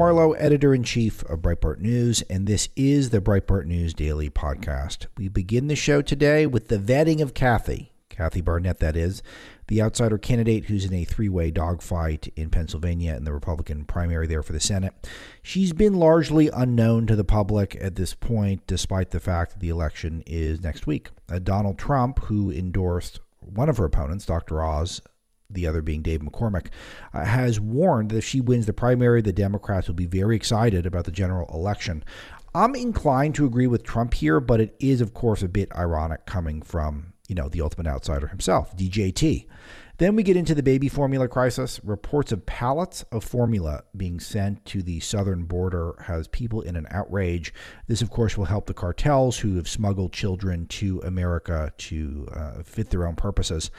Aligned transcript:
I'm 0.00 0.06
Marlow, 0.06 0.32
editor 0.32 0.74
in 0.74 0.82
chief 0.82 1.22
of 1.24 1.40
Breitbart 1.40 1.78
News, 1.78 2.22
and 2.22 2.46
this 2.46 2.70
is 2.74 3.10
the 3.10 3.20
Breitbart 3.20 3.66
News 3.66 3.92
Daily 3.92 4.30
Podcast. 4.30 5.04
We 5.18 5.28
begin 5.28 5.66
the 5.66 5.76
show 5.76 6.00
today 6.00 6.46
with 6.46 6.68
the 6.68 6.78
vetting 6.78 7.20
of 7.20 7.34
Kathy, 7.34 7.92
Kathy 8.08 8.40
Barnette, 8.40 8.78
that 8.78 8.96
is, 8.96 9.22
the 9.68 9.82
outsider 9.82 10.16
candidate 10.16 10.64
who's 10.64 10.86
in 10.86 10.94
a 10.94 11.04
three 11.04 11.28
way 11.28 11.50
dogfight 11.50 12.32
in 12.34 12.48
Pennsylvania 12.48 13.14
in 13.14 13.24
the 13.24 13.32
Republican 13.34 13.84
primary 13.84 14.26
there 14.26 14.42
for 14.42 14.54
the 14.54 14.58
Senate. 14.58 14.94
She's 15.42 15.74
been 15.74 15.92
largely 15.92 16.48
unknown 16.48 17.06
to 17.06 17.14
the 17.14 17.22
public 17.22 17.76
at 17.78 17.96
this 17.96 18.14
point, 18.14 18.66
despite 18.66 19.10
the 19.10 19.20
fact 19.20 19.52
that 19.52 19.60
the 19.60 19.68
election 19.68 20.22
is 20.26 20.62
next 20.62 20.86
week. 20.86 21.10
Uh, 21.30 21.40
Donald 21.40 21.76
Trump, 21.76 22.20
who 22.20 22.50
endorsed 22.50 23.20
one 23.40 23.68
of 23.68 23.76
her 23.76 23.84
opponents, 23.84 24.24
Dr. 24.24 24.62
Oz, 24.62 25.02
the 25.50 25.66
other 25.66 25.82
being 25.82 26.02
Dave 26.02 26.20
McCormick, 26.20 26.68
uh, 27.12 27.24
has 27.24 27.60
warned 27.60 28.10
that 28.10 28.18
if 28.18 28.24
she 28.24 28.40
wins 28.40 28.66
the 28.66 28.72
primary, 28.72 29.22
the 29.22 29.32
Democrats 29.32 29.88
will 29.88 29.94
be 29.94 30.06
very 30.06 30.36
excited 30.36 30.86
about 30.86 31.04
the 31.04 31.10
general 31.10 31.48
election. 31.52 32.04
I'm 32.54 32.74
inclined 32.74 33.36
to 33.36 33.46
agree 33.46 33.68
with 33.68 33.84
Trump 33.84 34.14
here, 34.14 34.40
but 34.40 34.60
it 34.60 34.74
is, 34.80 35.00
of 35.00 35.14
course, 35.14 35.42
a 35.42 35.48
bit 35.48 35.70
ironic 35.76 36.26
coming 36.26 36.62
from, 36.62 37.12
you 37.28 37.34
know, 37.34 37.48
the 37.48 37.60
ultimate 37.60 37.86
outsider 37.86 38.26
himself, 38.26 38.76
DJT. 38.76 39.46
Then 40.00 40.16
we 40.16 40.22
get 40.22 40.38
into 40.38 40.54
the 40.54 40.62
baby 40.62 40.88
formula 40.88 41.28
crisis. 41.28 41.78
Reports 41.84 42.32
of 42.32 42.46
pallets 42.46 43.02
of 43.12 43.22
formula 43.22 43.84
being 43.94 44.18
sent 44.18 44.64
to 44.64 44.82
the 44.82 44.98
southern 44.98 45.44
border 45.44 45.94
has 46.06 46.26
people 46.26 46.62
in 46.62 46.74
an 46.74 46.86
outrage. 46.90 47.52
This, 47.86 48.00
of 48.00 48.08
course, 48.08 48.38
will 48.38 48.46
help 48.46 48.64
the 48.64 48.72
cartels 48.72 49.40
who 49.40 49.56
have 49.56 49.68
smuggled 49.68 50.14
children 50.14 50.66
to 50.68 51.00
America 51.04 51.74
to 51.76 52.26
uh, 52.34 52.62
fit 52.62 52.88
their 52.88 53.06
own 53.06 53.14
purposes 53.14 53.70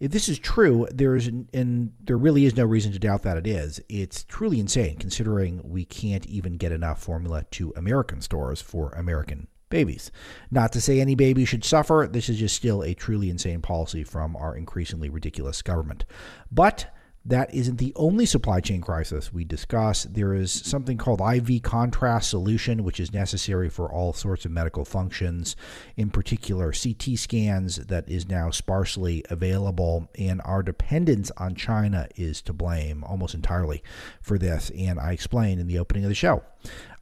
if 0.00 0.10
this 0.10 0.28
is 0.28 0.38
true, 0.38 0.88
there's 0.90 1.26
and 1.26 1.92
there 2.02 2.16
really 2.16 2.46
is 2.46 2.56
no 2.56 2.64
reason 2.64 2.90
to 2.92 2.98
doubt 2.98 3.22
that 3.22 3.36
it 3.36 3.46
is. 3.46 3.80
It's 3.88 4.24
truly 4.24 4.58
insane 4.58 4.96
considering 4.96 5.60
we 5.62 5.84
can't 5.84 6.26
even 6.26 6.56
get 6.56 6.72
enough 6.72 7.02
formula 7.02 7.44
to 7.52 7.72
American 7.76 8.22
stores 8.22 8.62
for 8.62 8.90
American 8.92 9.46
babies. 9.68 10.10
Not 10.50 10.72
to 10.72 10.80
say 10.80 11.00
any 11.00 11.14
baby 11.14 11.44
should 11.44 11.64
suffer, 11.64 12.08
this 12.10 12.28
is 12.28 12.38
just 12.38 12.56
still 12.56 12.82
a 12.82 12.94
truly 12.94 13.30
insane 13.30 13.60
policy 13.60 14.02
from 14.02 14.34
our 14.36 14.56
increasingly 14.56 15.10
ridiculous 15.10 15.62
government. 15.62 16.06
But 16.50 16.92
that 17.24 17.52
isn't 17.54 17.76
the 17.76 17.92
only 17.96 18.24
supply 18.24 18.60
chain 18.60 18.80
crisis 18.80 19.32
we 19.32 19.44
discuss. 19.44 20.04
There 20.04 20.32
is 20.32 20.50
something 20.50 20.96
called 20.96 21.20
IV 21.20 21.62
contrast 21.62 22.30
solution, 22.30 22.82
which 22.82 22.98
is 22.98 23.12
necessary 23.12 23.68
for 23.68 23.92
all 23.92 24.14
sorts 24.14 24.46
of 24.46 24.52
medical 24.52 24.86
functions, 24.86 25.54
in 25.96 26.10
particular 26.10 26.72
CT 26.72 27.18
scans, 27.18 27.76
that 27.76 28.08
is 28.08 28.28
now 28.28 28.50
sparsely 28.50 29.22
available. 29.28 30.08
And 30.18 30.40
our 30.44 30.62
dependence 30.62 31.30
on 31.36 31.54
China 31.54 32.08
is 32.16 32.40
to 32.42 32.54
blame 32.54 33.04
almost 33.04 33.34
entirely 33.34 33.82
for 34.22 34.38
this. 34.38 34.70
And 34.70 34.98
I 34.98 35.12
explain 35.12 35.58
in 35.58 35.66
the 35.66 35.78
opening 35.78 36.04
of 36.04 36.08
the 36.08 36.14
show. 36.14 36.42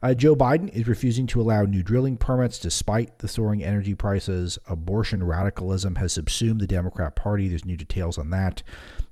Uh, 0.01 0.13
Joe 0.13 0.35
Biden 0.35 0.69
is 0.69 0.87
refusing 0.87 1.27
to 1.27 1.41
allow 1.41 1.63
new 1.63 1.83
drilling 1.83 2.15
permits 2.15 2.57
despite 2.57 3.19
the 3.19 3.27
soaring 3.27 3.63
energy 3.63 3.95
prices. 3.95 4.57
Abortion 4.67 5.23
radicalism 5.23 5.95
has 5.95 6.13
subsumed 6.13 6.61
the 6.61 6.67
Democrat 6.67 7.15
Party. 7.15 7.49
There's 7.49 7.65
new 7.65 7.75
details 7.75 8.17
on 8.17 8.29
that 8.29 8.63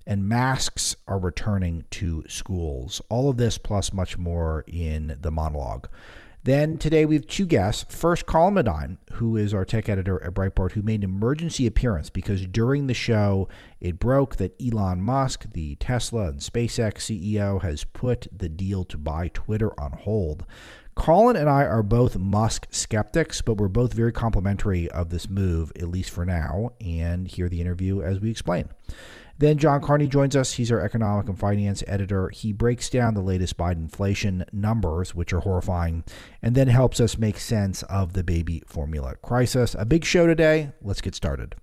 and 0.08 0.27
masks 0.27 0.95
are 1.05 1.19
returning 1.19 1.83
to 1.91 2.23
schools. 2.30 3.02
All 3.09 3.30
of 3.30 3.35
this 3.35 3.58
plus 3.58 3.91
much 3.91 4.17
more 4.17 4.63
in 4.65 5.17
the 5.21 5.31
monologue. 5.31 5.89
Then 6.48 6.78
today 6.78 7.03
we 7.03 7.16
have 7.16 7.28
two 7.28 7.45
guests. 7.45 7.94
First, 7.94 8.26
Colin 8.26 8.53
Madine, 8.53 9.00
who 9.16 9.36
is 9.36 9.53
our 9.53 9.66
tech 9.66 9.90
editor 9.90 10.23
at 10.23 10.34
Breitbart, 10.34 10.72
who 10.72 10.82
made 10.82 11.04
an 11.04 11.10
emergency 11.10 11.67
appearance 11.67 12.10
because 12.10 12.45
during 12.45 12.88
the 12.88 12.94
show 12.94 13.49
it 13.82 13.99
broke 13.99 14.38
that 14.38 14.55
Elon 14.66 15.02
Musk, 15.02 15.52
the 15.52 15.76
Tesla 15.76 16.30
and 16.30 16.39
SpaceX 16.39 16.99
CEO, 16.99 17.61
has 17.61 17.83
put 17.83 18.27
the 18.32 18.48
deal 18.48 18.86
to 18.86 18.98
buy 18.98 19.27
Twitter 19.33 19.77
on 19.77 19.92
hold. 19.92 20.45
Colin 20.95 21.36
and 21.36 21.49
I 21.49 21.66
are 21.66 21.83
both 21.83 22.17
Musk 22.17 22.67
skeptics, 22.71 23.42
but 23.42 23.58
we're 23.58 23.67
both 23.67 23.92
very 23.92 24.14
complimentary 24.14 24.89
of 24.92 25.10
this 25.10 25.30
move, 25.30 25.73
at 25.76 25.89
least 25.89 26.11
for 26.11 26.26
now, 26.26 26.71
and 26.80 27.27
hear 27.27 27.50
the 27.50 27.60
interview 27.60 28.02
as 28.02 28.21
we 28.21 28.32
explain. 28.32 28.70
Then 29.39 29.58
John 29.58 29.81
Carney 29.81 30.08
joins 30.08 30.36
us. 30.36 30.53
He's 30.53 30.71
our 30.71 30.81
economic 30.81 31.27
and 31.30 31.37
finance 31.37 31.83
editor. 31.86 32.30
He 32.30 32.52
breaks 32.52 32.89
down 32.89 33.14
the 33.14 33.21
latest 33.21 33.58
Biden 33.58 33.83
inflation 33.83 34.45
numbers, 34.52 35.14
which 35.14 35.31
are 35.31 35.42
horrifying, 35.42 36.03
and 36.42 36.55
then 36.55 36.67
helps 36.67 36.99
us 36.99 37.17
make 37.17 37.37
sense 37.37 37.83
of 37.83 38.14
the 38.14 38.23
baby 38.23 38.64
formula 38.65 39.15
crisis. 39.21 39.76
A 39.77 39.86
big 39.86 40.05
show 40.05 40.26
today. 40.26 40.71
Let's 40.81 41.02
get 41.02 41.14
started. 41.15 41.55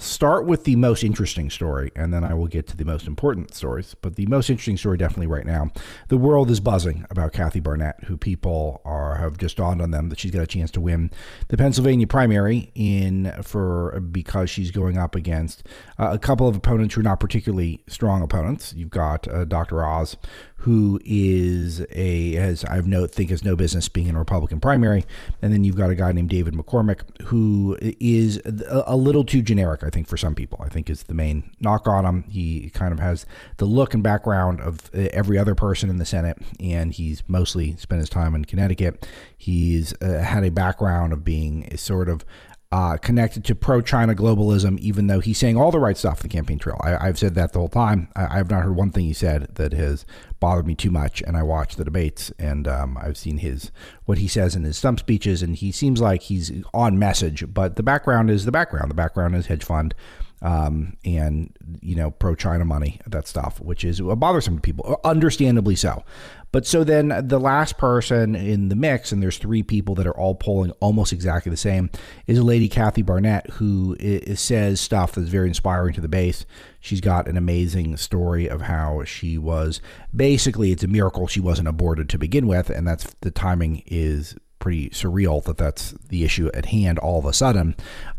Start 0.00 0.46
with 0.46 0.64
the 0.64 0.76
most 0.76 1.02
interesting 1.02 1.50
story, 1.50 1.90
and 1.94 2.12
then 2.12 2.24
I 2.24 2.34
will 2.34 2.46
get 2.46 2.66
to 2.68 2.76
the 2.76 2.84
most 2.84 3.06
important 3.06 3.54
stories. 3.54 3.94
But 4.00 4.16
the 4.16 4.26
most 4.26 4.50
interesting 4.50 4.76
story, 4.76 4.98
definitely 4.98 5.26
right 5.26 5.46
now, 5.46 5.70
the 6.08 6.16
world 6.16 6.50
is 6.50 6.60
buzzing 6.60 7.06
about 7.10 7.32
Kathy 7.32 7.60
Barnette, 7.60 8.04
who 8.04 8.16
people 8.16 8.80
are 8.84 9.16
have 9.16 9.38
just 9.38 9.56
dawned 9.56 9.82
on 9.82 9.90
them 9.90 10.08
that 10.08 10.18
she's 10.18 10.30
got 10.30 10.42
a 10.42 10.46
chance 10.46 10.70
to 10.72 10.80
win 10.80 11.10
the 11.48 11.56
Pennsylvania 11.56 12.06
primary 12.06 12.70
in 12.74 13.32
for 13.42 14.00
because 14.00 14.50
she's 14.50 14.70
going 14.70 14.98
up 14.98 15.14
against 15.14 15.66
uh, 15.98 16.10
a 16.12 16.18
couple 16.18 16.48
of 16.48 16.56
opponents 16.56 16.94
who 16.94 17.00
are 17.00 17.04
not 17.04 17.20
particularly 17.20 17.82
strong 17.86 18.22
opponents. 18.22 18.74
You've 18.74 18.90
got 18.90 19.28
uh, 19.28 19.44
Dr. 19.44 19.84
Oz, 19.84 20.16
who 20.62 21.00
is 21.04 21.84
a 21.90 22.36
as 22.36 22.64
I've 22.64 22.86
no 22.86 23.08
think 23.08 23.30
has 23.30 23.42
no 23.42 23.56
business 23.56 23.88
being 23.88 24.06
in 24.06 24.14
a 24.14 24.18
Republican 24.20 24.60
primary, 24.60 25.04
and 25.40 25.52
then 25.52 25.64
you've 25.64 25.76
got 25.76 25.90
a 25.90 25.96
guy 25.96 26.12
named 26.12 26.30
David 26.30 26.54
McCormick 26.54 27.00
who 27.22 27.76
is 27.80 28.40
a, 28.44 28.84
a, 28.86 28.96
little 28.96 29.24
too 29.24 29.42
generic, 29.42 29.82
I 29.82 29.90
think, 29.90 30.06
for 30.06 30.16
some 30.16 30.36
people. 30.36 30.60
I 30.64 30.68
think 30.68 30.88
is 30.88 31.02
the 31.04 31.14
main 31.14 31.50
knock 31.58 31.88
on 31.88 32.04
him. 32.04 32.22
He 32.30 32.70
kind 32.70 32.92
of 32.92 33.00
has 33.00 33.26
the 33.56 33.64
look 33.64 33.92
and 33.92 34.04
background 34.04 34.60
of 34.60 34.88
every 34.94 35.36
other 35.36 35.56
person 35.56 35.90
in 35.90 35.98
the 35.98 36.06
Senate, 36.06 36.38
and 36.60 36.92
he's 36.92 37.24
mostly 37.26 37.74
spent 37.76 37.98
his 37.98 38.08
time 38.08 38.36
in 38.36 38.44
Connecticut. 38.44 39.08
He's 39.36 39.94
uh, 40.00 40.20
had 40.20 40.44
a 40.44 40.50
background 40.52 41.12
of 41.12 41.24
being 41.24 41.66
a 41.72 41.76
sort 41.76 42.08
of 42.08 42.24
uh, 42.72 42.96
connected 42.96 43.44
to 43.44 43.54
pro 43.54 43.82
China 43.82 44.14
globalism, 44.14 44.78
even 44.78 45.06
though 45.06 45.20
he's 45.20 45.36
saying 45.36 45.58
all 45.58 45.70
the 45.70 45.78
right 45.78 45.96
stuff 45.96 46.20
in 46.20 46.22
the 46.22 46.32
campaign 46.32 46.58
trail. 46.58 46.80
I, 46.82 47.04
have 47.04 47.18
said 47.18 47.34
that 47.34 47.52
the 47.52 47.58
whole 47.58 47.68
time. 47.68 48.08
I, 48.16 48.38
have 48.38 48.50
not 48.50 48.62
heard 48.62 48.74
one 48.74 48.90
thing 48.90 49.04
he 49.04 49.12
said 49.12 49.54
that 49.56 49.74
has 49.74 50.06
bothered 50.40 50.66
me 50.66 50.74
too 50.74 50.90
much. 50.90 51.20
And 51.20 51.36
I 51.36 51.42
watch 51.42 51.76
the 51.76 51.84
debates 51.84 52.32
and 52.38 52.66
um, 52.66 52.96
I've 52.96 53.18
seen 53.18 53.38
his 53.38 53.70
what 54.06 54.18
he 54.18 54.26
says 54.26 54.56
in 54.56 54.64
his 54.64 54.78
stump 54.78 55.00
speeches, 55.00 55.42
and 55.42 55.54
he 55.54 55.70
seems 55.70 56.00
like 56.00 56.22
he's 56.22 56.50
on 56.72 56.98
message. 56.98 57.52
But 57.52 57.76
the 57.76 57.82
background 57.82 58.30
is 58.30 58.46
the 58.46 58.52
background. 58.52 58.90
The 58.90 58.94
background 58.94 59.36
is 59.36 59.46
hedge 59.46 59.64
fund 59.64 59.94
um, 60.42 60.96
and 61.04 61.56
you 61.80 61.94
know 61.94 62.10
pro 62.10 62.34
China 62.34 62.64
money, 62.64 63.00
that 63.06 63.26
stuff, 63.26 63.60
which 63.60 63.84
is 63.84 64.00
bothersome 64.00 64.56
to 64.56 64.60
people, 64.60 65.00
understandably 65.04 65.76
so. 65.76 66.04
But 66.50 66.66
so 66.66 66.84
then 66.84 67.14
the 67.28 67.40
last 67.40 67.78
person 67.78 68.34
in 68.34 68.68
the 68.68 68.76
mix, 68.76 69.10
and 69.10 69.22
there's 69.22 69.38
three 69.38 69.62
people 69.62 69.94
that 69.94 70.06
are 70.06 70.16
all 70.16 70.34
polling 70.34 70.72
almost 70.80 71.10
exactly 71.10 71.48
the 71.48 71.56
same, 71.56 71.88
is 72.26 72.36
a 72.36 72.42
lady 72.42 72.68
Kathy 72.68 73.02
Barnette 73.02 73.48
who 73.52 73.96
is, 73.98 74.38
says 74.38 74.78
stuff 74.78 75.12
that's 75.12 75.30
very 75.30 75.48
inspiring 75.48 75.94
to 75.94 76.02
the 76.02 76.08
base. 76.08 76.44
She's 76.78 77.00
got 77.00 77.26
an 77.26 77.38
amazing 77.38 77.96
story 77.96 78.48
of 78.48 78.62
how 78.62 79.04
she 79.04 79.38
was 79.38 79.80
basically 80.14 80.72
it's 80.72 80.82
a 80.82 80.88
miracle 80.88 81.26
she 81.26 81.40
wasn't 81.40 81.68
aborted 81.68 82.10
to 82.10 82.18
begin 82.18 82.46
with, 82.46 82.68
and 82.68 82.86
that's 82.86 83.14
the 83.22 83.30
timing 83.30 83.82
is 83.86 84.36
pretty 84.62 84.88
surreal 84.90 85.42
that 85.42 85.58
that's 85.58 85.90
the 86.08 86.22
issue 86.24 86.48
at 86.54 86.66
hand 86.66 86.98
all 87.00 87.18
of 87.18 87.26
a 87.26 87.32
sudden. 87.32 87.74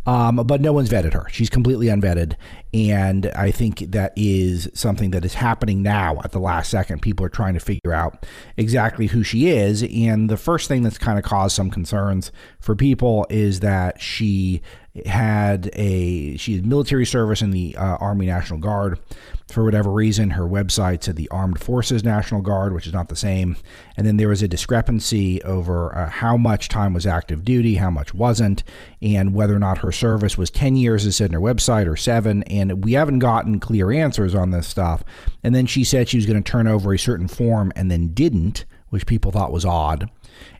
Um, 0.06 0.36
but 0.36 0.60
no 0.60 0.74
one's 0.74 0.90
vetted 0.90 1.14
her. 1.14 1.26
She's 1.32 1.50
completely 1.50 1.88
unvetted. 1.88 2.36
And 2.74 3.28
I 3.28 3.52
think 3.52 3.80
that 3.92 4.12
is 4.18 4.70
something 4.74 5.12
that 5.12 5.24
is 5.24 5.36
happening 5.36 5.82
now 5.82 6.20
at 6.26 6.34
the 6.34 6.40
last 6.40 6.70
second. 6.70 7.02
People 7.02 7.26
are 7.26 7.30
trying 7.30 7.54
to 7.54 7.62
figure 7.62 7.94
out 7.94 8.26
exactly 8.58 9.08
who 9.08 9.24
she 9.24 9.48
is. 9.48 9.84
And 9.84 10.30
the 10.30 10.36
first 10.36 10.68
thing 10.68 10.84
that's 10.84 10.98
kind 10.98 11.18
of 11.18 11.24
caused 11.24 11.56
some 11.56 11.72
concerns 11.72 12.34
for 12.60 12.76
people 12.76 13.26
is 13.30 13.62
that 13.62 14.02
she 14.02 14.62
had 15.06 15.72
a 15.74 16.38
she 16.38 16.56
had 16.56 16.66
military 16.66 17.06
service 17.06 17.42
in 17.42 17.50
the 17.52 17.76
uh, 17.76 17.98
Army 17.98 18.28
National 18.28 18.60
Guard. 18.60 19.00
For 19.50 19.64
whatever 19.64 19.92
reason, 19.92 20.32
her 20.32 20.44
website 20.44 21.04
said 21.04 21.16
the 21.16 21.30
Armed 21.30 21.60
Forces 21.60 22.04
National 22.04 22.42
Guard, 22.42 22.74
which 22.74 22.88
is 22.88 22.94
not 22.94 23.10
the 23.10 23.16
same. 23.16 23.58
And 23.98 24.08
then 24.08 24.18
there 24.18 24.30
was 24.30 24.42
a 24.42 24.48
discrepancy 24.48 25.42
over 25.44 25.96
uh, 25.96 26.10
how 26.10 26.38
much 26.38 26.70
time 26.70 26.94
was 26.94 27.06
active 27.06 27.44
duty, 27.44 27.76
how 27.76 27.90
much 27.90 28.14
wasn't, 28.14 28.64
and 29.02 29.34
whether 29.34 29.56
or 29.56 29.60
not 29.60 29.80
her 29.80 29.92
service 29.92 30.38
was 30.38 30.50
10 30.50 30.76
years, 30.76 31.06
as 31.06 31.18
said 31.18 31.30
in 31.30 31.34
her 31.34 31.40
website, 31.40 31.88
or 31.88 31.98
seven. 31.98 32.44
And 32.44 32.84
we 32.84 32.94
haven't 32.94 33.20
gotten 33.20 33.60
clear 33.60 33.92
answers 33.92 34.34
on 34.34 34.52
this 34.52 34.68
stuff. 34.68 35.04
And 35.44 35.54
then 35.54 35.66
she 35.66 35.84
said 35.84 36.08
she 36.08 36.18
was 36.18 36.26
going 36.26 36.42
to 36.42 36.52
turn 36.52 36.68
over 36.68 36.94
a 36.94 37.00
certain 37.00 37.28
form 37.28 37.72
and 37.76 37.92
then 37.92 38.14
didn't 38.14 38.66
which 38.94 39.08
people 39.08 39.32
thought 39.32 39.52
was 39.52 39.66
odd. 39.66 40.08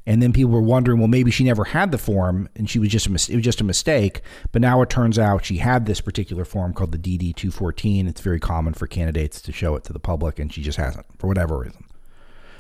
And 0.06 0.22
then 0.22 0.34
people 0.34 0.52
were 0.52 0.62
wondering, 0.62 1.00
well, 1.00 1.08
maybe 1.08 1.32
she 1.32 1.44
never 1.44 1.64
had 1.64 1.92
the 1.92 1.98
form 1.98 2.50
and 2.56 2.70
she 2.70 2.80
was 2.80 2.90
just 2.90 3.08
a 3.08 3.12
mis- 3.12 3.30
it 3.30 3.36
was 3.36 3.44
just 3.44 3.62
a 3.62 3.64
mistake. 3.64 4.22
But 4.52 4.62
now 4.62 4.82
it 4.82 4.90
turns 4.90 5.18
out 5.18 5.46
she 5.46 5.58
had 5.58 5.86
this 5.86 6.02
particular 6.02 6.44
form 6.46 6.74
called 6.74 6.92
the 6.92 6.98
DD 6.98 7.36
214. 7.36 8.08
It's 8.08 8.22
very 8.22 8.40
common 8.40 8.74
for 8.74 8.88
candidates 8.88 9.42
to 9.42 9.52
show 9.52 9.76
it 9.76 9.84
to 9.86 9.94
the 9.94 10.00
public, 10.00 10.40
and 10.40 10.52
she 10.52 10.62
just 10.62 10.78
hasn't 10.78 11.06
for 11.18 11.28
whatever 11.28 11.60
reason. 11.60 11.86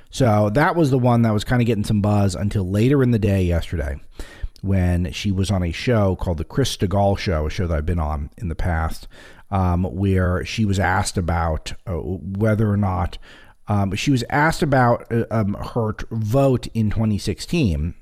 So 0.09 0.51
that 0.51 0.75
was 0.75 0.91
the 0.91 0.99
one 0.99 1.23
that 1.23 1.33
was 1.33 1.43
kind 1.43 1.61
of 1.61 1.65
getting 1.65 1.83
some 1.83 2.01
buzz 2.01 2.35
until 2.35 2.69
later 2.69 3.01
in 3.01 3.11
the 3.11 3.19
day 3.19 3.43
yesterday 3.43 3.99
when 4.61 5.11
she 5.11 5.29
was 5.29 5.51
on 5.51 5.61
a 5.61 5.71
show 5.73 6.15
called 6.15 6.37
the 6.37 6.45
Chris 6.45 6.77
Stigall 6.77 7.17
Show, 7.17 7.47
a 7.47 7.49
show 7.49 7.67
that 7.67 7.77
I've 7.77 7.85
been 7.85 7.99
on 7.99 8.29
in 8.37 8.47
the 8.47 8.55
past, 8.55 9.09
um, 9.51 9.83
where 9.83 10.45
she 10.45 10.63
was 10.63 10.79
asked 10.79 11.17
about 11.17 11.73
uh, 11.85 11.95
whether 11.95 12.69
or 12.69 12.77
not 12.77 13.17
um, 13.67 13.95
she 13.95 14.11
was 14.11 14.23
asked 14.29 14.61
about 14.61 15.11
uh, 15.11 15.25
um, 15.31 15.53
her 15.53 15.95
vote 16.11 16.67
in 16.73 16.89
2016. 16.89 17.93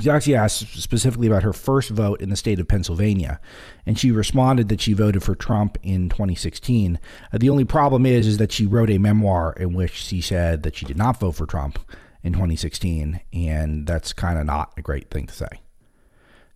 She 0.00 0.10
actually 0.10 0.34
asked 0.34 0.80
specifically 0.80 1.26
about 1.26 1.42
her 1.42 1.52
first 1.52 1.90
vote 1.90 2.22
in 2.22 2.30
the 2.30 2.36
state 2.36 2.58
of 2.58 2.68
Pennsylvania, 2.68 3.38
and 3.84 3.98
she 3.98 4.10
responded 4.10 4.68
that 4.68 4.80
she 4.80 4.94
voted 4.94 5.22
for 5.22 5.34
Trump 5.34 5.76
in 5.82 6.08
2016. 6.08 6.98
Uh, 7.32 7.38
the 7.38 7.50
only 7.50 7.64
problem 7.64 8.06
is, 8.06 8.26
is 8.26 8.38
that 8.38 8.52
she 8.52 8.66
wrote 8.66 8.90
a 8.90 8.98
memoir 8.98 9.52
in 9.58 9.74
which 9.74 9.92
she 9.92 10.20
said 10.20 10.62
that 10.62 10.74
she 10.74 10.86
did 10.86 10.96
not 10.96 11.20
vote 11.20 11.32
for 11.32 11.44
Trump 11.46 11.78
in 12.22 12.32
2016, 12.32 13.20
and 13.32 13.86
that's 13.86 14.12
kind 14.12 14.38
of 14.38 14.46
not 14.46 14.72
a 14.76 14.82
great 14.82 15.10
thing 15.10 15.26
to 15.26 15.34
say 15.34 15.60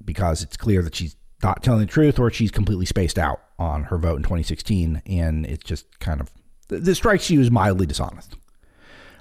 because 0.05 0.43
it's 0.43 0.57
clear 0.57 0.83
that 0.83 0.95
she's 0.95 1.17
not 1.43 1.63
telling 1.63 1.81
the 1.81 1.87
truth 1.87 2.19
or 2.19 2.31
she's 2.31 2.51
completely 2.51 2.87
spaced 2.87 3.19
out 3.19 3.41
on 3.59 3.85
her 3.85 3.99
vote 3.99 4.17
in 4.17 4.23
2016, 4.23 5.03
and 5.07 5.47
it's 5.47 5.65
just 5.65 5.99
kind 6.01 6.21
of 6.21 6.31
this 6.69 6.99
strikes 6.99 7.31
you 7.31 7.41
as 7.41 7.51
mildly 7.51 7.87
dishonest. 7.87 8.37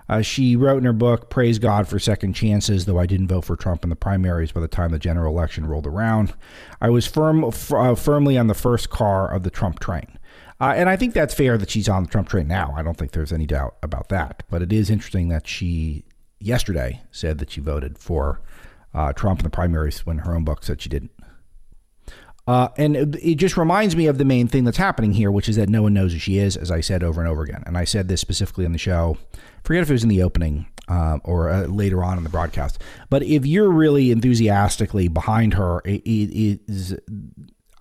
Uh, 0.10 0.22
she 0.22 0.56
wrote 0.56 0.78
in 0.78 0.84
her 0.84 0.94
book, 0.94 1.30
Praise 1.30 1.60
God 1.60 1.88
for 1.88 1.98
Second 1.98 2.34
Chances, 2.34 2.86
though 2.86 3.00
I 3.00 3.06
didn't 3.06 3.30
vote 3.30 3.46
for 3.46 3.56
Trump 3.56 3.84
in 3.84 3.90
the 3.90 3.96
primaries 3.96 4.52
by 4.52 4.60
the 4.60 4.68
time 4.68 4.92
the 4.92 5.00
general 5.00 5.34
election 5.34 5.66
rolled 5.66 5.88
around. 5.88 6.34
I 6.82 6.90
was 6.90 7.08
firm, 7.08 7.44
f- 7.46 7.72
uh, 7.72 7.96
firmly 7.96 8.38
on 8.38 8.48
the 8.48 8.54
first 8.54 8.90
car 8.90 9.34
of 9.34 9.44
the 9.44 9.50
Trump 9.50 9.80
train. 9.80 10.20
Uh, 10.60 10.74
and 10.76 10.90
I 10.90 10.98
think 10.98 11.14
that's 11.14 11.34
fair 11.34 11.58
that 11.58 11.70
she's 11.70 11.90
on 11.90 12.04
the 12.04 12.10
Trump 12.10 12.30
train 12.30 12.48
now. 12.48 12.74
I 12.76 12.84
don't 12.84 12.98
think 12.98 13.12
there's 13.12 13.34
any 13.34 13.46
doubt 13.46 13.76
about 13.82 14.10
that. 14.10 14.44
But 14.50 14.62
it 14.62 14.72
is 14.72 14.90
interesting 14.90 15.30
that 15.30 15.48
she, 15.48 16.04
yesterday, 16.40 17.02
said 17.12 17.38
that 17.40 17.52
she 17.52 17.62
voted 17.62 17.98
for 17.98 18.42
uh, 18.94 19.14
Trump 19.14 19.40
in 19.40 19.44
the 19.44 19.50
primaries 19.50 20.06
when 20.06 20.20
her 20.20 20.36
own 20.36 20.44
book 20.44 20.64
said 20.64 20.82
she 20.82 20.90
didn't. 20.90 21.12
Uh, 22.46 22.68
and 22.78 23.16
it, 23.16 23.36
just 23.36 23.56
reminds 23.56 23.96
me 23.96 24.08
of 24.08 24.18
the 24.18 24.26
main 24.26 24.48
thing 24.48 24.66
that's 24.66 24.78
happening 24.78 25.14
here, 25.14 25.32
which 25.32 25.48
is 25.48 25.56
that 25.56 25.70
no 25.70 25.82
one 25.82 25.94
knows 25.94 26.12
who 26.12 26.20
she 26.20 26.38
is, 26.38 26.58
as 26.58 26.72
I 26.72 26.82
said 26.82 27.02
over 27.02 27.22
and 27.22 27.30
over 27.30 27.42
again. 27.42 27.64
And 27.66 27.78
I 27.78 27.86
said 27.86 28.10
this 28.10 28.20
specifically 28.20 28.66
on 28.66 28.74
the 28.74 28.78
show. 28.78 29.18
Forget 29.64 29.84
if 29.84 29.90
it 29.90 29.94
was 29.94 30.04
in 30.04 30.10
the 30.10 30.24
opening 30.24 30.68
uh, 30.90 31.20
or 31.24 31.50
uh, 31.50 31.68
later 31.68 32.04
on 32.04 32.18
in 32.18 32.24
the 32.24 32.30
broadcast. 32.30 32.82
But 33.10 33.24
if 33.24 33.46
you're 33.46 33.70
really 33.70 34.12
enthusiastically 34.12 35.08
behind 35.08 35.54
her, 35.54 35.82
it, 35.86 36.02
it 36.06 36.60
is. 36.68 36.98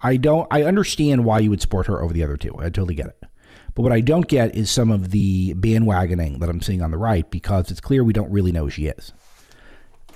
I 0.01 0.17
don't. 0.17 0.47
I 0.53 0.63
understand 0.63 1.25
why 1.25 1.41
you 1.41 1.51
would 1.51 1.61
support 1.61 1.89
her 1.89 2.01
over 2.01 2.13
the 2.13 2.23
other 2.23 2.37
two. 2.37 2.55
I 2.59 2.65
totally 2.65 2.95
get 2.95 3.07
it. 3.07 3.25
But 3.75 3.83
what 3.83 3.93
I 3.93 4.01
don't 4.01 4.29
get 4.29 4.55
is 4.55 4.71
some 4.71 4.91
of 4.91 5.11
the 5.11 5.55
bandwagoning 5.55 6.41
that 6.41 6.49
I'm 6.49 6.61
seeing 6.61 6.83
on 6.83 6.91
the 6.91 6.99
right 6.99 7.29
because 7.31 7.71
it's 7.71 7.81
clear 7.81 8.05
we 8.05 8.13
don't 8.13 8.31
really 8.31 8.53
know 8.53 8.65
who 8.65 8.71
she 8.71 8.87
is. 8.87 9.13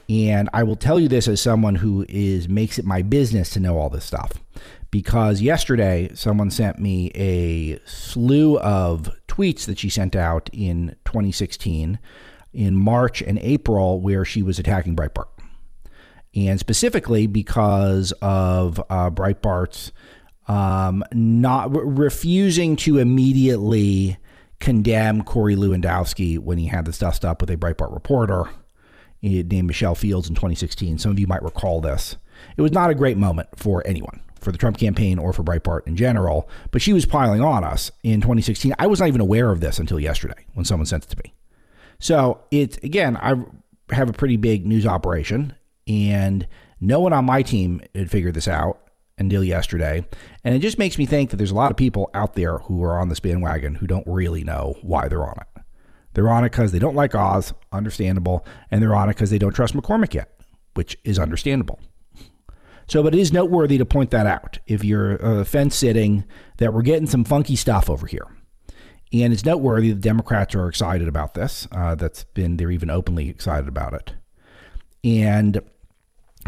And 0.08 0.48
I 0.52 0.62
will 0.62 0.76
tell 0.76 1.00
you 1.00 1.08
this 1.08 1.26
as 1.26 1.40
someone 1.40 1.76
who 1.76 2.06
is 2.08 2.48
makes 2.48 2.78
it 2.78 2.84
my 2.84 3.02
business 3.02 3.50
to 3.50 3.60
know 3.60 3.78
all 3.78 3.90
this 3.90 4.04
stuff. 4.04 4.32
Because 4.90 5.40
yesterday 5.40 6.10
someone 6.14 6.50
sent 6.50 6.78
me 6.78 7.10
a 7.14 7.80
slew 7.84 8.58
of 8.58 9.10
tweets 9.26 9.66
that 9.66 9.78
she 9.78 9.90
sent 9.90 10.14
out 10.14 10.48
in 10.52 10.96
2016 11.04 11.98
in 12.52 12.76
March 12.76 13.20
and 13.20 13.38
April 13.40 14.00
where 14.00 14.24
she 14.24 14.42
was 14.42 14.58
attacking 14.58 14.94
Breitbart. 14.94 15.28
And 16.34 16.60
specifically 16.60 17.26
because 17.26 18.12
of 18.22 18.78
uh, 18.88 19.10
Breitbart's 19.10 19.90
um, 20.48 21.02
not 21.12 21.70
refusing 21.72 22.76
to 22.76 22.98
immediately 22.98 24.18
condemn 24.60 25.22
Corey 25.24 25.56
Lewandowski 25.56 26.38
when 26.38 26.58
he 26.58 26.66
had 26.66 26.84
this 26.84 26.98
dust 26.98 27.24
up 27.24 27.40
with 27.40 27.50
a 27.50 27.56
Breitbart 27.56 27.92
reporter 27.92 28.48
named 29.22 29.66
Michelle 29.66 29.94
Fields 29.94 30.28
in 30.28 30.34
2016. 30.34 30.98
Some 30.98 31.10
of 31.10 31.18
you 31.18 31.26
might 31.26 31.42
recall 31.42 31.80
this. 31.80 32.16
It 32.56 32.62
was 32.62 32.72
not 32.72 32.90
a 32.90 32.94
great 32.94 33.16
moment 33.16 33.48
for 33.56 33.82
anyone, 33.86 34.20
for 34.40 34.52
the 34.52 34.58
Trump 34.58 34.78
campaign 34.78 35.18
or 35.18 35.32
for 35.32 35.42
Breitbart 35.42 35.86
in 35.86 35.96
general, 35.96 36.48
but 36.70 36.82
she 36.82 36.92
was 36.92 37.06
piling 37.06 37.40
on 37.40 37.64
us 37.64 37.90
in 38.02 38.20
2016. 38.20 38.74
I 38.78 38.86
was 38.86 39.00
not 39.00 39.08
even 39.08 39.20
aware 39.20 39.50
of 39.50 39.60
this 39.60 39.78
until 39.78 39.98
yesterday 39.98 40.44
when 40.54 40.64
someone 40.64 40.86
sent 40.86 41.04
it 41.04 41.10
to 41.10 41.18
me. 41.24 41.34
So 41.98 42.42
it's, 42.50 42.76
again, 42.78 43.16
I 43.16 43.34
have 43.94 44.10
a 44.10 44.12
pretty 44.12 44.36
big 44.36 44.66
news 44.66 44.86
operation, 44.86 45.54
and 45.86 46.46
no 46.80 47.00
one 47.00 47.12
on 47.12 47.24
my 47.24 47.42
team 47.42 47.80
had 47.94 48.10
figured 48.10 48.34
this 48.34 48.48
out 48.48 48.82
until 49.18 49.42
yesterday. 49.42 50.06
And 50.44 50.54
it 50.54 50.58
just 50.58 50.78
makes 50.78 50.98
me 50.98 51.06
think 51.06 51.30
that 51.30 51.36
there's 51.36 51.50
a 51.50 51.54
lot 51.54 51.70
of 51.70 51.76
people 51.76 52.10
out 52.12 52.34
there 52.34 52.58
who 52.58 52.84
are 52.84 52.98
on 52.98 53.08
this 53.08 53.20
bandwagon 53.20 53.76
who 53.76 53.86
don't 53.86 54.06
really 54.06 54.44
know 54.44 54.76
why 54.82 55.08
they're 55.08 55.26
on 55.26 55.38
it. 55.40 55.55
They're 56.16 56.30
on 56.30 56.44
it 56.44 56.50
because 56.50 56.72
they 56.72 56.78
don't 56.78 56.94
like 56.94 57.14
Oz, 57.14 57.52
understandable, 57.72 58.46
and 58.70 58.80
they're 58.80 58.94
on 58.94 59.10
it 59.10 59.16
because 59.16 59.28
they 59.28 59.36
don't 59.36 59.52
trust 59.52 59.74
McCormick 59.76 60.14
yet, 60.14 60.40
which 60.72 60.96
is 61.04 61.18
understandable. 61.18 61.78
So, 62.88 63.02
but 63.02 63.14
it 63.14 63.20
is 63.20 63.34
noteworthy 63.34 63.76
to 63.76 63.84
point 63.84 64.12
that 64.12 64.26
out 64.26 64.58
if 64.66 64.82
you're 64.82 65.22
uh, 65.22 65.44
fence 65.44 65.76
sitting 65.76 66.24
that 66.56 66.72
we're 66.72 66.80
getting 66.80 67.06
some 67.06 67.22
funky 67.22 67.54
stuff 67.54 67.90
over 67.90 68.06
here. 68.06 68.26
And 69.12 69.30
it's 69.30 69.44
noteworthy 69.44 69.90
the 69.92 70.00
Democrats 70.00 70.54
are 70.54 70.68
excited 70.68 71.06
about 71.06 71.34
this. 71.34 71.68
Uh, 71.70 71.94
that's 71.96 72.24
been, 72.24 72.56
they're 72.56 72.70
even 72.70 72.88
openly 72.88 73.28
excited 73.28 73.68
about 73.68 73.92
it. 73.92 74.14
And 75.04 75.58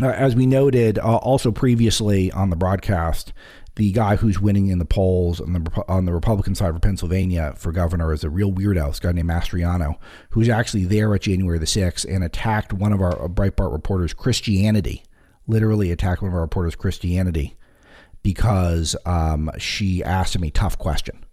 uh, 0.00 0.08
as 0.08 0.34
we 0.34 0.46
noted 0.46 0.98
uh, 0.98 1.16
also 1.16 1.52
previously 1.52 2.32
on 2.32 2.48
the 2.48 2.56
broadcast, 2.56 3.34
the 3.78 3.92
guy 3.92 4.16
who's 4.16 4.40
winning 4.40 4.66
in 4.66 4.80
the 4.80 4.84
polls 4.84 5.40
on 5.40 5.52
the 5.52 5.84
on 5.86 6.04
the 6.04 6.12
Republican 6.12 6.56
side 6.56 6.74
for 6.74 6.80
Pennsylvania 6.80 7.54
for 7.56 7.70
governor 7.70 8.12
is 8.12 8.24
a 8.24 8.28
real 8.28 8.50
weirdo. 8.50 8.88
This 8.88 8.98
guy 8.98 9.12
named 9.12 9.30
Mastriano, 9.30 9.94
who's 10.30 10.48
actually 10.48 10.84
there 10.84 11.14
at 11.14 11.22
January 11.22 11.60
the 11.60 11.66
sixth 11.66 12.04
and 12.08 12.24
attacked 12.24 12.72
one 12.72 12.92
of 12.92 13.00
our 13.00 13.28
Breitbart 13.28 13.72
reporters' 13.72 14.12
Christianity, 14.12 15.04
literally 15.46 15.92
attacked 15.92 16.22
one 16.22 16.32
of 16.32 16.34
our 16.34 16.40
reporters' 16.40 16.74
Christianity 16.74 17.56
because 18.24 18.96
um, 19.06 19.48
she 19.58 20.02
asked 20.02 20.34
him 20.34 20.42
a 20.42 20.50
tough 20.50 20.76
question. 20.76 21.24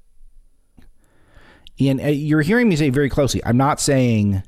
And 1.80 2.00
uh, 2.00 2.10
you're 2.10 2.44
hearing 2.44 2.70
me 2.70 2.76
say 2.76 2.92
very 2.92 3.10
closely. 3.10 3.44
I'm 3.44 3.58
not 3.58 3.82
saying 3.82 4.44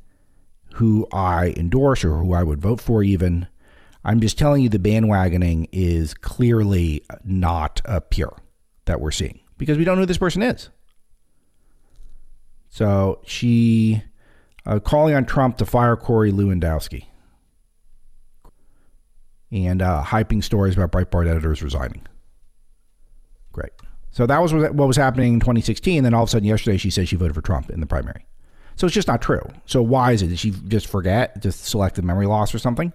who 0.75 1.07
I 1.11 1.55
endorse 1.57 2.05
or 2.05 2.19
who 2.19 2.33
I 2.33 2.43
would 2.43 2.61
vote 2.61 2.79
for, 2.79 3.01
even. 3.01 3.47
I'm 4.07 4.21
just 4.21 4.37
telling 4.37 4.63
you 4.63 4.69
the 4.69 4.79
bandwagoning 4.79 5.67
is 5.73 6.13
clearly 6.13 7.03
not 7.25 7.81
a 7.83 7.99
pure 7.99 8.37
that 8.85 9.01
we're 9.01 9.11
seeing 9.11 9.41
because 9.57 9.77
we 9.77 9.83
don't 9.83 9.97
know 9.97 10.03
who 10.03 10.05
this 10.05 10.17
person 10.17 10.41
is. 10.41 10.69
So 12.69 13.19
she 13.25 14.01
uh, 14.65 14.79
calling 14.79 15.13
on 15.13 15.25
Trump 15.25 15.57
to 15.57 15.65
fire 15.65 15.97
Corey 15.97 16.31
Lewandowski 16.31 17.03
and 19.51 19.81
uh, 19.81 20.03
hyping 20.05 20.41
stories 20.41 20.77
about 20.77 20.93
Breitbart 20.93 21.27
editors 21.27 21.61
resigning. 21.61 22.07
Great. 23.51 23.71
So 24.11 24.25
that 24.25 24.41
was 24.41 24.53
what 24.53 24.73
was 24.73 24.95
happening 24.95 25.33
in 25.33 25.39
2016. 25.41 26.03
Then 26.03 26.13
all 26.13 26.23
of 26.23 26.29
a 26.29 26.31
sudden, 26.31 26.47
yesterday, 26.47 26.77
she 26.77 26.89
said 26.89 27.09
she 27.09 27.17
voted 27.17 27.35
for 27.35 27.41
Trump 27.41 27.69
in 27.69 27.81
the 27.81 27.85
primary. 27.85 28.25
So 28.77 28.85
it's 28.85 28.93
just 28.93 29.07
not 29.07 29.21
true. 29.21 29.41
So 29.65 29.81
why 29.81 30.11
is 30.13 30.21
it? 30.21 30.27
Did 30.27 30.39
she 30.39 30.51
just 30.51 30.87
forget, 30.87 31.41
just 31.41 31.65
selective 31.65 32.05
memory 32.05 32.27
loss 32.27 32.53
or 32.53 32.59
something? 32.59 32.93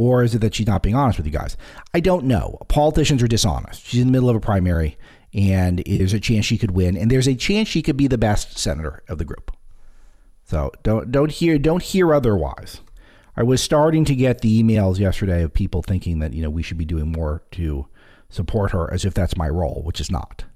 Or 0.00 0.22
is 0.22 0.34
it 0.34 0.38
that 0.38 0.54
she's 0.54 0.66
not 0.66 0.82
being 0.82 0.94
honest 0.94 1.18
with 1.18 1.26
you 1.26 1.32
guys? 1.32 1.58
I 1.92 2.00
don't 2.00 2.24
know. 2.24 2.56
Politicians 2.68 3.22
are 3.22 3.28
dishonest. 3.28 3.84
She's 3.84 4.00
in 4.00 4.06
the 4.06 4.12
middle 4.12 4.30
of 4.30 4.36
a 4.36 4.40
primary, 4.40 4.96
and 5.34 5.82
there's 5.84 6.14
a 6.14 6.18
chance 6.18 6.46
she 6.46 6.56
could 6.56 6.70
win, 6.70 6.96
and 6.96 7.10
there's 7.10 7.28
a 7.28 7.34
chance 7.34 7.68
she 7.68 7.82
could 7.82 7.98
be 7.98 8.06
the 8.06 8.16
best 8.16 8.56
senator 8.56 9.02
of 9.10 9.18
the 9.18 9.26
group. 9.26 9.54
So 10.46 10.72
don't 10.82 11.12
don't 11.12 11.30
hear 11.30 11.58
don't 11.58 11.82
hear 11.82 12.14
otherwise. 12.14 12.80
I 13.36 13.42
was 13.42 13.62
starting 13.62 14.06
to 14.06 14.14
get 14.14 14.40
the 14.40 14.62
emails 14.62 14.98
yesterday 14.98 15.42
of 15.42 15.52
people 15.52 15.82
thinking 15.82 16.20
that 16.20 16.32
you 16.32 16.40
know 16.40 16.48
we 16.48 16.62
should 16.62 16.78
be 16.78 16.86
doing 16.86 17.12
more 17.12 17.42
to 17.50 17.86
support 18.30 18.70
her, 18.70 18.90
as 18.90 19.04
if 19.04 19.12
that's 19.12 19.36
my 19.36 19.50
role, 19.50 19.82
which 19.84 20.00
is 20.00 20.10
not. 20.10 20.46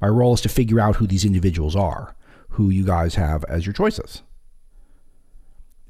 My 0.00 0.06
role 0.06 0.34
is 0.34 0.40
to 0.42 0.48
figure 0.48 0.78
out 0.78 0.96
who 0.96 1.08
these 1.08 1.24
individuals 1.24 1.74
are, 1.74 2.14
who 2.50 2.70
you 2.70 2.84
guys 2.84 3.16
have 3.16 3.42
as 3.48 3.66
your 3.66 3.72
choices 3.72 4.22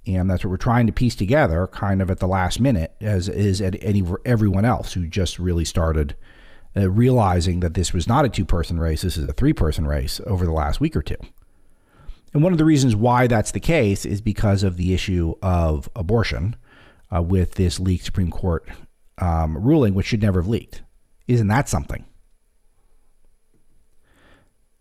and 0.06 0.28
that's 0.28 0.44
what 0.44 0.50
we're 0.50 0.56
trying 0.56 0.86
to 0.86 0.92
piece 0.92 1.14
together 1.14 1.66
kind 1.68 2.02
of 2.02 2.10
at 2.10 2.18
the 2.18 2.26
last 2.26 2.60
minute 2.60 2.94
as 3.00 3.28
is 3.28 3.60
at 3.60 3.76
any 3.82 4.04
everyone 4.24 4.64
else 4.64 4.92
who 4.92 5.06
just 5.06 5.38
really 5.38 5.64
started 5.64 6.14
uh, 6.76 6.90
realizing 6.90 7.60
that 7.60 7.74
this 7.74 7.92
was 7.92 8.06
not 8.06 8.24
a 8.24 8.28
two 8.28 8.44
person 8.44 8.78
race 8.78 9.02
this 9.02 9.16
is 9.16 9.28
a 9.28 9.32
three 9.32 9.52
person 9.52 9.86
race 9.86 10.20
over 10.26 10.44
the 10.44 10.52
last 10.52 10.80
week 10.80 10.96
or 10.96 11.02
two. 11.02 11.16
And 12.32 12.42
one 12.42 12.52
of 12.52 12.58
the 12.58 12.64
reasons 12.64 12.96
why 12.96 13.28
that's 13.28 13.52
the 13.52 13.60
case 13.60 14.04
is 14.04 14.20
because 14.20 14.64
of 14.64 14.76
the 14.76 14.92
issue 14.92 15.34
of 15.40 15.88
abortion 15.94 16.56
uh, 17.14 17.22
with 17.22 17.54
this 17.54 17.78
leaked 17.78 18.04
supreme 18.04 18.30
court 18.30 18.68
um, 19.18 19.56
ruling 19.56 19.94
which 19.94 20.06
should 20.06 20.22
never 20.22 20.40
have 20.40 20.48
leaked. 20.48 20.82
Isn't 21.28 21.48
that 21.48 21.68
something 21.68 22.04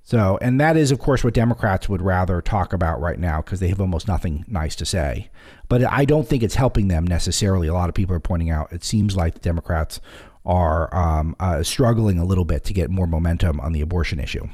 So, 0.06 0.38
and 0.42 0.60
that 0.60 0.76
is, 0.76 0.92
of 0.92 1.00
course, 1.00 1.24
what 1.24 1.34
Democrats 1.34 1.88
would 1.88 2.02
rather 2.02 2.42
talk 2.42 2.74
about 2.74 3.00
right 3.00 3.18
now 3.18 3.42
because 3.42 3.62
they 3.62 3.70
have 3.70 3.80
almost 3.80 4.06
nothing 4.06 4.44
nice 4.50 4.76
to 4.76 4.86
say. 4.86 5.30
But 5.70 5.86
I 5.86 6.04
don't 6.04 6.28
think 6.28 6.44
it's 6.44 6.56
helping 6.56 6.90
them 6.90 7.08
necessarily. 7.08 7.70
A 7.70 7.74
lot 7.74 7.88
of 7.88 7.96
people 7.96 8.14
are 8.14 8.20
pointing 8.20 8.50
out 8.50 8.74
it 8.74 8.84
seems 8.84 9.16
like 9.16 9.34
the 9.34 9.40
Democrats 9.40 10.02
are 10.46 10.94
um, 10.94 11.38
uh, 11.40 11.64
struggling 11.64 12.20
a 12.20 12.26
little 12.26 12.44
bit 12.44 12.66
to 12.66 12.74
get 12.74 12.90
more 12.90 13.08
momentum 13.08 13.62
on 13.62 13.72
the 13.72 13.80
abortion 13.80 14.20
issue. 14.20 14.46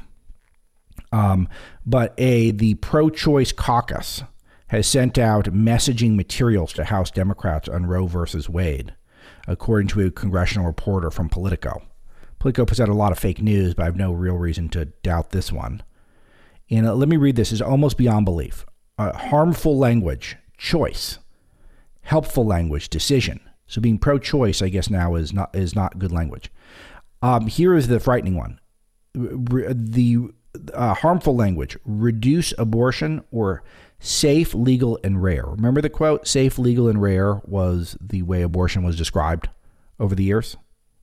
Um, 1.12 1.48
but 1.84 2.14
a 2.16 2.52
the 2.52 2.74
pro-choice 2.74 3.50
caucus 3.50 4.22
has 4.68 4.86
sent 4.86 5.18
out 5.18 5.46
messaging 5.46 6.14
materials 6.14 6.72
to 6.74 6.84
House 6.84 7.10
Democrats 7.10 7.68
on 7.68 7.86
Roe 7.86 8.06
versus 8.06 8.48
Wade, 8.48 8.94
according 9.48 9.88
to 9.88 10.06
a 10.06 10.12
congressional 10.12 10.68
reporter 10.68 11.10
from 11.10 11.28
Politico. 11.28 11.82
Politico 12.40 12.64
puts 12.64 12.80
out 12.80 12.88
a 12.88 12.94
lot 12.94 13.12
of 13.12 13.18
fake 13.18 13.40
news, 13.40 13.74
but 13.74 13.82
I 13.82 13.86
have 13.86 13.96
no 13.96 14.12
real 14.12 14.34
reason 14.34 14.68
to 14.70 14.86
doubt 14.86 15.30
this 15.30 15.52
one. 15.52 15.82
And 16.70 16.86
uh, 16.86 16.94
let 16.94 17.08
me 17.08 17.16
read 17.16 17.36
this: 17.36 17.52
is 17.52 17.62
almost 17.62 17.98
beyond 17.98 18.24
belief. 18.24 18.64
Uh, 18.98 19.12
harmful 19.12 19.78
language, 19.78 20.36
choice, 20.56 21.18
helpful 22.00 22.44
language, 22.44 22.88
decision. 22.88 23.40
So 23.66 23.80
being 23.80 23.98
pro-choice, 23.98 24.62
I 24.62 24.70
guess 24.70 24.90
now 24.90 25.14
is 25.14 25.32
not 25.32 25.54
is 25.54 25.76
not 25.76 25.98
good 25.98 26.12
language. 26.12 26.50
Um, 27.22 27.46
here 27.46 27.74
is 27.74 27.88
the 27.88 28.00
frightening 28.00 28.36
one: 28.36 28.58
the 29.14 30.30
uh, 30.72 30.94
harmful 30.94 31.36
language, 31.36 31.76
reduce 31.84 32.54
abortion 32.58 33.22
or 33.30 33.62
safe, 33.98 34.54
legal, 34.54 34.98
and 35.04 35.22
rare. 35.22 35.44
Remember 35.44 35.82
the 35.82 35.90
quote? 35.90 36.26
Safe, 36.26 36.58
legal, 36.58 36.88
and 36.88 37.02
rare 37.02 37.42
was 37.44 37.98
the 38.00 38.22
way 38.22 38.40
abortion 38.40 38.82
was 38.82 38.96
described 38.96 39.50
over 39.98 40.14
the 40.14 40.24
years. 40.24 40.56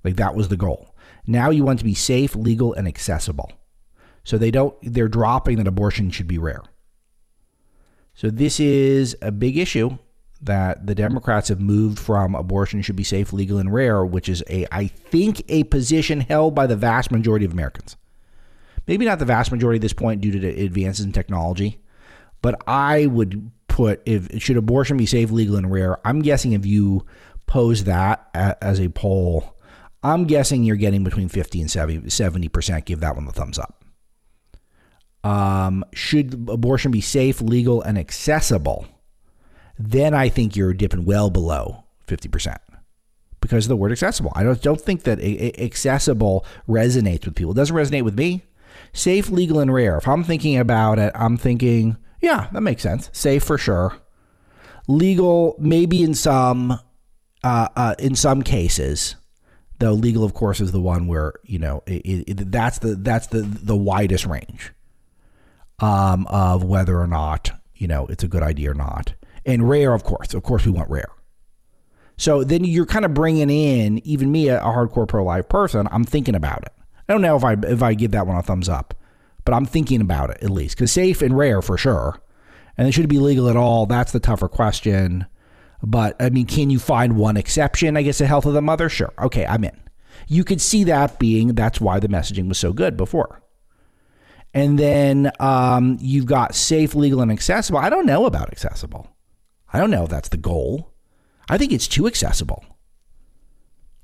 Like 0.03 0.15
that 0.15 0.35
was 0.35 0.47
the 0.47 0.57
goal. 0.57 0.95
Now 1.27 1.49
you 1.49 1.63
want 1.63 1.79
to 1.79 1.85
be 1.85 1.93
safe, 1.93 2.35
legal, 2.35 2.73
and 2.73 2.87
accessible. 2.87 3.51
So 4.23 4.37
they 4.37 4.49
don't, 4.49 4.75
they're 4.81 5.07
dropping 5.07 5.57
that 5.57 5.67
abortion 5.67 6.09
should 6.09 6.27
be 6.27 6.37
rare. 6.37 6.63
So 8.13 8.29
this 8.29 8.59
is 8.59 9.15
a 9.21 9.31
big 9.31 9.57
issue 9.57 9.97
that 10.41 10.87
the 10.87 10.95
Democrats 10.95 11.49
have 11.49 11.59
moved 11.59 11.99
from 11.99 12.33
abortion 12.35 12.81
should 12.81 12.95
be 12.95 13.03
safe, 13.03 13.33
legal, 13.33 13.57
and 13.57 13.73
rare, 13.73 14.05
which 14.05 14.29
is 14.29 14.43
a, 14.49 14.65
I 14.71 14.87
think, 14.87 15.43
a 15.49 15.63
position 15.65 16.21
held 16.21 16.55
by 16.55 16.67
the 16.67 16.75
vast 16.75 17.11
majority 17.11 17.45
of 17.45 17.53
Americans. 17.53 17.95
Maybe 18.87 19.05
not 19.05 19.19
the 19.19 19.25
vast 19.25 19.51
majority 19.51 19.77
at 19.77 19.81
this 19.81 19.93
point 19.93 20.21
due 20.21 20.39
to 20.39 20.47
advances 20.47 21.05
in 21.05 21.11
technology, 21.11 21.81
but 22.41 22.61
I 22.67 23.07
would 23.07 23.51
put 23.67 24.01
if 24.05 24.41
should 24.41 24.57
abortion 24.57 24.97
be 24.97 25.05
safe, 25.05 25.29
legal, 25.29 25.57
and 25.57 25.71
rare. 25.71 25.99
I'm 26.07 26.21
guessing 26.21 26.53
if 26.53 26.65
you 26.65 27.05
pose 27.45 27.83
that 27.83 28.29
as 28.33 28.79
a 28.79 28.89
poll, 28.89 29.56
I'm 30.07 30.25
guessing 30.25 30.63
you're 30.63 30.75
getting 30.75 31.03
between 31.03 31.29
50 31.29 31.61
and 31.61 31.71
70 31.71 32.49
percent. 32.49 32.85
Give 32.85 32.99
that 32.99 33.15
one 33.15 33.25
the 33.25 33.31
thumbs 33.31 33.59
up. 33.59 33.83
Um, 35.23 35.83
should 35.93 36.47
abortion 36.49 36.91
be 36.91 37.01
safe, 37.01 37.41
legal, 37.41 37.81
and 37.81 37.97
accessible? 37.97 38.87
Then 39.77 40.13
I 40.13 40.29
think 40.29 40.55
you're 40.55 40.73
dipping 40.73 41.05
well 41.05 41.29
below 41.29 41.83
50 42.07 42.29
percent 42.29 42.61
because 43.41 43.65
of 43.65 43.69
the 43.69 43.75
word 43.75 43.91
accessible. 43.91 44.31
I 44.35 44.43
don't 44.43 44.61
don't 44.61 44.81
think 44.81 45.03
that 45.03 45.19
accessible 45.59 46.45
resonates 46.67 47.25
with 47.25 47.35
people. 47.35 47.51
It 47.51 47.55
doesn't 47.55 47.75
resonate 47.75 48.03
with 48.03 48.17
me. 48.17 48.43
Safe, 48.93 49.29
legal, 49.29 49.59
and 49.59 49.73
rare. 49.73 49.97
If 49.97 50.07
I'm 50.07 50.23
thinking 50.23 50.57
about 50.57 50.99
it, 50.99 51.11
I'm 51.15 51.37
thinking 51.37 51.97
yeah, 52.21 52.47
that 52.51 52.61
makes 52.61 52.83
sense. 52.83 53.09
Safe 53.13 53.43
for 53.43 53.57
sure. 53.57 53.95
Legal, 54.87 55.55
maybe 55.59 56.01
in 56.03 56.13
some, 56.13 56.79
uh, 57.43 57.67
uh, 57.75 57.95
in 57.99 58.15
some 58.15 58.41
cases, 58.41 59.15
though. 59.79 59.93
Legal, 59.93 60.23
of 60.23 60.33
course, 60.33 60.59
is 60.59 60.71
the 60.71 60.81
one 60.81 61.07
where 61.07 61.33
you 61.43 61.59
know 61.59 61.83
it, 61.85 62.01
it, 62.27 62.51
that's 62.51 62.79
the 62.79 62.95
that's 62.95 63.27
the 63.27 63.41
the 63.41 63.75
widest 63.75 64.25
range 64.25 64.71
um, 65.79 66.27
of 66.27 66.63
whether 66.63 66.99
or 66.99 67.07
not 67.07 67.51
you 67.75 67.87
know 67.87 68.05
it's 68.07 68.23
a 68.23 68.27
good 68.27 68.43
idea 68.43 68.71
or 68.71 68.75
not. 68.75 69.13
And 69.45 69.69
rare, 69.69 69.93
of 69.93 70.03
course, 70.03 70.33
of 70.33 70.43
course, 70.43 70.65
we 70.65 70.71
want 70.71 70.89
rare. 70.89 71.09
So 72.17 72.43
then 72.43 72.63
you're 72.63 72.85
kind 72.85 73.05
of 73.05 73.13
bringing 73.13 73.49
in 73.49 74.05
even 74.05 74.31
me, 74.31 74.49
a, 74.49 74.59
a 74.59 74.65
hardcore 74.65 75.07
pro 75.07 75.23
life 75.23 75.47
person. 75.47 75.87
I'm 75.91 76.03
thinking 76.03 76.35
about 76.35 76.63
it. 76.63 76.73
I 77.07 77.13
don't 77.13 77.21
know 77.21 77.37
if 77.37 77.43
I 77.43 77.53
if 77.53 77.81
I 77.81 77.93
give 77.93 78.11
that 78.11 78.27
one 78.27 78.37
a 78.37 78.41
thumbs 78.41 78.67
up 78.67 78.93
but 79.47 79.53
I'm 79.53 79.65
thinking 79.65 80.01
about 80.01 80.29
it 80.29 80.43
at 80.43 80.49
least 80.49 80.75
because 80.75 80.91
safe 80.91 81.21
and 81.21 81.37
rare 81.37 81.61
for 81.61 81.77
sure. 81.77 82.19
And 82.77 82.85
it 82.85 82.91
should 82.91 83.07
be 83.07 83.17
legal 83.17 83.47
at 83.47 83.55
all. 83.55 83.85
That's 83.85 84.11
the 84.11 84.19
tougher 84.19 84.49
question. 84.49 85.25
But 85.83 86.15
I 86.21 86.29
mean, 86.29 86.45
can 86.45 86.69
you 86.69 86.79
find 86.79 87.17
one 87.17 87.37
exception? 87.37 87.97
I 87.97 88.01
guess 88.01 88.17
the 88.17 88.27
health 88.27 88.45
of 88.45 88.53
the 88.53 88.61
mother. 88.61 88.89
Sure. 88.89 89.13
Okay, 89.19 89.45
I'm 89.45 89.63
in. 89.63 89.79
You 90.27 90.43
could 90.43 90.61
see 90.61 90.83
that 90.85 91.19
being 91.19 91.49
that's 91.49 91.79
why 91.79 91.99
the 91.99 92.07
messaging 92.07 92.47
was 92.47 92.57
so 92.57 92.73
good 92.73 92.97
before. 92.97 93.41
And 94.53 94.79
then 94.79 95.31
um, 95.39 95.97
you've 96.01 96.25
got 96.25 96.55
safe, 96.55 96.95
legal, 96.95 97.21
and 97.21 97.31
accessible. 97.31 97.79
I 97.79 97.89
don't 97.89 98.05
know 98.05 98.25
about 98.25 98.51
accessible. 98.51 99.07
I 99.71 99.79
don't 99.79 99.91
know 99.91 100.05
if 100.05 100.09
that's 100.09 100.29
the 100.29 100.37
goal. 100.37 100.93
I 101.49 101.57
think 101.57 101.71
it's 101.71 101.87
too 101.87 102.07
accessible. 102.07 102.65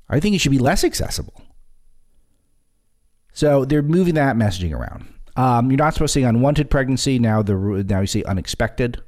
I 0.08 0.20
think 0.20 0.34
it 0.34 0.38
should 0.38 0.52
be 0.52 0.58
less 0.58 0.84
accessible. 0.84 1.42
So 3.32 3.64
they're 3.64 3.82
moving 3.82 4.14
that 4.14 4.36
messaging 4.36 4.72
around. 4.72 5.08
Um, 5.36 5.70
you're 5.70 5.78
not 5.78 5.94
supposed 5.94 6.14
to 6.14 6.20
say 6.20 6.24
unwanted 6.24 6.70
pregnancy. 6.70 7.18
Now 7.18 7.42
the 7.42 7.54
now 7.88 8.00
you 8.00 8.06
say 8.06 8.22
unexpected. 8.22 9.02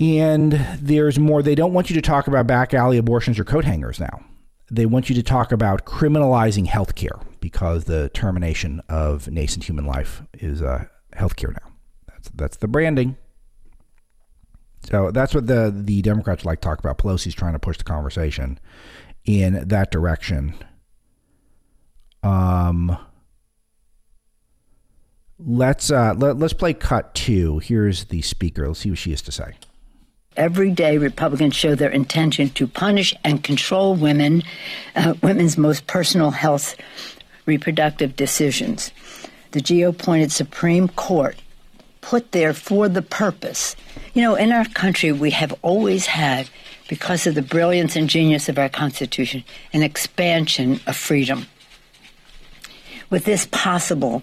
And 0.00 0.52
there's 0.80 1.18
more. 1.18 1.42
They 1.42 1.54
don't 1.54 1.72
want 1.72 1.90
you 1.90 1.94
to 1.94 2.02
talk 2.02 2.28
about 2.28 2.46
back 2.46 2.72
alley 2.72 2.98
abortions 2.98 3.38
or 3.38 3.44
coat 3.44 3.64
hangers 3.64 3.98
now. 3.98 4.24
They 4.70 4.86
want 4.86 5.08
you 5.08 5.14
to 5.16 5.22
talk 5.22 5.50
about 5.50 5.86
criminalizing 5.86 6.66
healthcare 6.66 7.24
because 7.40 7.84
the 7.84 8.08
termination 8.10 8.80
of 8.88 9.28
nascent 9.28 9.64
human 9.64 9.86
life 9.86 10.22
is 10.34 10.62
uh, 10.62 10.84
healthcare 11.16 11.52
now. 11.52 11.72
That's 12.06 12.28
that's 12.30 12.56
the 12.58 12.68
branding. 12.68 13.16
So 14.88 15.10
that's 15.10 15.34
what 15.34 15.46
the 15.46 15.74
the 15.74 16.02
Democrats 16.02 16.44
like 16.44 16.60
to 16.60 16.68
talk 16.68 16.78
about. 16.78 16.98
Pelosi's 16.98 17.34
trying 17.34 17.54
to 17.54 17.58
push 17.58 17.78
the 17.78 17.84
conversation 17.84 18.60
in 19.24 19.66
that 19.68 19.90
direction. 19.90 20.54
Um, 22.22 22.96
Let's 25.40 25.90
uh, 25.90 26.14
let, 26.16 26.36
let's 26.36 26.52
play 26.52 26.74
cut 26.74 27.14
two. 27.14 27.60
Here's 27.60 28.06
the 28.06 28.22
speaker. 28.22 28.66
Let's 28.66 28.80
see 28.80 28.90
what 28.90 28.98
she 28.98 29.10
has 29.10 29.22
to 29.22 29.32
say. 29.32 29.54
Every 30.38 30.70
day, 30.70 30.98
Republicans 30.98 31.56
show 31.56 31.74
their 31.74 31.90
intention 31.90 32.50
to 32.50 32.68
punish 32.68 33.12
and 33.24 33.42
control 33.42 33.96
women, 33.96 34.44
uh, 34.94 35.14
women's 35.20 35.58
most 35.58 35.88
personal 35.88 36.30
health, 36.30 36.76
reproductive 37.44 38.14
decisions. 38.14 38.92
The 39.50 39.60
GO-appointed 39.60 40.30
Supreme 40.30 40.86
Court 40.90 41.36
put 42.02 42.30
there 42.30 42.54
for 42.54 42.88
the 42.88 43.02
purpose. 43.02 43.74
You 44.14 44.22
know, 44.22 44.36
in 44.36 44.52
our 44.52 44.64
country, 44.64 45.10
we 45.10 45.32
have 45.32 45.52
always 45.62 46.06
had, 46.06 46.48
because 46.88 47.26
of 47.26 47.34
the 47.34 47.42
brilliance 47.42 47.96
and 47.96 48.08
genius 48.08 48.48
of 48.48 48.60
our 48.60 48.68
Constitution, 48.68 49.42
an 49.72 49.82
expansion 49.82 50.78
of 50.86 50.96
freedom. 50.96 51.46
With 53.10 53.24
this 53.24 53.48
possible 53.50 54.22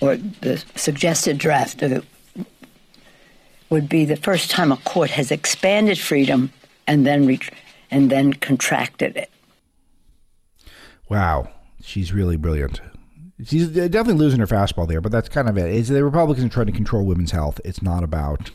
or 0.00 0.16
the 0.16 0.62
suggested 0.76 1.38
draft 1.38 1.82
of 1.82 1.90
it 1.90 2.04
would 3.70 3.88
be 3.88 4.04
the 4.04 4.16
first 4.16 4.50
time 4.50 4.72
a 4.72 4.76
court 4.78 5.10
has 5.10 5.30
expanded 5.30 5.98
freedom 5.98 6.52
and 6.86 7.06
then 7.06 7.26
re- 7.26 7.40
and 7.90 8.10
then 8.10 8.32
contracted 8.32 9.16
it. 9.16 9.30
Wow, 11.08 11.50
she's 11.82 12.12
really 12.12 12.36
brilliant. 12.36 12.80
She's 13.44 13.68
definitely 13.68 14.14
losing 14.14 14.40
her 14.40 14.46
fastball 14.46 14.86
there, 14.86 15.00
but 15.00 15.10
that's 15.10 15.28
kind 15.28 15.48
of 15.48 15.56
it. 15.56 15.74
Is 15.74 15.88
the 15.88 16.04
Republicans 16.04 16.46
are 16.46 16.50
trying 16.50 16.66
to 16.66 16.72
control 16.72 17.06
women's 17.06 17.30
health. 17.30 17.60
It's 17.64 17.80
not 17.80 18.04
about 18.04 18.50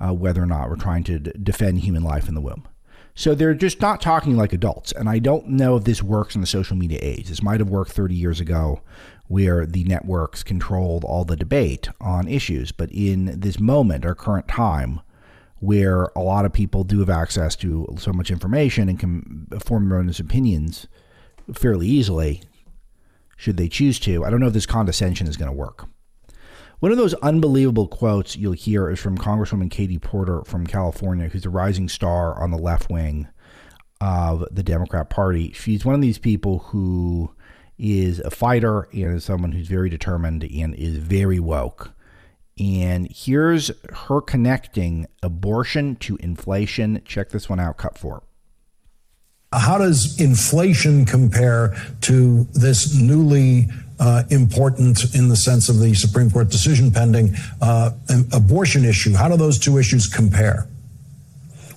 uh, 0.00 0.12
whether 0.12 0.42
or 0.42 0.46
not 0.46 0.68
we're 0.68 0.76
trying 0.76 1.04
to 1.04 1.18
d- 1.18 1.32
defend 1.40 1.80
human 1.80 2.02
life 2.02 2.28
in 2.28 2.34
the 2.34 2.40
womb. 2.40 2.66
So 3.14 3.34
they're 3.34 3.54
just 3.54 3.80
not 3.80 4.00
talking 4.00 4.36
like 4.36 4.52
adults. 4.52 4.90
And 4.90 5.08
I 5.08 5.20
don't 5.20 5.48
know 5.50 5.76
if 5.76 5.84
this 5.84 6.02
works 6.02 6.34
in 6.34 6.40
the 6.40 6.48
social 6.48 6.76
media 6.76 6.98
age. 7.00 7.28
This 7.28 7.42
might 7.42 7.60
have 7.60 7.68
worked 7.68 7.92
30 7.92 8.14
years 8.14 8.40
ago 8.40 8.80
where 9.26 9.64
the 9.66 9.84
networks 9.84 10.42
controlled 10.42 11.04
all 11.04 11.24
the 11.24 11.36
debate 11.36 11.88
on 12.00 12.28
issues. 12.28 12.72
But 12.72 12.90
in 12.92 13.40
this 13.40 13.58
moment, 13.58 14.04
our 14.04 14.14
current 14.14 14.48
time, 14.48 15.00
where 15.60 16.10
a 16.14 16.20
lot 16.20 16.44
of 16.44 16.52
people 16.52 16.84
do 16.84 17.00
have 17.00 17.10
access 17.10 17.56
to 17.56 17.88
so 17.98 18.12
much 18.12 18.30
information 18.30 18.88
and 18.88 19.00
can 19.00 19.46
form 19.64 19.88
their 19.88 19.98
own 19.98 20.12
opinions 20.18 20.86
fairly 21.52 21.86
easily, 21.86 22.42
should 23.36 23.56
they 23.56 23.68
choose 23.68 23.98
to, 24.00 24.24
I 24.24 24.30
don't 24.30 24.40
know 24.40 24.48
if 24.48 24.52
this 24.52 24.66
condescension 24.66 25.26
is 25.26 25.36
going 25.36 25.50
to 25.50 25.56
work. 25.56 25.86
One 26.80 26.92
of 26.92 26.98
those 26.98 27.14
unbelievable 27.14 27.88
quotes 27.88 28.36
you'll 28.36 28.52
hear 28.52 28.90
is 28.90 29.00
from 29.00 29.16
Congresswoman 29.16 29.70
Katie 29.70 29.98
Porter 29.98 30.42
from 30.44 30.66
California, 30.66 31.28
who's 31.28 31.46
a 31.46 31.50
rising 31.50 31.88
star 31.88 32.38
on 32.38 32.50
the 32.50 32.58
left 32.58 32.90
wing 32.90 33.26
of 34.02 34.44
the 34.50 34.62
Democrat 34.62 35.08
Party. 35.08 35.52
She's 35.52 35.84
one 35.84 35.94
of 35.94 36.02
these 36.02 36.18
people 36.18 36.58
who 36.58 37.34
is 37.78 38.20
a 38.20 38.30
fighter 38.30 38.88
and 38.92 39.16
is 39.16 39.24
someone 39.24 39.52
who's 39.52 39.68
very 39.68 39.88
determined 39.88 40.44
and 40.44 40.74
is 40.74 40.96
very 40.96 41.40
woke. 41.40 41.92
And 42.58 43.08
here's 43.10 43.70
her 43.92 44.20
connecting 44.20 45.06
abortion 45.22 45.96
to 45.96 46.16
inflation. 46.16 47.02
Check 47.04 47.30
this 47.30 47.48
one 47.48 47.58
out, 47.58 47.78
cut 47.78 47.98
four. 47.98 48.22
How 49.52 49.78
does 49.78 50.20
inflation 50.20 51.04
compare 51.04 51.76
to 52.02 52.44
this 52.52 52.96
newly 52.96 53.68
uh, 53.98 54.24
important 54.30 55.14
in 55.14 55.28
the 55.28 55.36
sense 55.36 55.68
of 55.68 55.78
the 55.78 55.94
Supreme 55.94 56.30
Court 56.30 56.48
decision 56.48 56.90
pending 56.90 57.34
uh, 57.60 57.90
abortion 58.32 58.84
issue. 58.84 59.14
How 59.14 59.28
do 59.28 59.36
those 59.36 59.58
two 59.58 59.78
issues 59.78 60.06
compare? 60.06 60.66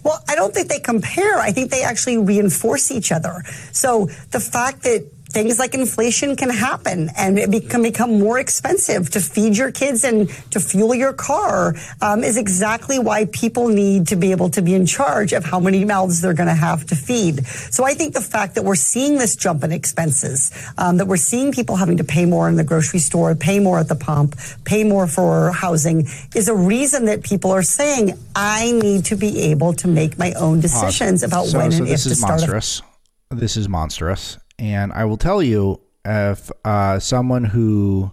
Well, 0.04 0.24
I 0.28 0.36
don't 0.36 0.54
think 0.54 0.70
they 0.70 0.80
compare. 0.80 1.38
I 1.38 1.52
think 1.52 1.70
they 1.70 1.84
actually 1.84 2.18
reinforce 2.18 2.92
each 2.92 3.12
other. 3.12 3.44
So 3.72 4.06
the 4.32 4.40
fact 4.40 4.84
that 4.84 5.06
things 5.38 5.60
like 5.60 5.76
inflation 5.76 6.36
can 6.36 6.50
happen 6.50 7.12
and 7.16 7.38
it 7.38 7.70
can 7.70 7.84
become 7.84 8.20
more 8.20 8.40
expensive 8.40 9.08
to 9.12 9.20
feed 9.20 9.56
your 9.56 9.72
kids 9.72 10.04
and 10.04 10.28
to 10.50 10.60
fuel 10.60 10.96
your 10.96 11.14
car 11.14 11.76
um, 12.02 12.24
is 12.24 12.38
exactly 12.38 12.98
why 12.98 13.24
people 13.26 13.68
need 13.68 14.08
to 14.08 14.16
be 14.16 14.32
able 14.32 14.50
to 14.50 14.64
be 14.64 14.74
in 14.74 14.84
charge 14.84 15.34
of 15.34 15.46
how 15.46 15.60
many 15.60 15.86
mouths 15.86 16.22
they're 16.22 16.34
going 16.34 16.50
to 16.50 16.56
have 16.56 16.88
to 16.88 16.96
feed. 16.96 17.46
So 17.46 17.84
I 17.84 17.94
think 17.94 18.16
the 18.16 18.28
fact 18.36 18.56
that 18.56 18.64
we're 18.64 18.84
seeing 18.94 19.20
this 19.20 19.36
jump 19.36 19.64
in 19.64 19.72
expenses, 19.72 20.52
um, 20.80 20.98
that 20.98 21.06
we're 21.06 21.18
seeing 21.18 21.52
people 21.52 21.76
having 21.76 21.98
to 21.98 22.04
pay 22.04 22.26
more 22.26 22.50
in 22.50 22.56
the 22.56 22.64
grocery 22.64 23.00
store, 23.00 23.36
pay 23.36 23.60
more 23.60 23.78
at 23.78 23.90
the 23.90 23.96
pump, 23.96 24.36
pay 24.66 24.84
more 24.84 25.06
for 25.06 25.52
housing 25.52 26.08
is 26.34 26.48
a 26.48 26.56
reason 26.56 27.06
that 27.06 27.22
people 27.22 27.52
are 27.52 27.62
saying, 27.62 28.18
I 28.36 28.72
need 28.72 29.06
to 29.06 29.16
be 29.16 29.52
able 29.52 29.74
to 29.74 29.88
make 29.88 30.18
my 30.18 30.34
own 30.34 30.62
decisions 30.62 31.22
about 31.22 31.46
so, 31.46 31.60
when 31.60 31.72
so 31.72 31.84
and 31.84 31.88
if 31.90 32.02
to 32.02 32.16
start. 32.16 32.40
This 32.40 32.42
is 32.42 32.50
monstrous. 32.50 32.82
A- 33.30 33.36
this 33.36 33.58
is 33.58 33.70
monstrous 33.70 34.38
and 34.60 34.92
I 34.94 35.06
will 35.06 35.18
tell 35.18 35.42
you, 35.42 35.82
if 36.06 36.52
uh, 36.64 37.00
someone 37.00 37.46
who 37.46 38.12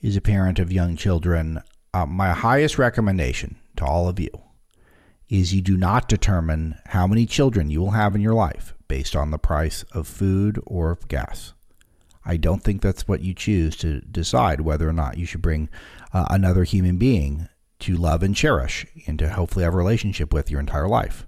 is 0.00 0.16
a 0.16 0.20
parent 0.20 0.58
of 0.58 0.72
young 0.72 0.96
children, 0.96 1.62
uh, 1.94 2.06
my 2.06 2.32
highest 2.32 2.78
recommendation 2.78 3.56
to 3.76 3.84
all 3.84 4.08
of 4.08 4.18
you 4.18 4.30
is 5.28 5.54
you 5.54 5.62
do 5.62 5.76
not 5.76 6.08
determine 6.08 6.76
how 6.86 7.06
many 7.06 7.24
children 7.24 7.70
you 7.70 7.80
will 7.80 7.92
have 7.92 8.14
in 8.14 8.20
your 8.20 8.34
life 8.34 8.74
based 8.88 9.16
on 9.16 9.30
the 9.30 9.38
price 9.38 9.84
of 9.92 10.06
food 10.06 10.60
or 10.66 10.90
of 10.90 11.08
gas. 11.08 11.54
I 12.24 12.36
don't 12.36 12.62
think 12.62 12.82
that's 12.82 13.08
what 13.08 13.22
you 13.22 13.32
choose 13.32 13.76
to 13.78 14.00
decide 14.02 14.60
whether 14.60 14.88
or 14.88 14.92
not 14.92 15.16
you 15.16 15.24
should 15.24 15.42
bring 15.42 15.70
uh, 16.12 16.26
another 16.30 16.64
human 16.64 16.98
being 16.98 17.48
to 17.80 17.96
love 17.96 18.22
and 18.22 18.36
cherish 18.36 18.86
and 19.06 19.18
to 19.18 19.30
hopefully 19.30 19.64
have 19.64 19.74
a 19.74 19.76
relationship 19.76 20.32
with 20.32 20.50
your 20.50 20.60
entire 20.60 20.86
life 20.86 21.26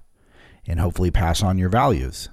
and 0.66 0.78
hopefully 0.78 1.10
pass 1.10 1.42
on 1.42 1.58
your 1.58 1.68
values 1.68 2.28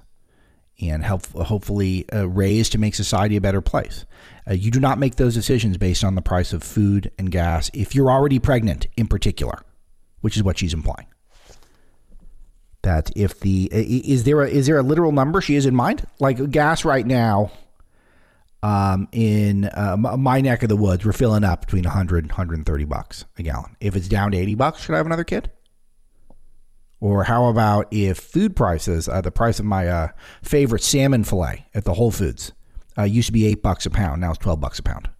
and 0.80 1.04
help 1.04 1.26
hopefully 1.32 2.06
uh, 2.12 2.28
raise 2.28 2.68
to 2.70 2.78
make 2.78 2.94
society 2.94 3.36
a 3.36 3.40
better 3.40 3.60
place. 3.60 4.04
Uh, 4.48 4.54
you 4.54 4.70
do 4.70 4.80
not 4.80 4.98
make 4.98 5.16
those 5.16 5.34
decisions 5.34 5.76
based 5.76 6.02
on 6.02 6.14
the 6.14 6.22
price 6.22 6.52
of 6.52 6.62
food 6.62 7.10
and 7.18 7.30
gas 7.30 7.70
if 7.72 7.94
you're 7.94 8.10
already 8.10 8.38
pregnant, 8.38 8.86
in 8.96 9.06
particular, 9.06 9.62
which 10.20 10.36
is 10.36 10.42
what 10.42 10.58
she's 10.58 10.74
implying. 10.74 11.06
That 12.82 13.12
if 13.14 13.38
the 13.38 13.68
is 13.72 14.24
there 14.24 14.42
a 14.42 14.48
is 14.48 14.66
there 14.66 14.78
a 14.78 14.82
literal 14.82 15.12
number 15.12 15.40
she 15.40 15.54
is 15.54 15.66
in 15.66 15.74
mind? 15.74 16.04
Like 16.18 16.50
gas 16.50 16.84
right 16.84 17.06
now, 17.06 17.52
um, 18.64 19.06
in 19.12 19.66
uh, 19.66 19.96
my 19.96 20.40
neck 20.40 20.64
of 20.64 20.68
the 20.68 20.76
woods, 20.76 21.04
we're 21.04 21.12
filling 21.12 21.44
up 21.44 21.60
between 21.60 21.84
100 21.84 22.26
130 22.26 22.84
bucks 22.84 23.24
a 23.38 23.44
gallon. 23.44 23.76
If 23.80 23.94
it's 23.94 24.08
down 24.08 24.32
to 24.32 24.36
80 24.38 24.56
bucks, 24.56 24.82
should 24.82 24.94
I 24.94 24.98
have 24.98 25.06
another 25.06 25.22
kid? 25.22 25.50
Or 27.02 27.24
how 27.24 27.46
about 27.46 27.88
if 27.90 28.16
food 28.16 28.54
prices, 28.54 29.08
uh, 29.08 29.20
the 29.20 29.32
price 29.32 29.58
of 29.58 29.64
my 29.64 29.88
uh, 29.88 30.08
favorite 30.40 30.84
salmon 30.84 31.24
fillet 31.24 31.66
at 31.74 31.82
the 31.82 31.94
Whole 31.94 32.12
Foods 32.12 32.52
uh, 32.96 33.02
used 33.02 33.26
to 33.26 33.32
be 33.32 33.44
eight 33.44 33.60
bucks 33.60 33.84
a 33.86 33.90
pound, 33.90 34.20
now 34.20 34.30
it's 34.30 34.38
twelve 34.38 34.60
bucks 34.60 34.78
a 34.78 34.84
pound. 34.84 35.10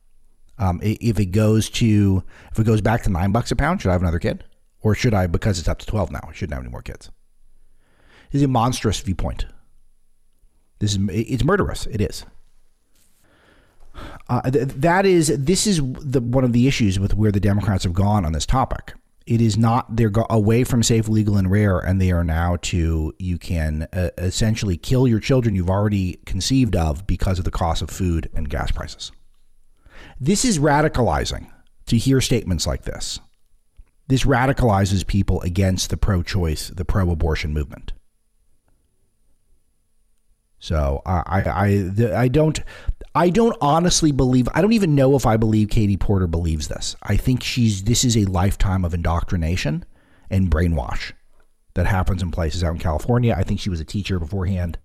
Um, 0.58 0.78
if 0.80 1.18
it 1.18 1.32
goes 1.32 1.68
to 1.70 2.22
if 2.52 2.58
it 2.60 2.64
goes 2.66 2.80
back 2.80 3.02
to 3.02 3.10
nine 3.10 3.32
bucks 3.32 3.50
a 3.50 3.56
pound, 3.56 3.82
should 3.82 3.88
I 3.88 3.94
have 3.94 4.00
another 4.00 4.20
kid, 4.20 4.44
or 4.80 4.94
should 4.94 5.12
I 5.12 5.26
because 5.26 5.58
it's 5.58 5.66
up 5.66 5.80
to 5.80 5.86
twelve 5.86 6.12
now? 6.12 6.20
I 6.22 6.32
shouldn't 6.32 6.54
have 6.54 6.62
any 6.62 6.70
more 6.70 6.82
kids. 6.82 7.10
This 8.30 8.42
is 8.42 8.44
a 8.44 8.48
monstrous 8.48 9.00
viewpoint. 9.00 9.46
This 10.78 10.92
is 10.92 11.00
it's 11.10 11.42
murderous. 11.42 11.86
It 11.86 12.00
is. 12.00 12.24
Uh, 14.28 14.48
th- 14.48 14.68
that 14.68 15.04
is 15.04 15.36
this 15.36 15.66
is 15.66 15.78
the 15.78 16.20
one 16.20 16.44
of 16.44 16.52
the 16.52 16.68
issues 16.68 17.00
with 17.00 17.14
where 17.14 17.32
the 17.32 17.40
Democrats 17.40 17.82
have 17.82 17.92
gone 17.92 18.24
on 18.24 18.32
this 18.32 18.46
topic 18.46 18.94
it 19.26 19.40
is 19.40 19.56
not 19.56 19.96
they're 19.96 20.12
away 20.30 20.64
from 20.64 20.82
safe 20.82 21.08
legal 21.08 21.36
and 21.36 21.50
rare 21.50 21.78
and 21.78 22.00
they 22.00 22.10
are 22.10 22.24
now 22.24 22.56
to 22.62 23.12
you 23.18 23.38
can 23.38 23.88
uh, 23.92 24.10
essentially 24.18 24.76
kill 24.76 25.06
your 25.06 25.20
children 25.20 25.54
you've 25.54 25.70
already 25.70 26.18
conceived 26.26 26.76
of 26.76 27.06
because 27.06 27.38
of 27.38 27.44
the 27.44 27.50
cost 27.50 27.82
of 27.82 27.90
food 27.90 28.28
and 28.34 28.48
gas 28.48 28.70
prices. 28.70 29.12
This 30.20 30.44
is 30.44 30.58
radicalizing 30.58 31.50
to 31.86 31.96
hear 31.96 32.20
statements 32.20 32.66
like 32.66 32.82
this. 32.82 33.20
This 34.08 34.24
radicalizes 34.24 35.06
people 35.06 35.40
against 35.42 35.90
the 35.90 35.96
pro-choice 35.96 36.68
the 36.68 36.84
pro-abortion 36.84 37.52
movement. 37.52 37.92
So 40.62 41.02
I, 41.04 41.22
I, 41.26 42.14
I 42.14 42.28
don't, 42.28 42.60
I 43.14 43.28
don't 43.30 43.56
honestly 43.60 44.10
believe. 44.10 44.48
I 44.54 44.62
don't 44.62 44.72
even 44.72 44.94
know 44.94 45.16
if 45.16 45.26
I 45.26 45.36
believe 45.36 45.68
Katie 45.68 45.98
Porter 45.98 46.26
believes 46.26 46.68
this. 46.68 46.96
I 47.02 47.16
think 47.16 47.42
she's. 47.42 47.84
This 47.84 48.04
is 48.04 48.16
a 48.16 48.24
lifetime 48.24 48.84
of 48.84 48.94
indoctrination 48.94 49.84
and 50.30 50.50
brainwash 50.50 51.12
that 51.74 51.86
happens 51.86 52.22
in 52.22 52.30
places 52.30 52.64
out 52.64 52.72
in 52.72 52.78
California. 52.78 53.34
I 53.36 53.42
think 53.42 53.60
she 53.60 53.70
was 53.70 53.80
a 53.80 53.84
teacher 53.84 54.18
beforehand, 54.18 54.78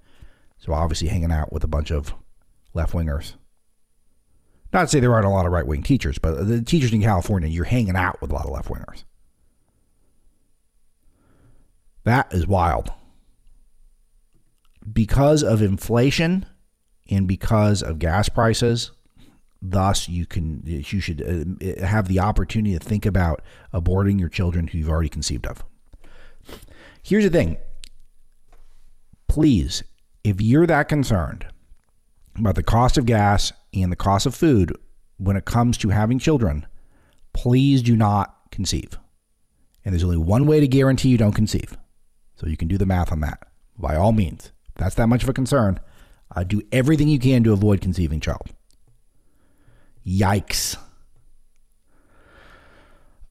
so 0.58 0.74
obviously 0.74 1.08
hanging 1.08 1.32
out 1.32 1.54
with 1.54 1.64
a 1.64 1.68
bunch 1.68 1.92
of 1.92 2.14
left 2.74 2.94
wingers. 2.94 3.34
Not 4.74 4.82
to 4.82 4.88
say 4.88 5.00
there 5.00 5.14
aren't 5.14 5.26
a 5.26 5.30
lot 5.30 5.46
of 5.46 5.54
right 5.54 5.66
wing 5.66 5.84
teachers, 5.84 6.18
but 6.18 6.48
the 6.48 6.62
teachers 6.62 6.92
in 6.92 7.02
California, 7.02 7.48
you're 7.48 7.66
hanging 7.66 7.96
out 7.96 8.22
with 8.22 8.32
a 8.32 8.34
lot 8.34 8.46
of 8.46 8.52
left 8.52 8.68
wingers. 8.68 9.06
That 12.04 12.34
is 12.34 12.46
wild 12.46 12.92
because 14.92 15.44
of 15.44 15.62
inflation 15.62 16.46
and 17.10 17.28
because 17.28 17.82
of 17.82 18.00
gas 18.00 18.30
prices, 18.30 18.92
thus 19.62 20.08
you 20.08 20.26
can 20.26 20.62
you 20.66 21.00
should 21.00 21.22
uh, 21.22 21.86
have 21.86 22.08
the 22.08 22.20
opportunity 22.20 22.78
to 22.78 22.84
think 22.84 23.06
about 23.06 23.42
aborting 23.74 24.20
your 24.20 24.30
children 24.30 24.68
who 24.68 24.78
you've 24.78 24.90
already 24.90 25.10
conceived 25.10 25.48
of. 25.48 25.64
Here's 27.02 27.24
the 27.24 27.30
thing. 27.30 27.58
Please, 29.28 29.84
if 30.24 30.42
you're 30.42 30.68
that 30.68 30.90
concerned 30.90 31.46
about 32.38 32.56
the 32.56 32.64
cost 32.64 32.98
of 32.98 33.06
gas 33.06 33.52
and 33.74 33.92
the 33.92 33.96
cost 33.96 34.26
of 34.26 34.36
food 34.36 34.76
when 35.18 35.36
it 35.36 35.46
comes 35.46 35.78
to 35.80 35.90
having 35.90 36.20
children, 36.20 36.66
please 37.34 37.82
do 37.82 37.96
not 37.96 38.36
conceive. 38.52 38.98
And 39.84 39.94
there's 39.94 40.04
only 40.04 40.18
one 40.18 40.46
way 40.46 40.60
to 40.60 40.68
guarantee 40.68 41.10
you 41.10 41.18
don't 41.18 41.34
conceive. 41.34 41.78
So 42.36 42.48
you 42.48 42.58
can 42.58 42.68
do 42.68 42.78
the 42.78 42.86
math 42.86 43.12
on 43.12 43.22
that 43.22 43.48
by 43.78 43.96
all 43.96 44.12
means 44.12 44.52
if 44.68 44.76
that's 44.76 44.96
that 44.96 45.08
much 45.08 45.24
of 45.24 45.30
a 45.30 45.34
concern, 45.34 45.80
uh, 46.36 46.44
do 46.44 46.62
everything 46.72 47.08
you 47.08 47.20
can 47.20 47.44
to 47.44 47.54
avoid 47.54 47.82
conceiving 47.82 48.20
child. 48.20 48.54
Yikes. 50.06 50.78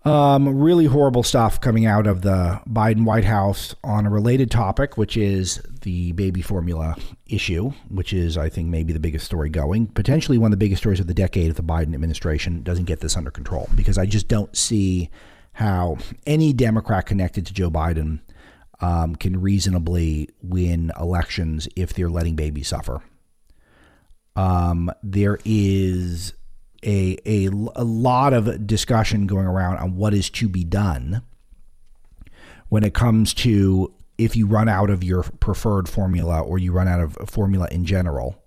Um, 0.05 0.61
really 0.61 0.85
horrible 0.85 1.25
stuff 1.25 1.61
coming 1.61 1.85
out 1.85 2.07
of 2.07 2.23
the 2.23 2.61
Biden 2.69 3.05
White 3.05 3.25
House 3.25 3.75
on 3.83 4.07
a 4.07 4.11
related 4.11 4.53
topic, 4.53 4.97
which 4.97 5.17
is 5.17 5.61
the 5.81 6.13
baby 6.13 6.43
formula 6.43 6.95
issue, 7.27 7.73
which 7.89 8.13
is, 8.13 8.39
I 8.39 8.49
think, 8.49 8.69
maybe 8.69 8.93
the 8.93 9.01
biggest 9.01 9.25
story 9.25 9.51
going. 9.51 9.89
Potentially 9.89 10.39
one 10.39 10.53
of 10.53 10.59
the 10.59 10.65
biggest 10.65 10.81
stories 10.81 11.01
of 11.01 11.09
the 11.09 11.15
decade 11.15 11.51
if 11.51 11.57
the 11.57 11.63
Biden 11.65 11.93
administration 11.93 12.63
doesn't 12.63 12.85
get 12.85 13.01
this 13.01 13.17
under 13.17 13.33
control, 13.33 13.69
because 13.75 13.99
I 13.99 14.07
just 14.07 14.29
don't 14.29 14.57
see 14.57 15.11
how 15.55 15.99
any 16.25 16.53
Democrat 16.53 17.07
connected 17.07 17.45
to 17.47 17.53
Joe 17.53 17.71
Biden 17.71 18.21
um, 18.81 19.17
can 19.17 19.41
reasonably 19.41 20.29
win 20.43 20.93
elections 20.99 21.69
if 21.77 21.95
they're 21.95 22.11
letting 22.11 22.37
babies 22.37 22.69
suffer. 22.69 23.01
Um, 24.35 24.91
there 25.03 25.39
is 25.45 26.35
a, 26.83 27.17
a, 27.25 27.47
a 27.75 27.85
lot 27.85 28.33
of 28.33 28.67
discussion 28.67 29.27
going 29.27 29.47
around 29.47 29.79
on 29.79 29.97
what 29.97 30.13
is 30.13 30.29
to 30.31 30.49
be 30.49 30.65
done 30.65 31.23
when 32.69 32.85
it 32.85 32.95
comes 32.95 33.33
to 33.33 33.93
if 34.19 34.37
you 34.37 34.47
run 34.47 34.69
out 34.69 34.91
of 34.91 35.05
your 35.05 35.23
preferred 35.23 35.89
formula 35.89 36.41
or 36.41 36.59
you 36.59 36.73
run 36.73 36.89
out 36.89 37.01
of 37.01 37.17
formula 37.29 37.69
in 37.71 37.85
general. 37.85 38.43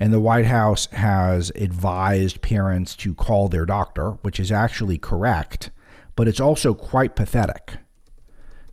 And 0.00 0.12
the 0.12 0.20
White 0.20 0.46
House 0.46 0.86
has 0.86 1.52
advised 1.54 2.42
parents 2.42 2.96
to 2.96 3.14
call 3.14 3.48
their 3.48 3.64
doctor, 3.64 4.10
which 4.22 4.40
is 4.40 4.50
actually 4.50 4.98
correct, 4.98 5.70
but 6.16 6.26
it's 6.26 6.40
also 6.40 6.74
quite 6.74 7.14
pathetic 7.14 7.78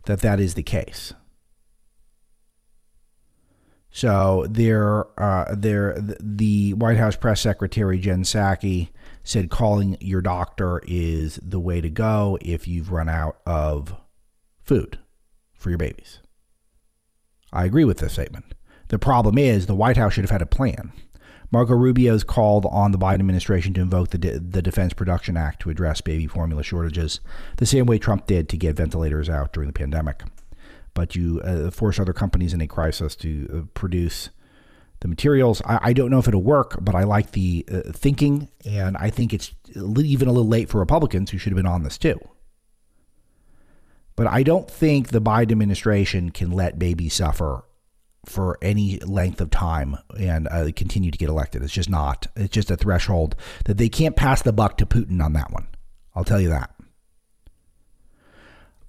that 0.04 0.20
that 0.20 0.40
is 0.40 0.54
the 0.54 0.62
case. 0.62 1.14
So 3.90 4.46
there, 4.48 5.04
uh, 5.20 5.54
there, 5.54 5.96
the 6.18 6.72
White 6.74 6.96
House 6.96 7.14
press 7.14 7.42
secretary 7.42 7.98
Jen 7.98 8.22
Psaki 8.22 8.88
said 9.22 9.50
calling 9.50 9.98
your 10.00 10.22
doctor 10.22 10.80
is 10.86 11.38
the 11.42 11.60
way 11.60 11.80
to 11.82 11.90
go 11.90 12.38
if 12.40 12.66
you've 12.66 12.90
run 12.90 13.08
out 13.08 13.36
of 13.46 13.94
food 14.62 14.98
for 15.54 15.68
your 15.68 15.78
babies. 15.78 16.20
I 17.52 17.66
agree 17.66 17.84
with 17.84 17.98
this 17.98 18.14
statement. 18.14 18.54
The 18.88 18.98
problem 18.98 19.36
is 19.36 19.66
the 19.66 19.74
White 19.74 19.98
House 19.98 20.14
should 20.14 20.24
have 20.24 20.30
had 20.30 20.42
a 20.42 20.46
plan. 20.46 20.92
Marco 21.52 21.74
Rubio's 21.74 22.24
called 22.24 22.64
on 22.70 22.92
the 22.92 22.98
Biden 22.98 23.20
administration 23.20 23.74
to 23.74 23.82
invoke 23.82 24.08
the, 24.08 24.18
De- 24.18 24.38
the 24.38 24.62
Defense 24.62 24.94
Production 24.94 25.36
Act 25.36 25.60
to 25.60 25.70
address 25.70 26.00
baby 26.00 26.26
formula 26.26 26.62
shortages, 26.62 27.20
the 27.58 27.66
same 27.66 27.84
way 27.84 27.98
Trump 27.98 28.26
did 28.26 28.48
to 28.48 28.56
get 28.56 28.74
ventilators 28.74 29.28
out 29.28 29.52
during 29.52 29.66
the 29.66 29.74
pandemic. 29.74 30.22
But 30.94 31.14
you 31.14 31.40
uh, 31.42 31.70
force 31.70 32.00
other 32.00 32.14
companies 32.14 32.54
in 32.54 32.62
a 32.62 32.66
crisis 32.66 33.14
to 33.16 33.48
uh, 33.54 33.66
produce 33.74 34.30
the 35.00 35.08
materials. 35.08 35.60
I, 35.66 35.78
I 35.82 35.92
don't 35.92 36.10
know 36.10 36.18
if 36.18 36.26
it'll 36.26 36.42
work, 36.42 36.78
but 36.80 36.94
I 36.94 37.04
like 37.04 37.32
the 37.32 37.66
uh, 37.70 37.92
thinking, 37.92 38.48
and 38.64 38.96
I 38.96 39.10
think 39.10 39.34
it's 39.34 39.52
even 39.76 40.28
a 40.28 40.32
little 40.32 40.48
late 40.48 40.70
for 40.70 40.78
Republicans 40.78 41.30
who 41.30 41.38
should 41.38 41.52
have 41.52 41.56
been 41.56 41.66
on 41.66 41.82
this 41.82 41.98
too. 41.98 42.18
But 44.16 44.26
I 44.26 44.42
don't 44.42 44.70
think 44.70 45.08
the 45.08 45.20
Biden 45.20 45.52
administration 45.52 46.30
can 46.30 46.50
let 46.50 46.78
babies 46.78 47.14
suffer 47.14 47.64
for 48.24 48.58
any 48.62 48.98
length 49.00 49.40
of 49.40 49.50
time 49.50 49.96
and 50.18 50.48
uh, 50.48 50.70
continue 50.76 51.10
to 51.10 51.18
get 51.18 51.28
elected. 51.28 51.62
It's 51.62 51.72
just 51.72 51.90
not. 51.90 52.28
It's 52.36 52.52
just 52.52 52.70
a 52.70 52.76
threshold 52.76 53.34
that 53.64 53.78
they 53.78 53.88
can't 53.88 54.16
pass 54.16 54.42
the 54.42 54.52
buck 54.52 54.76
to 54.78 54.86
Putin 54.86 55.22
on 55.22 55.32
that 55.32 55.50
one. 55.50 55.66
I'll 56.14 56.24
tell 56.24 56.40
you 56.40 56.48
that. 56.50 56.70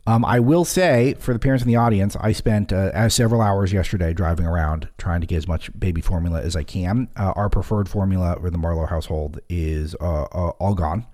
Um, 0.05 0.25
I 0.25 0.39
will 0.39 0.65
say 0.65 1.15
for 1.17 1.31
the 1.31 1.39
parents 1.39 1.63
in 1.63 1.69
the 1.69 1.77
audience, 1.77 2.17
I 2.19 2.33
spent 2.33 2.73
uh, 2.73 3.07
several 3.07 3.41
hours 3.41 3.71
yesterday 3.71 4.13
driving 4.13 4.45
around 4.45 4.89
trying 4.97 5.21
to 5.21 5.27
get 5.27 5.37
as 5.37 5.47
much 5.47 5.77
baby 5.79 6.01
formula 6.01 6.41
as 6.41 6.57
I 6.57 6.63
can. 6.63 7.07
Uh, 7.15 7.31
our 7.35 7.49
preferred 7.49 7.87
formula 7.87 8.37
for 8.39 8.49
the 8.49 8.57
Marlow 8.57 8.85
household 8.85 9.39
is 9.47 9.95
uh, 10.01 10.23
uh, 10.23 10.49
all 10.59 10.75
gone. 10.75 11.05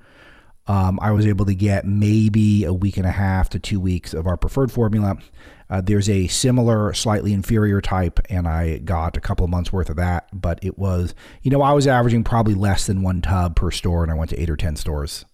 Um, 0.69 0.99
I 1.01 1.09
was 1.09 1.25
able 1.25 1.45
to 1.45 1.55
get 1.55 1.87
maybe 1.87 2.63
a 2.63 2.71
week 2.71 2.97
and 2.97 3.05
a 3.07 3.11
half 3.11 3.49
to 3.49 3.59
two 3.59 3.79
weeks 3.79 4.13
of 4.13 4.27
our 4.27 4.37
preferred 4.37 4.71
formula. 4.71 5.17
Uh, 5.67 5.81
there's 5.81 6.07
a 6.07 6.27
similar, 6.27 6.93
slightly 6.93 7.33
inferior 7.33 7.81
type, 7.81 8.19
and 8.29 8.47
I 8.47 8.77
got 8.77 9.17
a 9.17 9.19
couple 9.19 9.43
of 9.43 9.49
months 9.49 9.73
worth 9.73 9.89
of 9.89 9.95
that. 9.95 10.27
But 10.31 10.59
it 10.61 10.77
was, 10.77 11.15
you 11.41 11.49
know, 11.49 11.63
I 11.63 11.73
was 11.73 11.87
averaging 11.87 12.23
probably 12.23 12.53
less 12.53 12.85
than 12.85 13.01
one 13.01 13.23
tub 13.23 13.55
per 13.55 13.71
store, 13.71 14.03
and 14.03 14.11
I 14.11 14.15
went 14.15 14.29
to 14.29 14.39
eight 14.39 14.49
or 14.49 14.55
10 14.55 14.75
stores. 14.75 15.25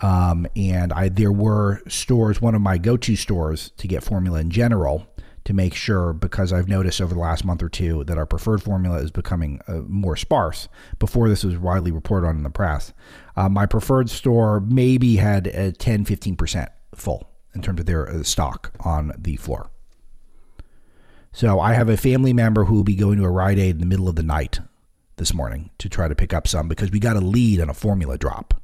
Um, 0.00 0.46
and 0.56 0.94
I 0.94 1.10
there 1.10 1.30
were 1.30 1.82
stores, 1.86 2.40
one 2.40 2.54
of 2.54 2.62
my 2.62 2.78
go-to 2.78 3.16
stores 3.16 3.70
to 3.76 3.86
get 3.86 4.02
formula 4.02 4.40
in 4.40 4.50
general, 4.50 5.06
to 5.44 5.52
make 5.52 5.74
sure 5.74 6.12
because 6.12 6.52
I've 6.52 6.68
noticed 6.68 7.00
over 7.00 7.14
the 7.14 7.20
last 7.20 7.44
month 7.44 7.62
or 7.62 7.68
two 7.68 8.04
that 8.04 8.18
our 8.18 8.26
preferred 8.26 8.62
formula 8.62 8.98
is 8.98 9.10
becoming 9.10 9.60
uh, 9.66 9.80
more 9.86 10.16
sparse. 10.16 10.68
Before 10.98 11.28
this 11.28 11.44
was 11.44 11.58
widely 11.58 11.90
reported 11.90 12.26
on 12.26 12.36
in 12.36 12.42
the 12.42 12.50
press, 12.50 12.92
uh, 13.36 13.48
my 13.48 13.66
preferred 13.66 14.10
store 14.10 14.60
maybe 14.60 15.16
had 15.16 15.46
a 15.48 15.72
10, 15.72 16.04
15 16.04 16.36
percent 16.36 16.68
full 16.94 17.28
in 17.54 17.62
terms 17.62 17.80
of 17.80 17.86
their 17.86 18.08
uh, 18.08 18.22
stock 18.22 18.72
on 18.80 19.12
the 19.18 19.36
floor. 19.36 19.70
So 21.32 21.60
I 21.60 21.72
have 21.72 21.88
a 21.88 21.96
family 21.96 22.32
member 22.32 22.64
who 22.64 22.74
will 22.74 22.84
be 22.84 22.94
going 22.94 23.18
to 23.18 23.24
a 23.24 23.30
Rite 23.30 23.58
Aid 23.58 23.76
in 23.76 23.80
the 23.80 23.86
middle 23.86 24.08
of 24.08 24.16
the 24.16 24.22
night 24.22 24.60
this 25.16 25.32
morning 25.32 25.70
to 25.78 25.88
try 25.88 26.08
to 26.08 26.14
pick 26.14 26.32
up 26.32 26.46
some 26.46 26.68
because 26.68 26.90
we 26.90 27.00
got 27.00 27.16
a 27.16 27.20
lead 27.20 27.60
on 27.60 27.70
a 27.70 27.74
formula 27.74 28.18
drop 28.18 28.61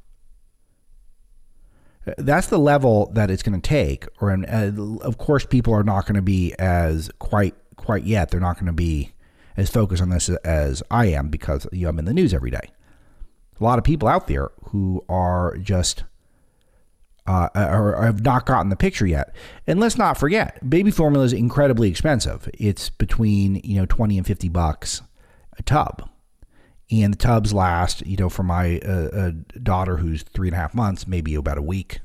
that's 2.17 2.47
the 2.47 2.57
level 2.57 3.11
that 3.13 3.29
it's 3.29 3.43
going 3.43 3.59
to 3.59 3.67
take. 3.67 4.05
Or 4.21 4.31
uh, 4.31 4.71
of 5.01 5.17
course, 5.17 5.45
people 5.45 5.73
are 5.73 5.83
not 5.83 6.05
going 6.05 6.15
to 6.15 6.21
be 6.21 6.53
as 6.59 7.09
quite 7.19 7.55
quite 7.75 8.03
yet. 8.03 8.31
They're 8.31 8.39
not 8.39 8.55
going 8.55 8.67
to 8.67 8.73
be 8.73 9.13
as 9.57 9.69
focused 9.69 10.01
on 10.01 10.09
this 10.09 10.29
as 10.29 10.83
I 10.89 11.07
am 11.07 11.29
because 11.29 11.67
you 11.71 11.83
know, 11.83 11.89
I'm 11.89 11.99
in 11.99 12.05
the 12.05 12.13
news 12.13 12.33
every 12.33 12.51
day. 12.51 12.69
A 13.59 13.63
lot 13.63 13.77
of 13.77 13.83
people 13.83 14.07
out 14.07 14.27
there 14.27 14.51
who 14.65 15.03
are 15.09 15.57
just 15.57 16.03
uh, 17.27 17.49
or 17.55 18.01
have 18.01 18.23
not 18.23 18.45
gotten 18.45 18.69
the 18.69 18.75
picture 18.75 19.05
yet. 19.05 19.35
And 19.67 19.79
let's 19.79 19.97
not 19.97 20.17
forget, 20.17 20.67
baby 20.67 20.91
formula 20.91 21.25
is 21.25 21.33
incredibly 21.33 21.89
expensive. 21.89 22.49
It's 22.53 22.89
between 22.89 23.61
you 23.63 23.79
know 23.79 23.85
twenty 23.85 24.17
and 24.17 24.25
fifty 24.25 24.49
bucks 24.49 25.01
a 25.57 25.63
tub 25.63 26.09
and 26.91 27.13
the 27.13 27.17
tubs 27.17 27.53
last, 27.53 28.05
you 28.05 28.17
know, 28.17 28.29
for 28.29 28.43
my 28.43 28.79
uh, 28.79 29.09
uh, 29.13 29.31
daughter 29.61 29.97
who's 29.97 30.23
three 30.23 30.47
and 30.47 30.55
a 30.55 30.59
half 30.59 30.73
months, 30.73 31.07
maybe 31.07 31.35
about 31.35 31.57
a 31.57 31.61
week. 31.61 31.99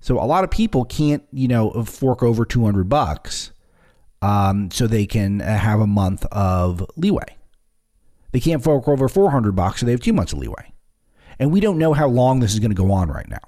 So 0.00 0.18
a 0.18 0.24
lot 0.24 0.44
of 0.44 0.50
people 0.50 0.84
can't, 0.84 1.22
you 1.32 1.48
know, 1.48 1.82
fork 1.84 2.22
over 2.22 2.44
200 2.44 2.88
bucks 2.88 3.52
um, 4.22 4.70
so 4.70 4.86
they 4.86 5.06
can 5.06 5.40
uh, 5.40 5.58
have 5.58 5.80
a 5.80 5.86
month 5.86 6.24
of 6.26 6.84
leeway. 6.96 7.36
They 8.32 8.40
can't 8.40 8.64
fork 8.64 8.88
over 8.88 9.08
400 9.08 9.52
bucks 9.52 9.80
so 9.80 9.86
they 9.86 9.92
have 9.92 10.00
two 10.00 10.12
months 10.12 10.32
of 10.32 10.38
leeway. 10.38 10.72
And 11.38 11.52
we 11.52 11.60
don't 11.60 11.78
know 11.78 11.92
how 11.92 12.08
long 12.08 12.40
this 12.40 12.52
is 12.52 12.60
going 12.60 12.70
to 12.70 12.76
go 12.76 12.92
on 12.92 13.08
right 13.08 13.28
now. 13.28 13.38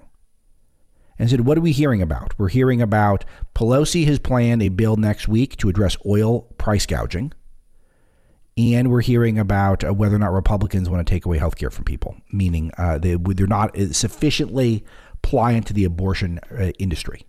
And 1.18 1.30
said, 1.30 1.38
so 1.38 1.42
what 1.44 1.56
are 1.56 1.62
we 1.62 1.72
hearing 1.72 2.02
about? 2.02 2.38
We're 2.38 2.48
hearing 2.48 2.82
about 2.82 3.24
Pelosi 3.54 4.06
has 4.06 4.18
planned 4.18 4.62
a 4.62 4.68
bill 4.68 4.96
next 4.96 5.28
week 5.28 5.56
to 5.58 5.68
address 5.68 5.96
oil 6.04 6.42
price 6.58 6.84
gouging 6.84 7.32
and 8.56 8.90
we're 8.90 9.02
hearing 9.02 9.38
about 9.38 9.84
uh, 9.84 9.92
whether 9.92 10.16
or 10.16 10.18
not 10.18 10.32
Republicans 10.32 10.88
want 10.88 11.06
to 11.06 11.10
take 11.10 11.26
away 11.26 11.38
health 11.38 11.56
care 11.56 11.70
from 11.70 11.84
people, 11.84 12.16
meaning 12.32 12.70
uh, 12.78 12.98
they, 12.98 13.16
they're 13.16 13.46
not 13.46 13.76
sufficiently 13.92 14.84
pliant 15.22 15.66
to 15.66 15.72
the 15.72 15.84
abortion 15.84 16.40
uh, 16.50 16.70
industry. 16.78 17.26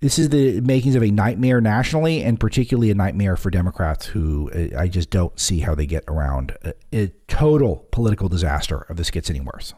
This 0.00 0.18
is 0.18 0.30
the 0.30 0.60
makings 0.62 0.96
of 0.96 1.04
a 1.04 1.12
nightmare 1.12 1.60
nationally, 1.60 2.24
and 2.24 2.38
particularly 2.38 2.90
a 2.90 2.94
nightmare 2.94 3.36
for 3.36 3.50
Democrats, 3.50 4.04
who 4.04 4.50
uh, 4.50 4.76
I 4.76 4.88
just 4.88 5.10
don't 5.10 5.38
see 5.38 5.60
how 5.60 5.76
they 5.76 5.86
get 5.86 6.02
around 6.08 6.56
a, 6.64 6.74
a 6.92 7.06
total 7.28 7.86
political 7.92 8.28
disaster 8.28 8.84
if 8.90 8.96
this 8.96 9.12
gets 9.12 9.30
any 9.30 9.40
worse. 9.40 9.74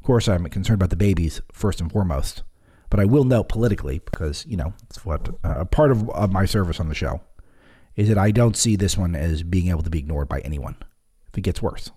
Of 0.00 0.04
course, 0.04 0.28
I'm 0.28 0.44
concerned 0.46 0.78
about 0.80 0.90
the 0.90 0.96
babies 0.96 1.40
first 1.52 1.80
and 1.80 1.92
foremost, 1.92 2.42
but 2.90 2.98
I 2.98 3.04
will 3.04 3.22
note 3.22 3.48
politically 3.48 4.00
because 4.04 4.44
you 4.46 4.56
know 4.56 4.74
it's 4.88 5.04
what 5.04 5.28
uh, 5.44 5.64
part 5.66 5.92
of, 5.92 6.10
of 6.10 6.32
my 6.32 6.44
service 6.44 6.80
on 6.80 6.88
the 6.88 6.94
show 6.94 7.20
is 7.96 8.08
that 8.08 8.18
I 8.18 8.30
don't 8.30 8.56
see 8.56 8.76
this 8.76 8.96
one 8.96 9.14
as 9.14 9.42
being 9.42 9.68
able 9.68 9.82
to 9.82 9.90
be 9.90 9.98
ignored 9.98 10.28
by 10.28 10.40
anyone 10.40 10.76
if 11.28 11.38
it 11.38 11.42
gets 11.42 11.62
worse. 11.62 11.90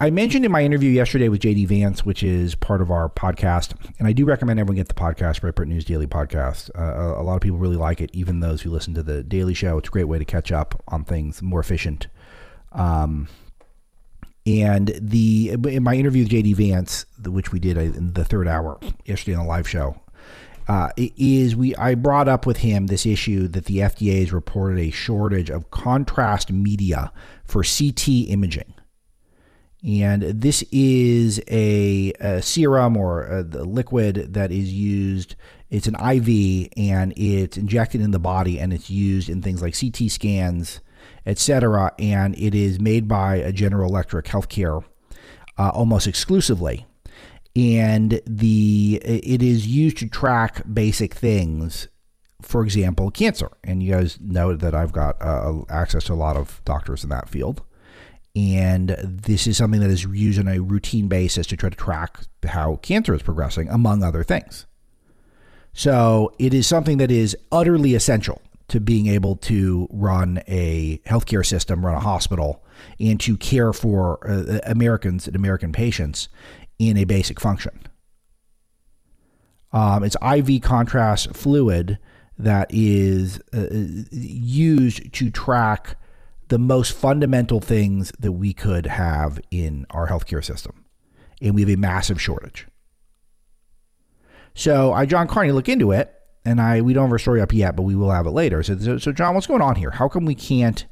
I 0.00 0.10
mentioned 0.10 0.44
in 0.44 0.50
my 0.50 0.64
interview 0.64 0.90
yesterday 0.90 1.28
with 1.28 1.42
JD 1.42 1.68
Vance, 1.68 2.04
which 2.04 2.24
is 2.24 2.56
part 2.56 2.80
of 2.80 2.90
our 2.90 3.08
podcast, 3.08 3.74
and 4.00 4.08
I 4.08 4.12
do 4.12 4.24
recommend 4.24 4.58
everyone 4.58 4.76
get 4.76 4.88
the 4.88 4.94
podcast, 4.94 5.40
Breitbart 5.40 5.68
News 5.68 5.84
Daily 5.84 6.08
Podcast. 6.08 6.70
Uh, 6.76 7.20
a 7.20 7.22
lot 7.22 7.36
of 7.36 7.40
people 7.40 7.58
really 7.58 7.76
like 7.76 8.00
it, 8.00 8.10
even 8.12 8.40
those 8.40 8.62
who 8.62 8.70
listen 8.70 8.94
to 8.94 9.04
the 9.04 9.22
Daily 9.22 9.54
Show. 9.54 9.78
It's 9.78 9.86
a 9.86 9.92
great 9.92 10.08
way 10.08 10.18
to 10.18 10.24
catch 10.24 10.50
up 10.50 10.82
on 10.88 11.04
things, 11.04 11.40
more 11.40 11.60
efficient. 11.60 12.08
Um, 12.72 13.28
and 14.44 14.92
the 15.00 15.52
in 15.68 15.84
my 15.84 15.94
interview 15.94 16.24
with 16.24 16.32
JD 16.32 16.56
Vance, 16.56 17.06
which 17.24 17.52
we 17.52 17.60
did 17.60 17.76
in 17.76 18.14
the 18.14 18.24
third 18.24 18.48
hour 18.48 18.80
yesterday 19.04 19.36
on 19.36 19.44
the 19.44 19.48
live 19.48 19.68
show, 19.68 20.00
uh, 20.68 20.88
is 20.96 21.54
we 21.54 21.74
I 21.76 21.94
brought 21.94 22.28
up 22.28 22.46
with 22.46 22.58
him 22.58 22.86
this 22.86 23.06
issue 23.06 23.48
that 23.48 23.66
the 23.66 23.78
FDA 23.78 24.20
has 24.20 24.32
reported 24.32 24.78
a 24.80 24.90
shortage 24.90 25.50
of 25.50 25.70
contrast 25.70 26.50
media 26.50 27.12
for 27.44 27.62
CT 27.62 28.08
imaging. 28.28 28.74
And 29.86 30.22
this 30.22 30.64
is 30.72 31.40
a, 31.48 32.12
a 32.18 32.42
serum 32.42 32.96
or 32.96 33.24
a, 33.24 33.42
liquid 33.42 34.34
that 34.34 34.50
is 34.50 34.72
used. 34.72 35.36
It's 35.70 35.86
an 35.86 35.94
IV 35.94 36.70
and 36.76 37.12
it's 37.16 37.56
injected 37.56 38.00
in 38.00 38.10
the 38.10 38.18
body 38.18 38.58
and 38.58 38.72
it's 38.72 38.90
used 38.90 39.28
in 39.28 39.42
things 39.42 39.62
like 39.62 39.78
CT 39.78 40.10
scans, 40.10 40.80
etc. 41.24 41.92
And 42.00 42.36
it 42.36 42.54
is 42.54 42.80
made 42.80 43.06
by 43.06 43.36
a 43.36 43.52
General 43.52 43.88
Electric 43.88 44.26
Healthcare 44.26 44.82
uh, 45.56 45.70
almost 45.70 46.08
exclusively 46.08 46.86
and 47.56 48.20
the 48.26 49.00
it 49.02 49.42
is 49.42 49.66
used 49.66 49.96
to 49.98 50.08
track 50.08 50.62
basic 50.72 51.14
things. 51.14 51.88
For 52.42 52.62
example 52.62 53.10
cancer. 53.10 53.50
And 53.64 53.82
you 53.82 53.92
guys 53.92 54.18
know 54.20 54.54
that 54.54 54.74
i've 54.74 54.92
got 54.92 55.16
uh, 55.20 55.62
access 55.68 56.04
to 56.04 56.12
a 56.12 56.14
lot 56.14 56.36
of 56.36 56.60
doctors 56.64 57.02
in 57.02 57.10
that 57.10 57.28
field. 57.28 57.62
And 58.36 58.90
this 59.00 59.46
is 59.46 59.56
something 59.56 59.80
that 59.80 59.88
is 59.88 60.04
used 60.04 60.38
on 60.38 60.46
a 60.46 60.60
routine 60.60 61.08
basis 61.08 61.46
to 61.46 61.56
try 61.56 61.70
to 61.70 61.76
track 61.76 62.20
how 62.46 62.76
cancer 62.76 63.14
is 63.14 63.22
progressing 63.22 63.70
among 63.70 64.04
other 64.04 64.22
things. 64.22 64.66
So 65.72 66.34
it 66.38 66.52
is 66.52 66.66
something 66.66 66.98
that 66.98 67.10
is 67.10 67.34
utterly 67.50 67.94
essential 67.94 68.42
to 68.68 68.78
being 68.78 69.06
able 69.06 69.36
to 69.36 69.88
run 69.90 70.42
a 70.46 70.98
healthcare 71.06 71.46
system, 71.46 71.84
run 71.84 71.94
a 71.94 72.00
hospital, 72.00 72.62
and 73.00 73.18
to 73.20 73.38
care 73.38 73.72
for 73.72 74.18
uh, 74.28 74.58
Americans 74.64 75.26
and 75.26 75.34
American 75.34 75.72
patients 75.72 76.28
in 76.78 76.96
a 76.96 77.04
basic 77.04 77.40
function. 77.40 77.86
Um, 79.72 80.04
it's 80.04 80.16
IV 80.22 80.62
contrast 80.62 81.34
fluid 81.34 81.98
that 82.38 82.68
is 82.70 83.40
uh, 83.54 83.66
used 84.10 85.12
to 85.14 85.30
track 85.30 85.96
the 86.48 86.58
most 86.58 86.92
fundamental 86.92 87.60
things 87.60 88.12
that 88.18 88.32
we 88.32 88.52
could 88.52 88.86
have 88.86 89.40
in 89.50 89.86
our 89.90 90.08
healthcare 90.08 90.44
system. 90.44 90.84
And 91.42 91.54
we 91.54 91.62
have 91.62 91.70
a 91.70 91.76
massive 91.76 92.20
shortage. 92.20 92.66
So 94.54 94.92
I, 94.92 95.04
John 95.06 95.28
Carney, 95.28 95.52
look 95.52 95.68
into 95.68 95.92
it, 95.92 96.14
and 96.44 96.60
I 96.60 96.80
we 96.80 96.94
don't 96.94 97.04
have 97.04 97.12
our 97.12 97.18
story 97.18 97.40
up 97.42 97.52
yet, 97.52 97.76
but 97.76 97.82
we 97.82 97.94
will 97.94 98.10
have 98.10 98.26
it 98.26 98.30
later. 98.30 98.62
So, 98.62 98.78
so, 98.78 98.98
so 98.98 99.12
John, 99.12 99.34
what's 99.34 99.46
going 99.46 99.60
on 99.60 99.76
here? 99.76 99.90
How 99.90 100.08
come 100.08 100.24
we 100.24 100.34
can't 100.34 100.86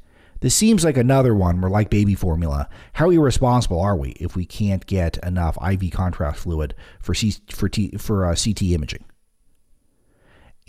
this 0.45 0.53
seems 0.53 0.83
like 0.83 0.95
another 0.95 1.33
one 1.33 1.59
where, 1.59 1.71
like 1.71 1.89
baby 1.89 2.13
formula, 2.13 2.69
how 2.93 3.09
irresponsible 3.09 3.81
are 3.81 3.95
we 3.95 4.11
if 4.11 4.35
we 4.35 4.45
can't 4.45 4.85
get 4.85 5.17
enough 5.25 5.57
IV 5.59 5.89
contrast 5.89 6.37
fluid 6.41 6.75
for 6.99 7.15
C, 7.15 7.33
for 7.49 7.67
T, 7.67 7.97
for 7.97 8.27
uh, 8.27 8.35
CT 8.35 8.61
imaging? 8.61 9.05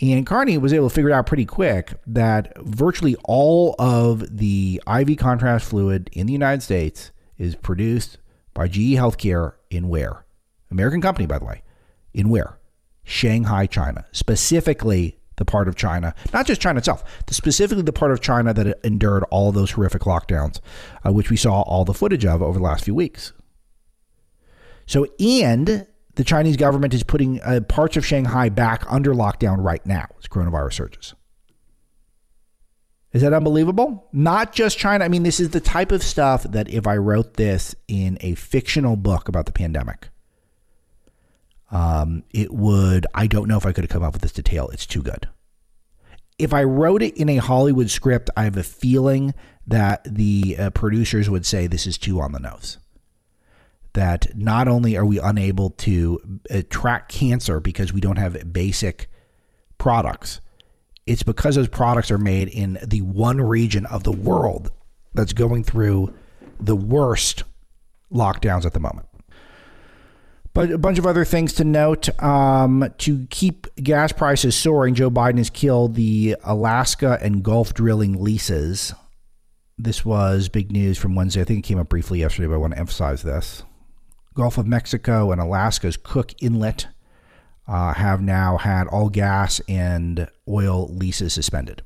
And 0.01 0.25
Carney 0.25 0.57
was 0.57 0.73
able 0.73 0.89
to 0.89 0.95
figure 0.95 1.11
it 1.11 1.13
out 1.13 1.27
pretty 1.27 1.45
quick 1.45 1.93
that 2.07 2.57
virtually 2.57 3.15
all 3.25 3.75
of 3.77 4.35
the 4.35 4.81
IV 4.87 5.15
contrast 5.19 5.69
fluid 5.69 6.09
in 6.11 6.25
the 6.25 6.33
United 6.33 6.63
States 6.63 7.11
is 7.37 7.53
produced 7.53 8.17
by 8.55 8.67
GE 8.67 8.95
Healthcare 8.95 9.53
in 9.69 9.89
where? 9.89 10.25
American 10.71 11.01
company, 11.01 11.27
by 11.27 11.37
the 11.37 11.45
way. 11.45 11.61
In 12.15 12.29
where? 12.29 12.57
Shanghai, 13.03 13.67
China, 13.67 14.07
specifically 14.11 15.19
the 15.37 15.45
part 15.45 15.67
of 15.67 15.75
China, 15.75 16.13
not 16.33 16.45
just 16.45 16.59
China 16.59 16.79
itself, 16.79 17.03
specifically 17.29 17.83
the 17.83 17.93
part 17.93 18.11
of 18.11 18.21
China 18.21 18.53
that 18.53 18.79
endured 18.83 19.23
all 19.31 19.51
those 19.51 19.71
horrific 19.71 20.01
lockdowns, 20.03 20.59
uh, 21.05 21.11
which 21.11 21.29
we 21.29 21.37
saw 21.37 21.61
all 21.61 21.85
the 21.85 21.93
footage 21.93 22.25
of 22.25 22.41
over 22.41 22.59
the 22.59 22.65
last 22.65 22.83
few 22.83 22.95
weeks. 22.95 23.33
So, 24.85 25.07
and 25.19 25.87
the 26.15 26.23
Chinese 26.23 26.57
government 26.57 26.93
is 26.93 27.03
putting 27.03 27.39
uh, 27.41 27.61
parts 27.61 27.97
of 27.97 28.05
Shanghai 28.05 28.49
back 28.49 28.83
under 28.89 29.13
lockdown 29.13 29.63
right 29.63 29.85
now 29.85 30.07
as 30.19 30.27
coronavirus 30.27 30.73
surges. 30.73 31.13
Is 33.13 33.21
that 33.21 33.33
unbelievable? 33.33 34.07
Not 34.11 34.53
just 34.53 34.77
China. 34.77 35.05
I 35.05 35.07
mean, 35.07 35.23
this 35.23 35.39
is 35.39 35.51
the 35.51 35.59
type 35.59 35.91
of 35.91 36.03
stuff 36.03 36.43
that 36.43 36.69
if 36.69 36.85
I 36.85 36.97
wrote 36.97 37.35
this 37.35 37.75
in 37.87 38.17
a 38.21 38.35
fictional 38.35 38.95
book 38.95 39.29
about 39.29 39.45
the 39.45 39.51
pandemic, 39.51 40.09
um, 41.71 42.23
it 42.31 42.53
would, 42.53 43.05
I 43.13 43.27
don't 43.27 43.47
know 43.47 43.57
if 43.57 43.65
I 43.65 43.71
could 43.71 43.83
have 43.83 43.91
come 43.91 44.03
up 44.03 44.13
with 44.13 44.21
this 44.21 44.31
detail. 44.31 44.69
It's 44.69 44.85
too 44.85 45.01
good. 45.01 45.27
If 46.39 46.53
I 46.53 46.63
wrote 46.63 47.01
it 47.01 47.17
in 47.17 47.29
a 47.29 47.37
Hollywood 47.37 47.89
script, 47.89 48.29
I 48.37 48.43
have 48.43 48.57
a 48.57 48.63
feeling 48.63 49.33
that 49.65 50.03
the 50.03 50.55
uh, 50.57 50.69
producers 50.69 51.29
would 51.29 51.45
say 51.45 51.67
this 51.67 51.87
is 51.87 51.97
too 51.97 52.21
on 52.21 52.31
the 52.31 52.39
nose. 52.39 52.77
That 53.93 54.37
not 54.37 54.67
only 54.67 54.95
are 54.95 55.05
we 55.05 55.19
unable 55.19 55.71
to 55.71 56.39
uh, 56.51 56.61
track 56.69 57.09
cancer 57.09 57.59
because 57.59 57.91
we 57.91 58.01
don't 58.01 58.17
have 58.17 58.53
basic 58.53 59.09
products, 59.77 60.39
it's 61.07 61.23
because 61.23 61.55
those 61.55 61.67
products 61.67 62.11
are 62.11 62.17
made 62.19 62.49
in 62.49 62.77
the 62.85 63.01
one 63.01 63.41
region 63.41 63.85
of 63.87 64.03
the 64.03 64.11
world 64.11 64.71
that's 65.13 65.33
going 65.33 65.63
through 65.63 66.13
the 66.59 66.75
worst 66.75 67.43
lockdowns 68.11 68.65
at 68.65 68.73
the 68.73 68.79
moment. 68.79 69.06
But 70.57 70.71
a 70.71 70.77
bunch 70.79 70.97
of 70.97 71.05
other 71.05 71.23
things 71.23 71.53
to 71.53 71.63
note. 71.63 72.09
Um, 72.19 72.91
to 72.97 73.27
keep 73.29 73.67
gas 73.75 74.11
prices 74.11 74.55
soaring, 74.55 74.95
Joe 74.95 75.11
Biden 75.11 75.37
has 75.37 75.51
killed 75.51 75.93
the 75.93 76.35
Alaska 76.43 77.19
and 77.21 77.43
Gulf 77.43 77.75
drilling 77.75 78.23
leases. 78.23 78.91
This 79.77 80.03
was 80.03 80.49
big 80.49 80.71
news 80.71 80.97
from 80.97 81.13
Wednesday. 81.13 81.41
I 81.41 81.43
think 81.43 81.59
it 81.59 81.67
came 81.67 81.77
up 81.77 81.89
briefly 81.89 82.21
yesterday, 82.21 82.47
but 82.47 82.55
I 82.55 82.57
want 82.57 82.73
to 82.73 82.79
emphasize 82.79 83.21
this. 83.21 83.61
Gulf 84.33 84.57
of 84.57 84.65
Mexico 84.65 85.31
and 85.31 85.39
Alaska's 85.39 85.95
Cook 85.95 86.33
Inlet 86.41 86.87
uh, 87.67 87.93
have 87.93 88.19
now 88.19 88.57
had 88.57 88.87
all 88.87 89.09
gas 89.09 89.61
and 89.69 90.27
oil 90.49 90.87
leases 90.87 91.33
suspended. 91.33 91.83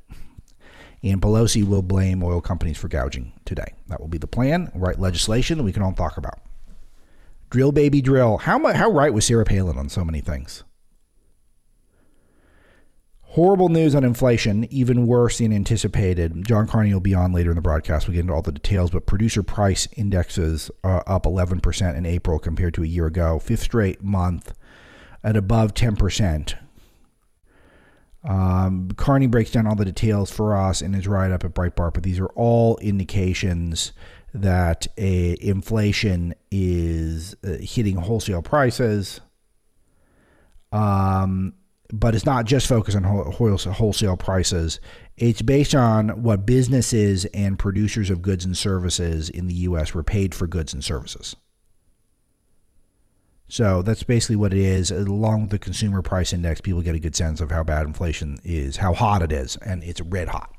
And 1.04 1.22
Pelosi 1.22 1.68
will 1.68 1.82
blame 1.82 2.24
oil 2.24 2.40
companies 2.40 2.78
for 2.78 2.88
gouging 2.88 3.34
today. 3.44 3.74
That 3.90 4.00
will 4.00 4.08
be 4.08 4.18
the 4.18 4.28
plan. 4.28 4.72
Write 4.74 4.98
legislation 4.98 5.58
that 5.58 5.66
we 5.66 5.74
can 5.74 5.84
all 5.84 5.92
talk 5.92 6.16
about. 6.16 6.40
Drill, 7.52 7.74
baby, 7.74 8.02
drill. 8.02 8.38
How 8.38 8.58
much? 8.58 8.78
How 8.78 8.90
right 8.90 9.14
was 9.14 9.26
Sarah 9.26 9.44
Palin 9.44 9.78
on 9.78 9.90
so 9.90 10.06
many 10.06 10.22
things? 10.22 10.64
Horrible 13.22 13.68
news 13.68 13.94
on 13.94 14.06
inflation, 14.06 14.66
even 14.74 15.06
worse 15.06 15.38
than 15.38 15.52
anticipated. 15.54 16.46
John 16.46 16.66
Carney 16.66 16.94
will 16.94 17.02
be 17.02 17.14
on 17.14 17.34
later 17.34 17.52
in 17.52 17.56
the 17.56 17.62
broadcast. 17.62 18.08
We'll 18.08 18.16
get 18.16 18.22
into 18.22 18.34
all 18.34 18.42
the 18.42 18.54
details, 18.54 18.92
but 18.92 19.06
producer 19.06 19.44
price 19.44 19.88
indexes 19.98 20.72
are 20.84 21.04
up 21.06 21.24
11% 21.24 21.96
in 21.96 22.06
April 22.06 22.40
compared 22.40 22.74
to 22.76 22.84
a 22.84 22.88
year 22.88 23.06
ago. 23.06 23.38
Fifth 23.38 23.64
straight 23.64 24.02
month 24.02 24.54
at 25.22 25.36
above 25.36 25.74
10%. 25.74 26.56
Um, 28.24 28.92
Carney 28.92 29.28
breaks 29.28 29.52
down 29.52 29.68
all 29.68 29.76
the 29.76 29.86
details 29.86 30.32
for 30.32 30.56
us 30.56 30.82
in 30.82 30.94
his 30.94 31.08
write 31.08 31.32
up 31.32 31.44
at 31.44 31.54
Breitbart, 31.54 31.94
but 31.94 32.04
these 32.04 32.20
are 32.20 32.32
all 32.36 32.78
indications 32.78 33.94
that 34.34 34.88
a 34.98 35.38
inflation 35.41 36.34
is 36.50 37.36
uh, 37.44 37.58
hitting 37.60 37.98
wholesale 37.98 38.41
prices. 38.41 39.22
Um, 40.72 41.54
but 41.94 42.15
it's 42.15 42.26
not 42.26 42.46
just 42.46 42.67
focused 42.67 42.96
on 42.96 43.04
wholesale 43.04 44.15
prices. 44.15 44.80
It's 45.17 45.41
based 45.41 45.76
on 45.76 46.24
what 46.24 46.46
businesses 46.46 47.26
and 47.26 47.60
producers 47.60 48.10
of 48.10 48.22
goods 48.22 48.46
and 48.46 48.58
services 48.58 49.30
in 49.30 49.48
the 49.48 49.54
U.S. 49.56 49.94
were 49.94 50.04
paid 50.04 50.34
for 50.34 50.48
goods 50.48 50.74
and 50.74 50.84
services. 50.84 51.36
So 53.50 53.82
that's 53.82 54.04
basically 54.04 54.38
what 54.38 54.54
it 54.54 54.60
is. 54.60 54.91
Along 54.91 55.41
with 55.41 55.50
the 55.50 55.60
consumer 55.60 56.02
price 56.02 56.32
index, 56.32 56.62
people 56.62 56.82
get 56.82 56.96
a 56.96 57.00
good 57.00 57.17
sense 57.17 57.41
of 57.41 57.52
how 57.52 57.63
bad 57.63 57.86
inflation 57.86 58.39
is, 58.46 58.78
how 58.78 58.94
hot 58.94 59.22
it 59.22 59.34
is, 59.34 59.58
and 59.58 59.84
it's 59.84 60.00
red 60.00 60.30
hot. 60.30 60.56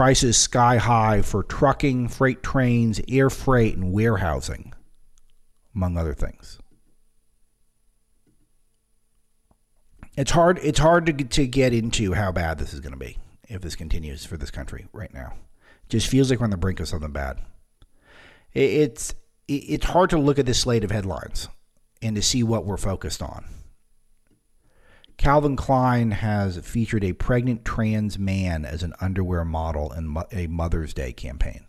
Prices 0.00 0.38
sky 0.38 0.78
high 0.78 1.20
for 1.20 1.42
trucking, 1.42 2.08
freight 2.08 2.42
trains, 2.42 3.02
air 3.06 3.28
freight, 3.28 3.76
and 3.76 3.92
warehousing, 3.92 4.72
among 5.74 5.98
other 5.98 6.14
things. 6.14 6.58
It's 10.16 10.30
hard. 10.30 10.58
It's 10.62 10.78
hard 10.78 11.04
to 11.04 11.12
to 11.12 11.46
get 11.46 11.74
into 11.74 12.14
how 12.14 12.32
bad 12.32 12.56
this 12.56 12.72
is 12.72 12.80
going 12.80 12.94
to 12.94 12.98
be 12.98 13.18
if 13.46 13.60
this 13.60 13.76
continues 13.76 14.24
for 14.24 14.38
this 14.38 14.50
country 14.50 14.86
right 14.94 15.12
now. 15.12 15.34
It 15.84 15.90
just 15.90 16.08
feels 16.08 16.30
like 16.30 16.40
we're 16.40 16.44
on 16.44 16.50
the 16.50 16.56
brink 16.56 16.80
of 16.80 16.88
something 16.88 17.12
bad. 17.12 17.38
It's 18.54 19.14
it's 19.48 19.84
hard 19.84 20.08
to 20.08 20.18
look 20.18 20.38
at 20.38 20.46
this 20.46 20.60
slate 20.60 20.82
of 20.82 20.90
headlines 20.90 21.46
and 22.00 22.16
to 22.16 22.22
see 22.22 22.42
what 22.42 22.64
we're 22.64 22.78
focused 22.78 23.20
on. 23.20 23.44
Calvin 25.20 25.54
Klein 25.54 26.12
has 26.12 26.56
featured 26.66 27.04
a 27.04 27.12
pregnant 27.12 27.62
trans 27.62 28.18
man 28.18 28.64
as 28.64 28.82
an 28.82 28.94
underwear 29.02 29.44
model 29.44 29.92
in 29.92 30.16
a 30.32 30.46
Mother's 30.46 30.94
Day 30.94 31.12
campaign. 31.12 31.66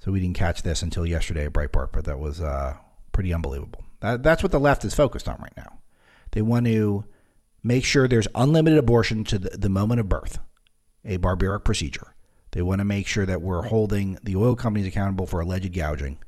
So 0.00 0.12
we 0.12 0.20
didn't 0.20 0.36
catch 0.36 0.60
this 0.62 0.82
until 0.82 1.06
yesterday 1.06 1.46
at 1.46 1.54
Breitbart, 1.54 1.92
but 1.92 2.04
that 2.04 2.18
was 2.18 2.42
uh, 2.42 2.76
pretty 3.12 3.32
unbelievable. 3.32 3.82
That, 4.00 4.22
that's 4.22 4.42
what 4.42 4.52
the 4.52 4.60
left 4.60 4.84
is 4.84 4.92
focused 4.92 5.26
on 5.26 5.38
right 5.40 5.56
now. 5.56 5.78
They 6.32 6.42
want 6.42 6.66
to 6.66 7.06
make 7.62 7.86
sure 7.86 8.06
there's 8.06 8.28
unlimited 8.34 8.78
abortion 8.78 9.24
to 9.24 9.38
the, 9.38 9.56
the 9.56 9.70
moment 9.70 10.00
of 10.00 10.06
birth, 10.10 10.38
a 11.02 11.16
barbaric 11.16 11.64
procedure. 11.64 12.14
They 12.50 12.60
want 12.60 12.80
to 12.80 12.84
make 12.84 13.06
sure 13.06 13.24
that 13.24 13.40
we're 13.40 13.62
holding 13.62 14.18
the 14.22 14.36
oil 14.36 14.54
companies 14.54 14.86
accountable 14.86 15.26
for 15.26 15.40
alleged 15.40 15.72
gouging. 15.72 16.18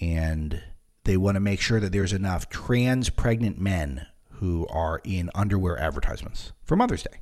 And 0.00 0.62
they 1.04 1.16
want 1.16 1.36
to 1.36 1.40
make 1.40 1.60
sure 1.60 1.80
that 1.80 1.92
there's 1.92 2.12
enough 2.12 2.48
trans 2.48 3.10
pregnant 3.10 3.60
men 3.60 4.06
who 4.34 4.66
are 4.68 5.00
in 5.04 5.30
underwear 5.34 5.78
advertisements 5.78 6.52
for 6.62 6.76
Mother's 6.76 7.02
Day. 7.02 7.20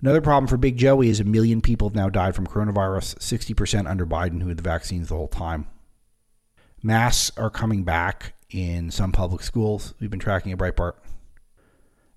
Another 0.00 0.20
problem 0.20 0.48
for 0.48 0.56
Big 0.56 0.76
Joey 0.76 1.08
is 1.08 1.20
a 1.20 1.24
million 1.24 1.60
people 1.60 1.88
have 1.88 1.94
now 1.94 2.08
died 2.08 2.34
from 2.34 2.46
coronavirus, 2.46 3.16
60% 3.18 3.88
under 3.88 4.04
Biden, 4.04 4.42
who 4.42 4.48
had 4.48 4.56
the 4.56 4.62
vaccines 4.62 5.08
the 5.08 5.14
whole 5.14 5.28
time. 5.28 5.66
Masks 6.82 7.30
are 7.36 7.50
coming 7.50 7.84
back 7.84 8.34
in 8.50 8.90
some 8.90 9.12
public 9.12 9.42
schools. 9.42 9.94
We've 10.00 10.10
been 10.10 10.18
tracking 10.18 10.52
a 10.52 10.56
Breitbart. 10.56 10.94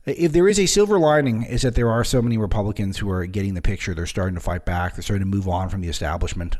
If 0.05 0.31
there 0.31 0.47
is 0.47 0.59
a 0.59 0.65
silver 0.65 0.99
lining, 0.99 1.43
is 1.43 1.61
that 1.61 1.75
there 1.75 1.89
are 1.89 2.03
so 2.03 2.21
many 2.21 2.37
Republicans 2.37 2.97
who 2.97 3.09
are 3.09 3.25
getting 3.27 3.53
the 3.53 3.61
picture. 3.61 3.93
They're 3.93 4.05
starting 4.05 4.35
to 4.35 4.41
fight 4.41 4.65
back. 4.65 4.95
They're 4.95 5.03
starting 5.03 5.29
to 5.29 5.35
move 5.35 5.47
on 5.47 5.69
from 5.69 5.81
the 5.81 5.87
establishment. 5.87 6.57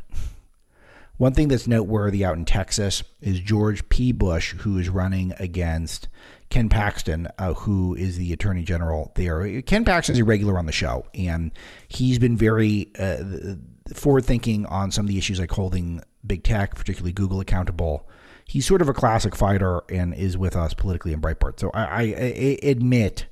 One 1.18 1.32
thing 1.32 1.48
that's 1.48 1.66
noteworthy 1.66 2.24
out 2.24 2.36
in 2.36 2.44
Texas 2.44 3.02
is 3.20 3.40
George 3.40 3.88
P. 3.88 4.12
Bush, 4.12 4.52
who 4.52 4.78
is 4.78 4.88
running 4.88 5.32
against 5.38 6.08
Ken 6.50 6.68
Paxton, 6.68 7.28
uh, 7.38 7.54
who 7.54 7.94
is 7.94 8.18
the 8.18 8.32
Attorney 8.32 8.62
General 8.62 9.12
there. 9.14 9.62
Ken 9.62 9.84
Paxton 9.84 10.14
is 10.14 10.20
a 10.20 10.24
regular 10.24 10.58
on 10.58 10.66
the 10.66 10.72
show, 10.72 11.06
and 11.14 11.52
he's 11.88 12.18
been 12.18 12.36
very 12.36 12.92
uh, 12.98 13.54
forward 13.94 14.24
thinking 14.24 14.66
on 14.66 14.90
some 14.90 15.06
of 15.06 15.08
the 15.08 15.18
issues 15.18 15.40
like 15.40 15.50
holding 15.50 16.02
big 16.26 16.42
tech, 16.42 16.74
particularly 16.74 17.12
Google, 17.12 17.40
accountable. 17.40 18.08
He's 18.44 18.66
sort 18.66 18.82
of 18.82 18.88
a 18.88 18.94
classic 18.94 19.34
fighter 19.34 19.82
and 19.90 20.14
is 20.14 20.36
with 20.36 20.54
us 20.54 20.74
politically 20.74 21.12
in 21.12 21.20
Breitbart. 21.20 21.58
So 21.58 21.70
I, 21.72 21.82
I, 21.82 22.02
I 22.02 22.58
admit 22.62 23.26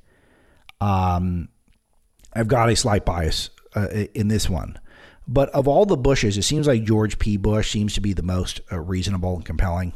um, 0.81 1.49
I've 2.33 2.49
got 2.49 2.69
a 2.69 2.77
slight 2.77 3.05
bias 3.05 3.51
uh, 3.77 3.89
in 4.15 4.29
this 4.29 4.49
one. 4.49 4.79
But 5.27 5.49
of 5.51 5.67
all 5.67 5.87
the 5.87 5.97
Bushes, 5.97 6.37
it 6.37 6.43
seems 6.43 6.67
like 6.67 6.85
George 6.85 7.19
P. 7.19 7.37
Bush 7.37 7.71
seems 7.71 7.95
to 7.95 8.01
be 8.01 8.13
the 8.13 8.23
most 8.23 8.61
uh, 8.71 8.79
reasonable 8.79 9.37
and 9.37 9.45
compelling 9.45 9.95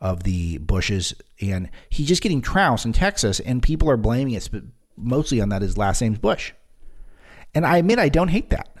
of 0.00 0.22
the 0.22 0.58
Bushes. 0.58 1.14
And 1.40 1.70
he's 1.90 2.08
just 2.08 2.22
getting 2.22 2.40
trounced 2.40 2.86
in 2.86 2.92
Texas, 2.92 3.40
and 3.40 3.62
people 3.62 3.90
are 3.90 3.96
blaming 3.96 4.34
it 4.34 4.48
mostly 4.96 5.40
on 5.40 5.50
that 5.50 5.62
his 5.62 5.76
last 5.76 6.00
name's 6.00 6.18
Bush. 6.18 6.52
And 7.54 7.66
I 7.66 7.78
admit 7.78 7.98
I 7.98 8.08
don't 8.08 8.28
hate 8.28 8.50
that 8.50 8.74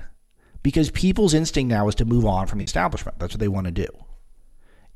because 0.62 0.90
people's 0.90 1.34
instinct 1.34 1.68
now 1.68 1.88
is 1.88 1.94
to 1.96 2.04
move 2.04 2.24
on 2.24 2.46
from 2.46 2.58
the 2.58 2.64
establishment. 2.64 3.18
That's 3.18 3.34
what 3.34 3.40
they 3.40 3.48
want 3.48 3.66
to 3.66 3.70
do. 3.70 3.86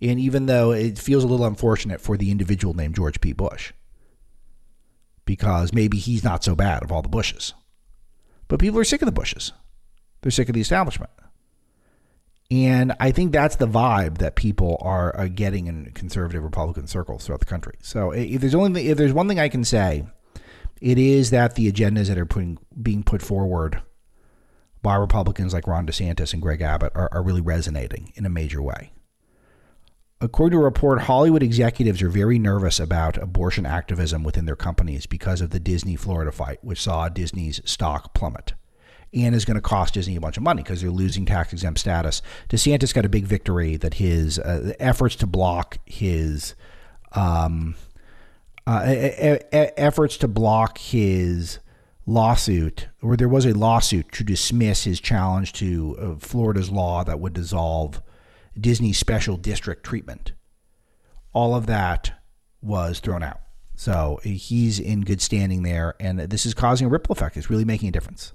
And 0.02 0.18
even 0.18 0.46
though 0.46 0.72
it 0.72 0.98
feels 0.98 1.24
a 1.24 1.26
little 1.26 1.46
unfortunate 1.46 2.00
for 2.00 2.16
the 2.16 2.30
individual 2.30 2.72
named 2.74 2.94
George 2.94 3.20
P. 3.20 3.32
Bush, 3.32 3.72
because 5.26 5.74
maybe 5.74 5.98
he's 5.98 6.24
not 6.24 6.42
so 6.42 6.54
bad 6.54 6.82
of 6.82 6.90
all 6.90 7.02
the 7.02 7.08
Bushes. 7.08 7.52
But 8.48 8.60
people 8.60 8.80
are 8.80 8.84
sick 8.84 9.02
of 9.02 9.06
the 9.06 9.12
Bushes. 9.12 9.52
They're 10.22 10.30
sick 10.30 10.48
of 10.48 10.54
the 10.54 10.60
establishment. 10.60 11.10
And 12.50 12.92
I 12.98 13.12
think 13.12 13.30
that's 13.30 13.56
the 13.56 13.68
vibe 13.68 14.18
that 14.18 14.34
people 14.34 14.76
are, 14.80 15.14
are 15.14 15.28
getting 15.28 15.68
in 15.68 15.92
conservative 15.92 16.42
Republican 16.42 16.88
circles 16.88 17.24
throughout 17.24 17.40
the 17.40 17.46
country. 17.46 17.76
So 17.80 18.10
if 18.10 18.40
there's 18.40 18.56
only 18.56 18.88
if 18.88 18.98
there's 18.98 19.12
one 19.12 19.28
thing 19.28 19.38
I 19.38 19.48
can 19.48 19.64
say, 19.64 20.04
it 20.80 20.98
is 20.98 21.30
that 21.30 21.54
the 21.54 21.70
agendas 21.70 22.08
that 22.08 22.18
are 22.18 22.26
putting, 22.26 22.58
being 22.82 23.04
put 23.04 23.22
forward 23.22 23.80
by 24.82 24.96
Republicans 24.96 25.54
like 25.54 25.68
Ron 25.68 25.86
DeSantis 25.86 26.32
and 26.32 26.42
Greg 26.42 26.60
Abbott 26.60 26.92
are, 26.96 27.08
are 27.12 27.22
really 27.22 27.42
resonating 27.42 28.12
in 28.16 28.26
a 28.26 28.30
major 28.30 28.62
way. 28.62 28.92
According 30.22 30.58
to 30.58 30.62
a 30.62 30.64
report, 30.64 31.02
Hollywood 31.02 31.42
executives 31.42 32.02
are 32.02 32.10
very 32.10 32.38
nervous 32.38 32.80
about 32.80 33.16
abortion 33.16 33.64
activism 33.64 34.22
within 34.22 34.44
their 34.44 34.56
companies 34.56 35.06
because 35.06 35.40
of 35.40 35.50
the 35.50 35.60
Disney 35.60 35.96
Florida 35.96 36.32
fight, 36.32 36.58
which 36.62 36.82
saw 36.82 37.08
Disney's 37.08 37.60
stock 37.64 38.12
plummet 38.12 38.54
and 39.12 39.34
is 39.34 39.44
going 39.44 39.56
to 39.56 39.60
cost 39.60 39.94
Disney 39.94 40.16
a 40.16 40.20
bunch 40.20 40.36
of 40.36 40.42
money 40.42 40.62
because 40.62 40.80
they're 40.80 40.90
losing 40.90 41.26
tax 41.26 41.52
exempt 41.52 41.80
status. 41.80 42.22
DeSantis 42.48 42.94
got 42.94 43.04
a 43.04 43.08
big 43.08 43.24
victory 43.24 43.76
that 43.76 43.94
his 43.94 44.38
uh, 44.38 44.72
efforts 44.78 45.16
to 45.16 45.26
block 45.26 45.78
his 45.84 46.54
um, 47.12 47.74
uh, 48.66 48.82
efforts 49.52 50.16
to 50.18 50.28
block 50.28 50.78
his 50.78 51.58
lawsuit, 52.06 52.88
or 53.02 53.16
there 53.16 53.28
was 53.28 53.46
a 53.46 53.52
lawsuit 53.52 54.12
to 54.12 54.24
dismiss 54.24 54.84
his 54.84 55.00
challenge 55.00 55.52
to 55.54 55.96
uh, 56.00 56.14
Florida's 56.18 56.70
law 56.70 57.02
that 57.04 57.20
would 57.20 57.32
dissolve 57.32 58.02
Disney's 58.58 58.98
special 58.98 59.36
district 59.36 59.84
treatment. 59.84 60.32
All 61.32 61.54
of 61.54 61.66
that 61.66 62.12
was 62.62 63.00
thrown 63.00 63.22
out. 63.22 63.40
So 63.74 64.20
he's 64.22 64.78
in 64.78 65.00
good 65.02 65.22
standing 65.22 65.62
there, 65.62 65.94
and 65.98 66.18
this 66.20 66.44
is 66.44 66.52
causing 66.52 66.86
a 66.86 66.90
ripple 66.90 67.12
effect. 67.12 67.36
It's 67.36 67.48
really 67.48 67.64
making 67.64 67.88
a 67.88 67.92
difference. 67.92 68.34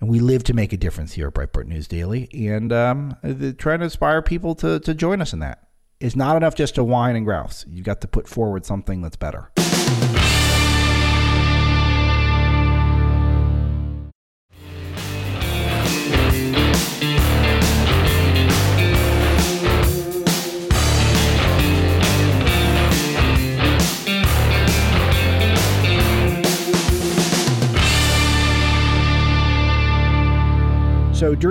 And 0.00 0.08
we 0.08 0.20
live 0.20 0.44
to 0.44 0.54
make 0.54 0.72
a 0.72 0.76
difference 0.76 1.12
here 1.14 1.26
at 1.26 1.34
Breitbart 1.34 1.66
News 1.66 1.88
Daily, 1.88 2.28
and 2.32 2.72
um, 2.72 3.16
trying 3.58 3.80
to 3.80 3.84
inspire 3.84 4.22
people 4.22 4.54
to, 4.56 4.78
to 4.80 4.94
join 4.94 5.20
us 5.20 5.32
in 5.32 5.40
that. 5.40 5.68
It's 5.98 6.14
not 6.14 6.36
enough 6.36 6.54
just 6.54 6.76
to 6.76 6.84
whine 6.84 7.16
and 7.16 7.24
grouse. 7.26 7.64
You've 7.68 7.84
got 7.84 8.00
to 8.02 8.08
put 8.08 8.28
forward 8.28 8.64
something 8.64 9.02
that's 9.02 9.16
better. 9.16 9.50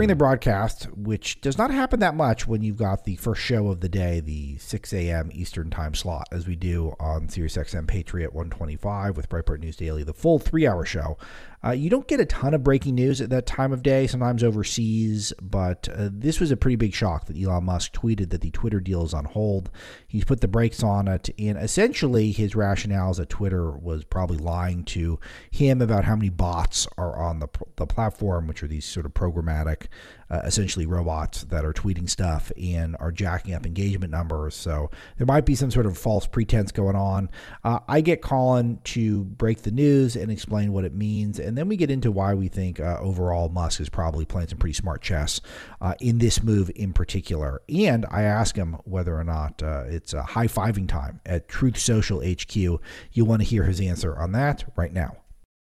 During 0.07 0.17
the 0.17 0.23
broadcast, 0.23 0.85
which 0.95 1.41
does 1.41 1.57
not 1.57 1.69
happen 1.69 1.99
that 1.99 2.15
much 2.15 2.47
when 2.47 2.61
you've 2.61 2.77
got 2.77 3.03
the 3.03 3.17
first 3.17 3.41
show 3.41 3.67
of 3.67 3.81
the 3.81 3.89
day, 3.89 4.21
the 4.21 4.57
6 4.57 4.93
a.m. 4.93 5.29
Eastern 5.33 5.69
time 5.69 5.93
slot, 5.93 6.27
as 6.31 6.47
we 6.47 6.55
do 6.55 6.95
on 6.97 7.27
SiriusXM 7.27 7.87
Patriot 7.87 8.33
125 8.33 9.17
with 9.17 9.27
Breitbart 9.27 9.59
News 9.59 9.75
Daily, 9.75 10.03
the 10.03 10.13
full 10.13 10.39
three-hour 10.39 10.85
show. 10.85 11.17
Uh, 11.63 11.71
you 11.71 11.89
don't 11.89 12.07
get 12.07 12.19
a 12.19 12.25
ton 12.25 12.53
of 12.53 12.63
breaking 12.63 12.93
news 12.95 13.19
at 13.19 13.31
that 13.31 13.47
time 13.47 13.73
of 13.73 13.81
day, 13.81 14.05
sometimes 14.05 14.43
overseas, 14.43 15.33
but 15.41 15.89
uh, 15.89 16.09
this 16.11 16.39
was 16.39 16.51
a 16.51 16.57
pretty 16.57 16.75
big 16.75 16.93
shock 16.93 17.25
that 17.25 17.37
Elon 17.37 17.65
Musk 17.65 17.93
tweeted 17.93 18.29
that 18.29 18.41
the 18.41 18.51
Twitter 18.51 18.79
deal 18.79 19.03
is 19.03 19.13
on 19.13 19.25
hold. 19.25 19.71
He's 20.07 20.23
put 20.23 20.41
the 20.41 20.47
brakes 20.47 20.83
on 20.83 21.07
it, 21.07 21.29
and 21.39 21.57
essentially 21.57 22.31
his 22.31 22.55
rationale 22.55 23.09
is 23.09 23.17
that 23.17 23.29
Twitter 23.29 23.71
was 23.71 24.03
probably 24.03 24.37
lying 24.37 24.83
to 24.85 25.19
him 25.49 25.81
about 25.81 26.03
how 26.05 26.15
many 26.15 26.29
bots 26.29 26.87
are 26.95 27.17
on 27.17 27.39
the, 27.39 27.47
the 27.77 27.87
platform, 27.87 28.47
which 28.47 28.61
are 28.61 28.67
these 28.67 28.85
sort 28.85 29.07
of 29.07 29.15
programmatic 29.15 29.87
uh, 30.29 30.41
essentially 30.45 30.85
robots 30.85 31.43
that 31.45 31.65
are 31.65 31.73
tweeting 31.73 32.09
stuff 32.09 32.51
and 32.61 32.95
are 32.99 33.11
jacking 33.11 33.53
up 33.53 33.65
engagement 33.65 34.11
numbers. 34.11 34.55
So 34.55 34.89
there 35.17 35.25
might 35.25 35.45
be 35.45 35.55
some 35.55 35.71
sort 35.71 35.85
of 35.85 35.97
false 35.97 36.27
pretense 36.27 36.71
going 36.71 36.95
on. 36.95 37.29
Uh, 37.63 37.79
I 37.87 38.01
get 38.01 38.21
Colin 38.21 38.79
to 38.85 39.23
break 39.23 39.63
the 39.63 39.71
news 39.71 40.15
and 40.15 40.31
explain 40.31 40.73
what 40.73 40.85
it 40.85 40.93
means, 40.93 41.39
and 41.39 41.57
then 41.57 41.67
we 41.67 41.77
get 41.77 41.91
into 41.91 42.11
why 42.11 42.33
we 42.33 42.47
think 42.47 42.79
uh, 42.79 42.97
overall 42.99 43.49
Musk 43.49 43.79
is 43.79 43.89
probably 43.89 44.25
playing 44.25 44.49
some 44.49 44.57
pretty 44.57 44.73
smart 44.73 45.01
chess 45.01 45.41
uh, 45.81 45.93
in 45.99 46.17
this 46.17 46.43
move 46.43 46.71
in 46.75 46.93
particular. 46.93 47.61
And 47.69 48.05
I 48.09 48.23
ask 48.23 48.55
him 48.55 48.77
whether 48.83 49.17
or 49.17 49.23
not 49.23 49.61
uh, 49.63 49.83
it's 49.87 50.13
a 50.13 50.23
high 50.23 50.47
fiving 50.47 50.87
time 50.87 51.21
at 51.25 51.47
Truth 51.47 51.77
Social 51.77 52.21
HQ. 52.21 52.55
You 52.55 53.25
want 53.25 53.41
to 53.41 53.47
hear 53.47 53.63
his 53.63 53.81
answer 53.81 54.17
on 54.17 54.31
that 54.33 54.65
right 54.75 54.93
now. 54.93 55.17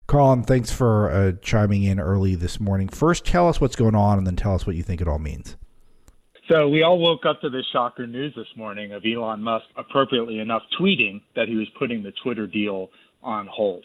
Colin, 0.07 0.43
thanks 0.43 0.71
for 0.71 1.09
uh, 1.09 1.31
chiming 1.41 1.83
in 1.83 1.99
early 1.99 2.35
this 2.35 2.59
morning. 2.59 2.87
First, 2.87 3.25
tell 3.25 3.49
us 3.49 3.59
what's 3.59 3.75
going 3.75 3.95
on, 3.95 4.19
and 4.19 4.27
then 4.27 4.35
tell 4.35 4.53
us 4.53 4.67
what 4.67 4.75
you 4.75 4.83
think 4.83 5.01
it 5.01 5.07
all 5.07 5.19
means. 5.19 5.57
So 6.47 6.69
we 6.69 6.83
all 6.83 6.99
woke 6.99 7.25
up 7.25 7.41
to 7.41 7.49
this 7.49 7.65
shocker 7.73 8.05
news 8.05 8.33
this 8.35 8.47
morning 8.55 8.91
of 8.91 9.03
Elon 9.03 9.41
Musk, 9.41 9.65
appropriately 9.75 10.37
enough, 10.37 10.61
tweeting 10.79 11.21
that 11.35 11.47
he 11.47 11.55
was 11.55 11.67
putting 11.79 12.03
the 12.03 12.13
Twitter 12.23 12.45
deal 12.45 12.89
on 13.23 13.47
hold. 13.47 13.83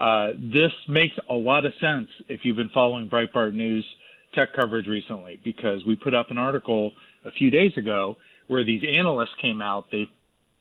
Uh, 0.00 0.28
this 0.38 0.70
makes 0.86 1.16
a 1.28 1.34
lot 1.34 1.64
of 1.64 1.72
sense 1.80 2.08
if 2.28 2.44
you've 2.44 2.56
been 2.56 2.68
following 2.68 3.10
Breitbart 3.10 3.52
News 3.52 3.84
tech 4.32 4.52
coverage 4.54 4.86
recently, 4.86 5.40
because 5.42 5.84
we 5.84 5.96
put 5.96 6.14
up 6.14 6.30
an 6.30 6.38
article 6.38 6.92
a 7.24 7.32
few 7.32 7.50
days 7.50 7.76
ago 7.76 8.16
where 8.46 8.62
these 8.62 8.84
analysts 8.88 9.34
came 9.42 9.60
out. 9.60 9.90
They 9.90 10.08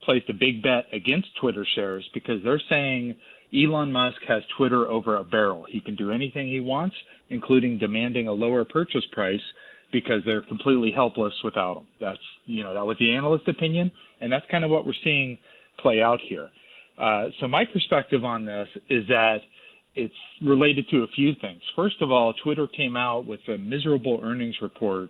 placed 0.02 0.30
a 0.30 0.34
big 0.34 0.64
bet 0.64 0.86
against 0.92 1.28
Twitter 1.40 1.68
shares 1.76 2.10
because 2.16 2.44
they're 2.44 2.62
saying 2.68 3.16
Elon 3.54 3.92
Musk 3.92 4.18
has 4.28 4.44
Twitter 4.58 4.88
over 4.88 5.18
a 5.18 5.24
barrel. 5.24 5.66
He 5.70 5.80
can 5.80 5.96
do 5.96 6.12
anything 6.12 6.48
he 6.48 6.60
wants, 6.60 6.96
including 7.30 7.78
demanding 7.78 8.28
a 8.28 8.34
lower 8.34 8.66
purchase 8.66 9.06
price 9.12 9.42
because 9.92 10.22
they're 10.26 10.42
completely 10.42 10.92
helpless 10.92 11.34
without 11.44 11.78
him. 11.78 11.88
That's 12.00 12.20
you 12.46 12.64
know 12.64 12.74
that 12.74 12.86
was 12.86 12.98
the 13.00 13.14
analyst 13.14 13.48
opinion, 13.48 13.92
and 14.20 14.32
that's 14.32 14.46
kind 14.52 14.66
of 14.66 14.72
what 14.72 14.86
we're 14.86 14.94
seeing 15.04 15.38
play 15.80 16.02
out 16.02 16.20
here. 16.28 16.50
Uh, 16.98 17.28
so 17.40 17.48
my 17.48 17.64
perspective 17.66 18.26
on 18.26 18.46
this 18.46 18.68
is 18.90 19.08
that 19.08 19.38
it's 19.96 20.14
related 20.44 20.86
to 20.90 21.04
a 21.04 21.08
few 21.16 21.34
things. 21.42 21.62
First 21.76 22.02
of 22.02 22.12
all, 22.12 22.34
Twitter 22.44 22.68
came 22.68 22.98
out 22.98 23.26
with 23.26 23.40
a 23.48 23.58
miserable 23.58 24.20
earnings 24.24 24.56
report 24.62 25.10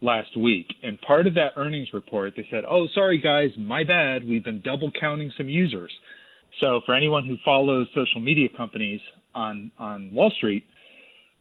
last 0.00 0.36
week, 0.36 0.66
and 0.82 1.00
part 1.00 1.26
of 1.26 1.34
that 1.34 1.52
earnings 1.56 1.88
report 1.94 2.34
they 2.36 2.46
said, 2.50 2.64
"Oh, 2.68 2.86
sorry 2.88 3.18
guys, 3.18 3.50
my 3.56 3.82
bad. 3.82 4.28
We've 4.28 4.44
been 4.44 4.60
double 4.60 4.90
counting 4.90 5.32
some 5.36 5.48
users." 5.48 5.92
So 6.60 6.80
for 6.86 6.94
anyone 6.94 7.26
who 7.26 7.36
follows 7.44 7.86
social 7.94 8.20
media 8.20 8.48
companies 8.56 9.00
on, 9.34 9.70
on 9.78 10.12
Wall 10.12 10.30
Street, 10.36 10.64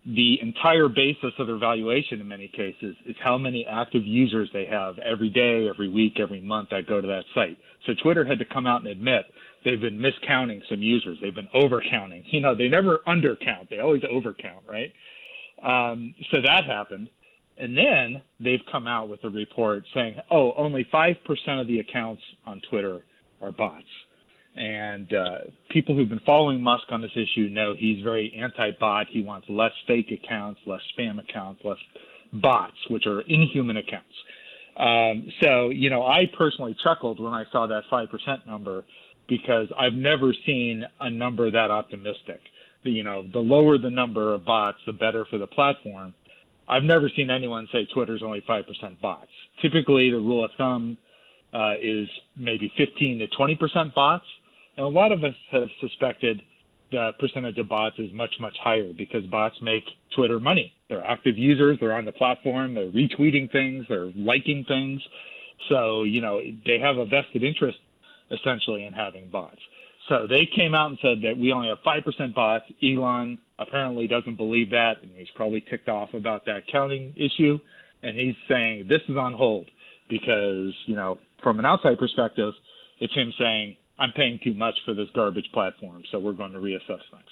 the 0.06 0.40
entire 0.42 0.88
basis 0.88 1.34
of 1.38 1.48
their 1.48 1.58
valuation 1.58 2.22
in 2.22 2.28
many 2.28 2.48
cases 2.48 2.96
is 3.06 3.16
how 3.22 3.38
many 3.38 3.66
active 3.66 4.06
users 4.06 4.50
they 4.54 4.66
have 4.66 4.98
every 5.00 5.30
day, 5.30 5.68
every 5.68 5.90
week, 5.90 6.14
every 6.20 6.40
month 6.40 6.70
that 6.70 6.88
go 6.88 7.02
to 7.02 7.08
that 7.08 7.24
site. 7.36 7.58
So 7.86 7.94
Twitter 8.02 8.24
had 8.24 8.40
to 8.40 8.46
come 8.46 8.66
out 8.66 8.82
and 8.82 8.90
admit 8.90 9.26
they've 9.66 9.82
been 9.82 10.00
miscounting 10.00 10.62
some 10.70 10.82
users. 10.82 11.18
They've 11.22 11.36
been 11.36 11.50
overcounting. 11.54 12.24
You 12.32 12.40
know, 12.40 12.56
they 12.56 12.70
never 12.70 13.00
undercount. 13.06 13.70
They 13.70 13.80
always 13.80 14.04
overcount, 14.04 14.62
right? 14.68 14.94
Um, 15.62 16.16
so 16.32 16.38
that 16.42 16.64
happened. 16.66 17.10
And 17.58 17.78
then 17.78 18.22
they've 18.40 18.62
come 18.72 18.88
out 18.88 19.10
with 19.10 19.24
a 19.26 19.30
report 19.30 19.84
saying, 19.94 20.16
oh, 20.32 20.54
only 20.56 20.88
5% 20.94 21.18
of 21.60 21.68
the 21.68 21.80
accounts 21.80 22.22
on 22.46 22.62
Twitter 22.70 23.04
are 23.42 23.52
bots. 23.52 23.84
And 24.58 25.14
uh, 25.14 25.38
people 25.70 25.96
who've 25.96 26.10
been 26.10 26.22
following 26.26 26.62
Musk 26.62 26.86
on 26.90 27.02
this 27.02 27.12
issue 27.16 27.50
know 27.50 27.76
he's 27.78 28.04
very 28.04 28.34
anti-bot. 28.42 29.08
He 29.10 29.22
wants 29.22 29.48
less 29.50 29.72
fake 29.86 30.12
accounts, 30.12 30.60
less 30.66 30.82
spam 30.98 31.20
accounts, 31.20 31.62
less 31.64 31.78
bots, 32.34 32.76
which 32.90 33.06
are 33.06 33.22
inhuman 33.22 33.78
accounts. 33.78 34.14
Um, 34.78 35.32
so, 35.42 35.70
you 35.70 35.90
know, 35.90 36.04
I 36.04 36.30
personally 36.38 36.76
chuckled 36.84 37.20
when 37.20 37.34
I 37.34 37.44
saw 37.52 37.68
that 37.68 37.84
5% 37.92 38.48
number 38.48 38.84
because 39.28 39.68
I've 39.78 39.94
never 39.94 40.34
seen 40.46 40.84
a 41.00 41.10
number 41.10 41.52
that 41.52 41.72
optimistic. 41.72 42.40
The, 42.84 42.92
you 42.92 43.04
know, 43.04 43.26
the 43.32 43.40
lower 43.40 43.78
the 43.78 43.90
number 43.90 44.34
of 44.34 44.46
bots, 44.46 44.78
the 44.86 44.94
better 44.94 45.26
for 45.30 45.38
the 45.38 45.48
platform. 45.48 46.14
I've 46.68 46.84
never 46.84 47.10
seen 47.16 47.30
anyone 47.30 47.68
say 47.72 47.88
Twitter's 47.94 48.22
only 48.24 48.44
5% 48.48 49.02
bots. 49.02 49.30
Typically, 49.62 50.10
the 50.10 50.18
rule 50.18 50.46
of 50.46 50.52
thumb 50.58 50.98
uh, 51.54 51.74
is 51.82 52.08
maybe 52.36 52.72
15 52.78 53.20
to 53.20 53.28
20% 53.28 53.94
bots. 53.94 54.26
And 54.78 54.86
a 54.86 54.90
lot 54.90 55.12
of 55.12 55.24
us 55.24 55.36
have 55.52 55.68
suspected 55.82 56.42
the 56.92 57.12
percentage 57.20 57.58
of 57.58 57.68
bots 57.68 57.98
is 58.00 58.14
much, 58.14 58.36
much 58.40 58.56
higher 58.64 58.94
because 58.98 59.26
bots 59.26 59.56
make 59.62 59.84
Twitter 60.16 60.40
money. 60.40 60.74
They're 60.88 61.04
active 61.04 61.38
users, 61.38 61.78
they're 61.80 61.94
on 61.94 62.06
the 62.06 62.14
platform, 62.14 62.76
they're 62.76 62.92
retweeting 62.92 63.52
things, 63.52 63.86
they're 63.90 64.12
liking 64.16 64.64
things. 64.68 65.02
So, 65.70 66.04
you 66.04 66.22
know, 66.22 66.40
they 66.66 66.80
have 66.80 66.98
a 66.98 67.06
vested 67.06 67.44
interest 67.44 67.78
essentially 68.32 68.86
in 68.86 68.94
having 68.94 69.30
bots. 69.30 69.60
So 70.08 70.28
they 70.28 70.46
came 70.46 70.74
out 70.74 70.92
and 70.92 71.00
said 71.02 71.22
that 71.24 71.38
we 71.38 71.52
only 71.52 71.68
have 71.68 71.80
5% 71.86 72.34
bots. 72.34 72.66
Elon 72.82 73.38
apparently 73.60 74.08
doesn't 74.08 74.36
believe 74.36 74.70
that, 74.70 75.02
and 75.02 75.12
he's 75.16 75.28
probably 75.36 75.62
ticked 75.70 75.90
off 75.90 76.14
about 76.14 76.46
that 76.46 76.68
counting 76.72 77.14
issue. 77.18 77.60
And 78.04 78.18
he's 78.18 78.36
saying 78.48 78.88
this 78.88 79.02
is 79.10 79.18
on 79.18 79.34
hold 79.34 79.66
because, 80.10 80.74
you 80.86 80.96
know, 80.96 81.18
from 81.44 81.60
an 81.60 81.66
outside 81.66 81.98
perspective, 81.98 82.54
it's 83.00 83.14
him 83.14 83.34
saying 83.38 83.76
I'm 84.00 84.12
paying 84.12 84.40
too 84.44 84.54
much 84.54 84.76
for 84.86 84.94
this 84.94 85.08
garbage 85.16 85.50
platform, 85.54 86.04
so 86.12 86.20
we're 86.20 86.34
going 86.34 86.54
to 86.54 86.60
reassess 86.60 87.02
things. 87.12 87.32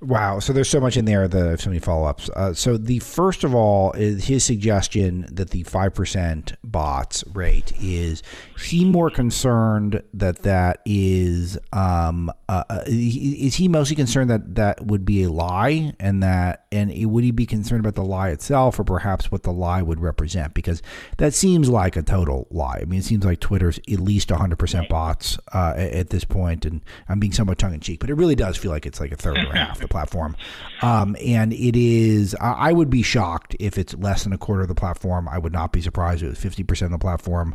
Wow. 0.00 0.38
So 0.38 0.52
there's 0.52 0.68
so 0.68 0.80
much 0.80 0.96
in 0.96 1.06
there 1.06 1.26
that 1.26 1.46
I 1.46 1.50
have 1.50 1.60
so 1.60 1.70
many 1.70 1.80
follow 1.80 2.06
ups. 2.06 2.30
Uh, 2.30 2.54
so 2.54 2.76
the 2.76 3.00
first 3.00 3.42
of 3.42 3.52
all 3.52 3.90
is 3.92 4.26
his 4.26 4.44
suggestion 4.44 5.26
that 5.32 5.50
the 5.50 5.64
5% 5.64 6.54
bots 6.62 7.24
rate 7.34 7.72
is 7.80 8.22
he 8.60 8.84
more 8.84 9.10
concerned 9.10 10.00
that 10.14 10.42
that 10.42 10.82
is, 10.84 11.58
um, 11.72 12.30
uh, 12.48 12.62
uh 12.70 12.82
is 12.86 13.56
he 13.56 13.66
mostly 13.66 13.96
concerned 13.96 14.30
that 14.30 14.54
that 14.54 14.86
would 14.86 15.04
be 15.04 15.24
a 15.24 15.30
lie 15.30 15.92
and 15.98 16.22
that, 16.22 16.66
and 16.70 16.92
would 17.10 17.24
he 17.24 17.32
be 17.32 17.46
concerned 17.46 17.80
about 17.80 17.96
the 17.96 18.04
lie 18.04 18.28
itself 18.28 18.78
or 18.78 18.84
perhaps 18.84 19.32
what 19.32 19.42
the 19.42 19.52
lie 19.52 19.82
would 19.82 19.98
represent? 19.98 20.54
Because 20.54 20.80
that 21.16 21.34
seems 21.34 21.68
like 21.68 21.96
a 21.96 22.02
total 22.02 22.46
lie. 22.52 22.78
I 22.82 22.84
mean, 22.84 23.00
it 23.00 23.04
seems 23.04 23.24
like 23.24 23.40
Twitter's 23.40 23.78
at 23.78 23.98
least 23.98 24.28
100% 24.28 24.88
bots 24.88 25.38
uh, 25.52 25.74
at 25.76 26.10
this 26.10 26.22
point, 26.22 26.64
and 26.64 26.82
I'm 27.08 27.18
being 27.18 27.32
somewhat 27.32 27.58
tongue 27.58 27.74
in 27.74 27.80
cheek, 27.80 27.98
but 27.98 28.10
it 28.10 28.14
really 28.14 28.36
does 28.36 28.56
feel 28.56 28.70
like 28.70 28.86
it's 28.86 29.00
like 29.00 29.10
a 29.10 29.16
third 29.16 29.38
or 29.38 29.50
a 29.50 29.58
half 29.58 29.87
the 29.88 29.92
platform. 29.92 30.36
Um, 30.82 31.16
and 31.24 31.52
it 31.52 31.76
is, 31.76 32.36
I 32.40 32.72
would 32.72 32.90
be 32.90 33.02
shocked 33.02 33.56
if 33.58 33.78
it's 33.78 33.94
less 33.94 34.24
than 34.24 34.32
a 34.32 34.38
quarter 34.38 34.62
of 34.62 34.68
the 34.68 34.74
platform. 34.74 35.28
I 35.28 35.38
would 35.38 35.52
not 35.52 35.72
be 35.72 35.80
surprised 35.80 36.22
if 36.22 36.44
it 36.44 36.44
was 36.44 36.56
50% 36.56 36.86
of 36.86 36.90
the 36.92 36.98
platform. 36.98 37.54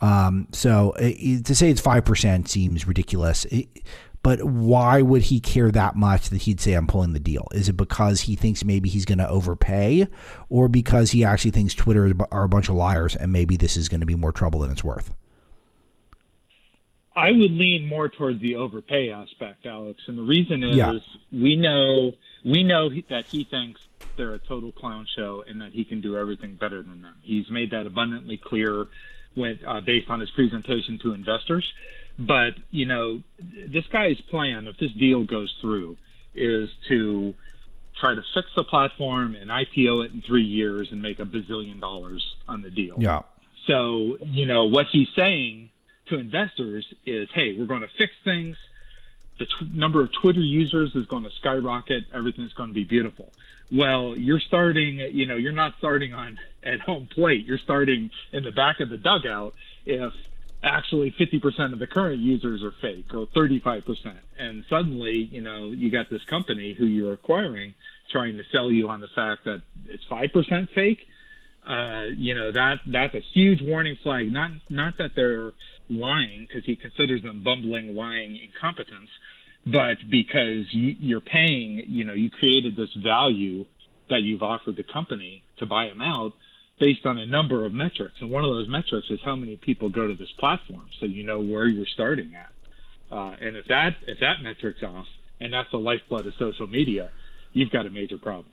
Um, 0.00 0.48
so 0.52 0.94
it, 0.98 1.44
to 1.46 1.54
say 1.54 1.70
it's 1.70 1.80
5% 1.80 2.48
seems 2.48 2.86
ridiculous. 2.86 3.44
It, 3.46 3.68
but 4.22 4.42
why 4.44 5.02
would 5.02 5.22
he 5.22 5.40
care 5.40 5.70
that 5.70 5.96
much 5.96 6.30
that 6.30 6.42
he'd 6.42 6.60
say 6.60 6.74
I'm 6.74 6.86
pulling 6.86 7.12
the 7.12 7.20
deal? 7.20 7.48
Is 7.52 7.68
it 7.68 7.76
because 7.76 8.20
he 8.20 8.36
thinks 8.36 8.64
maybe 8.64 8.88
he's 8.88 9.04
going 9.04 9.18
to 9.18 9.28
overpay, 9.28 10.06
or 10.48 10.68
because 10.68 11.10
he 11.10 11.24
actually 11.24 11.50
thinks 11.50 11.74
Twitter 11.74 12.12
are 12.30 12.44
a 12.44 12.48
bunch 12.48 12.68
of 12.68 12.76
liars 12.76 13.16
and 13.16 13.32
maybe 13.32 13.56
this 13.56 13.76
is 13.76 13.88
going 13.88 14.00
to 14.00 14.06
be 14.06 14.14
more 14.14 14.32
trouble 14.32 14.60
than 14.60 14.70
it's 14.70 14.84
worth? 14.84 15.12
I 17.14 17.30
would 17.30 17.52
lean 17.52 17.86
more 17.86 18.08
towards 18.08 18.40
the 18.40 18.56
overpay 18.56 19.10
aspect, 19.10 19.66
Alex, 19.66 20.02
and 20.06 20.16
the 20.16 20.22
reason 20.22 20.64
is 20.64 20.76
yeah. 20.76 20.98
we 21.30 21.56
know 21.56 22.12
we 22.44 22.64
know 22.64 22.90
that 23.10 23.26
he 23.26 23.44
thinks 23.44 23.80
they're 24.16 24.34
a 24.34 24.38
total 24.38 24.72
clown 24.72 25.06
show 25.14 25.44
and 25.46 25.60
that 25.60 25.72
he 25.72 25.84
can 25.84 26.00
do 26.00 26.16
everything 26.16 26.54
better 26.54 26.82
than 26.82 27.02
them. 27.02 27.14
He's 27.22 27.50
made 27.50 27.70
that 27.70 27.86
abundantly 27.86 28.36
clear 28.36 28.86
with 29.36 29.58
uh, 29.66 29.80
based 29.80 30.08
on 30.10 30.20
his 30.20 30.30
presentation 30.30 30.98
to 31.02 31.12
investors. 31.12 31.70
But 32.18 32.54
you 32.70 32.86
know, 32.86 33.22
this 33.38 33.86
guy's 33.88 34.20
plan, 34.22 34.66
if 34.66 34.78
this 34.78 34.92
deal 34.92 35.24
goes 35.24 35.54
through, 35.60 35.96
is 36.34 36.70
to 36.88 37.34
try 38.00 38.14
to 38.14 38.22
fix 38.34 38.48
the 38.56 38.64
platform 38.64 39.34
and 39.34 39.50
IPO 39.50 40.06
it 40.06 40.12
in 40.12 40.22
three 40.22 40.44
years 40.44 40.88
and 40.92 41.02
make 41.02 41.18
a 41.18 41.24
bazillion 41.24 41.78
dollars 41.78 42.36
on 42.48 42.62
the 42.62 42.70
deal. 42.70 42.96
Yeah. 42.98 43.22
So 43.66 44.18
you 44.22 44.46
know 44.46 44.64
what 44.64 44.86
he's 44.90 45.08
saying 45.14 45.70
to 46.08 46.18
investors 46.18 46.86
is, 47.06 47.28
hey, 47.34 47.56
we're 47.58 47.66
going 47.66 47.82
to 47.82 47.88
fix 47.98 48.12
things. 48.24 48.56
The 49.38 49.46
number 49.72 50.02
of 50.02 50.10
Twitter 50.12 50.40
users 50.40 50.94
is 50.94 51.06
going 51.06 51.24
to 51.24 51.30
skyrocket. 51.40 52.04
Everything's 52.14 52.52
going 52.52 52.68
to 52.68 52.74
be 52.74 52.84
beautiful. 52.84 53.30
Well, 53.72 54.14
you're 54.16 54.40
starting, 54.40 54.98
you 55.12 55.26
know, 55.26 55.36
you're 55.36 55.52
not 55.52 55.74
starting 55.78 56.12
on 56.12 56.38
at 56.62 56.80
home 56.80 57.08
plate. 57.12 57.46
You're 57.46 57.58
starting 57.58 58.10
in 58.32 58.44
the 58.44 58.52
back 58.52 58.80
of 58.80 58.90
the 58.90 58.98
dugout 58.98 59.54
if 59.86 60.12
actually 60.62 61.12
50% 61.18 61.72
of 61.72 61.78
the 61.78 61.86
current 61.86 62.20
users 62.20 62.62
are 62.62 62.72
fake 62.80 63.12
or 63.14 63.26
35%. 63.26 64.14
And 64.38 64.64
suddenly, 64.68 65.28
you 65.32 65.40
know, 65.40 65.70
you 65.70 65.90
got 65.90 66.08
this 66.08 66.22
company 66.24 66.74
who 66.74 66.86
you're 66.86 67.14
acquiring 67.14 67.74
trying 68.10 68.36
to 68.36 68.44
sell 68.52 68.70
you 68.70 68.88
on 68.88 69.00
the 69.00 69.08
fact 69.14 69.44
that 69.44 69.62
it's 69.88 70.04
5% 70.10 70.68
fake. 70.74 71.06
Uh, 71.66 72.06
you 72.16 72.34
know, 72.34 72.50
that 72.50 72.80
that's 72.86 73.14
a 73.14 73.20
huge 73.20 73.62
warning 73.62 73.96
flag. 74.02 74.32
Not 74.32 74.50
not 74.68 74.98
that 74.98 75.12
they're 75.14 75.52
lying 75.88 76.46
because 76.46 76.64
he 76.64 76.76
considers 76.76 77.22
them 77.22 77.42
bumbling, 77.42 77.94
lying 77.94 78.38
incompetence, 78.42 79.10
but 79.66 79.98
because 80.10 80.66
you, 80.72 80.96
you're 80.98 81.20
paying, 81.20 81.84
you 81.86 82.04
know, 82.04 82.14
you 82.14 82.30
created 82.30 82.76
this 82.76 82.90
value 83.02 83.64
that 84.10 84.22
you've 84.22 84.42
offered 84.42 84.76
the 84.76 84.84
company 84.84 85.42
to 85.58 85.66
buy 85.66 85.88
them 85.88 86.00
out 86.00 86.32
based 86.80 87.06
on 87.06 87.18
a 87.18 87.26
number 87.26 87.64
of 87.64 87.72
metrics. 87.72 88.14
And 88.20 88.30
one 88.30 88.44
of 88.44 88.50
those 88.50 88.68
metrics 88.68 89.06
is 89.10 89.20
how 89.24 89.36
many 89.36 89.56
people 89.56 89.88
go 89.88 90.08
to 90.08 90.14
this 90.14 90.32
platform, 90.38 90.86
so 90.98 91.06
you 91.06 91.24
know 91.24 91.40
where 91.40 91.66
you're 91.66 91.86
starting 91.86 92.32
at. 92.34 92.52
Uh, 93.16 93.36
and 93.40 93.56
if 93.56 93.66
that 93.68 93.94
if 94.06 94.18
that 94.20 94.42
metric's 94.42 94.82
off, 94.82 95.06
and 95.38 95.52
that's 95.52 95.70
the 95.70 95.78
lifeblood 95.78 96.26
of 96.26 96.32
social 96.38 96.66
media, 96.66 97.10
you've 97.52 97.70
got 97.70 97.86
a 97.86 97.90
major 97.90 98.18
problem. 98.18 98.46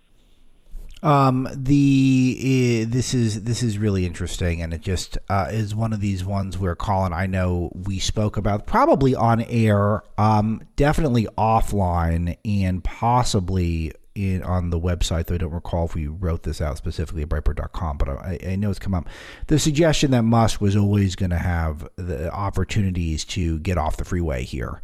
Um, 1.01 1.47
the 1.53 2.85
uh, 2.87 2.91
this 2.91 3.13
is 3.13 3.43
this 3.43 3.63
is 3.63 3.77
really 3.77 4.05
interesting, 4.05 4.61
and 4.61 4.73
it 4.73 4.81
just 4.81 5.17
uh, 5.29 5.47
is 5.49 5.73
one 5.73 5.93
of 5.93 6.01
these 6.01 6.25
ones 6.25 6.57
where 6.57 6.75
Colin, 6.75 7.13
I 7.13 7.25
know 7.25 7.71
we 7.73 7.99
spoke 7.99 8.35
about 8.35 8.65
probably 8.65 9.15
on 9.15 9.41
air, 9.41 10.03
um, 10.17 10.61
definitely 10.75 11.27
offline, 11.37 12.37
and 12.43 12.83
possibly 12.83 13.93
in 14.15 14.43
on 14.43 14.71
the 14.71 14.79
website. 14.79 15.27
Though 15.27 15.35
I 15.35 15.37
don't 15.37 15.53
recall 15.53 15.85
if 15.85 15.95
we 15.95 16.07
wrote 16.07 16.43
this 16.43 16.59
out 16.59 16.77
specifically 16.77 17.21
at 17.21 17.29
Breitbart.com, 17.29 17.97
but 17.97 18.09
I, 18.09 18.39
I 18.45 18.55
know 18.57 18.69
it's 18.69 18.79
come 18.79 18.93
up. 18.93 19.07
The 19.47 19.57
suggestion 19.57 20.11
that 20.11 20.23
Musk 20.23 20.59
was 20.59 20.75
always 20.75 21.15
going 21.15 21.31
to 21.31 21.37
have 21.37 21.87
the 21.95 22.29
opportunities 22.33 23.23
to 23.25 23.59
get 23.59 23.77
off 23.77 23.95
the 23.95 24.05
freeway 24.05 24.43
here, 24.43 24.81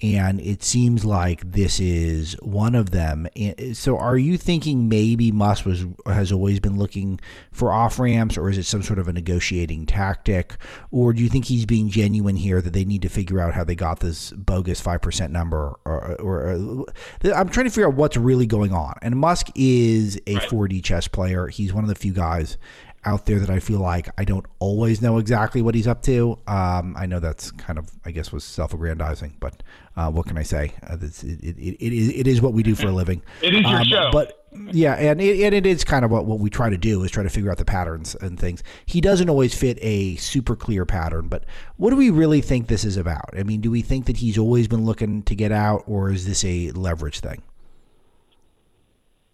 and 0.00 0.40
it 0.40 0.62
seems 0.62 1.04
like 1.04 1.50
this 1.50 1.80
is 1.80 2.34
one 2.40 2.76
of 2.76 2.92
them. 2.92 3.26
So, 3.72 3.98
are 3.98 4.16
you 4.16 4.38
thinking 4.38 4.88
maybe 4.88 5.32
Musk 5.32 5.66
was 5.66 5.86
has 6.06 6.30
always 6.30 6.60
been 6.60 6.78
looking 6.78 7.18
for 7.50 7.72
off 7.72 7.98
ramps, 7.98 8.38
or 8.38 8.48
is 8.48 8.58
it 8.58 8.64
some 8.64 8.82
sort 8.82 9.00
of 9.00 9.08
a 9.08 9.12
negotiating 9.12 9.86
tactic, 9.86 10.56
or 10.92 11.12
do 11.12 11.20
you 11.20 11.28
think 11.28 11.46
he's 11.46 11.66
being 11.66 11.88
genuine 11.88 12.36
here 12.36 12.62
that 12.62 12.72
they 12.72 12.84
need 12.84 13.02
to 13.02 13.08
figure 13.08 13.40
out 13.40 13.54
how 13.54 13.64
they 13.64 13.74
got 13.74 13.98
this 13.98 14.30
bogus 14.32 14.80
five 14.80 15.02
percent 15.02 15.32
number? 15.32 15.76
Or, 15.84 16.16
or, 16.20 16.52
or, 16.52 16.86
I'm 17.34 17.48
trying 17.48 17.66
to 17.66 17.70
figure 17.70 17.88
out 17.88 17.94
what's 17.94 18.16
really 18.16 18.46
going 18.46 18.72
on. 18.72 18.94
And 19.02 19.16
Musk 19.16 19.48
is 19.56 20.16
a 20.28 20.36
4D 20.36 20.84
chess 20.84 21.08
player. 21.08 21.48
He's 21.48 21.72
one 21.72 21.82
of 21.82 21.88
the 21.88 21.96
few 21.96 22.12
guys 22.12 22.56
out 23.08 23.24
there 23.26 23.38
that 23.38 23.50
I 23.50 23.58
feel 23.58 23.80
like 23.80 24.08
I 24.18 24.24
don't 24.24 24.44
always 24.58 25.00
know 25.00 25.18
exactly 25.18 25.62
what 25.62 25.74
he's 25.74 25.86
up 25.86 26.02
to. 26.02 26.38
Um, 26.46 26.94
I 26.96 27.06
know 27.06 27.20
that's 27.20 27.50
kind 27.52 27.78
of, 27.78 27.90
I 28.04 28.10
guess, 28.10 28.30
was 28.30 28.44
self-aggrandizing, 28.44 29.36
but 29.40 29.62
uh, 29.96 30.10
what 30.10 30.26
can 30.26 30.36
I 30.36 30.42
say? 30.42 30.74
Uh, 30.88 30.96
it, 31.00 31.24
it, 31.24 31.56
it, 31.58 31.76
it 31.80 31.92
is 31.92 32.08
it 32.10 32.26
is 32.26 32.40
what 32.40 32.52
we 32.52 32.62
do 32.62 32.74
for 32.74 32.88
a 32.88 32.92
living. 32.92 33.22
it 33.42 33.54
is 33.54 33.62
your 33.62 33.80
um, 33.80 33.84
show, 33.84 34.10
but 34.12 34.46
yeah, 34.72 34.94
and 34.94 35.20
it, 35.20 35.40
and 35.40 35.54
it 35.54 35.66
is 35.66 35.84
kind 35.84 36.04
of 36.04 36.10
what, 36.10 36.26
what 36.26 36.38
we 36.38 36.50
try 36.50 36.70
to 36.70 36.76
do 36.76 37.02
is 37.02 37.10
try 37.10 37.22
to 37.22 37.30
figure 37.30 37.50
out 37.50 37.58
the 37.58 37.64
patterns 37.64 38.14
and 38.14 38.38
things. 38.38 38.62
He 38.86 39.00
doesn't 39.00 39.28
always 39.28 39.54
fit 39.54 39.78
a 39.80 40.16
super 40.16 40.54
clear 40.54 40.84
pattern, 40.84 41.28
but 41.28 41.44
what 41.76 41.90
do 41.90 41.96
we 41.96 42.10
really 42.10 42.42
think 42.42 42.68
this 42.68 42.84
is 42.84 42.96
about? 42.96 43.30
I 43.36 43.42
mean, 43.42 43.60
do 43.60 43.70
we 43.70 43.82
think 43.82 44.06
that 44.06 44.18
he's 44.18 44.38
always 44.38 44.68
been 44.68 44.84
looking 44.84 45.22
to 45.24 45.34
get 45.34 45.52
out, 45.52 45.84
or 45.86 46.10
is 46.10 46.26
this 46.26 46.44
a 46.44 46.70
leverage 46.72 47.20
thing? 47.20 47.42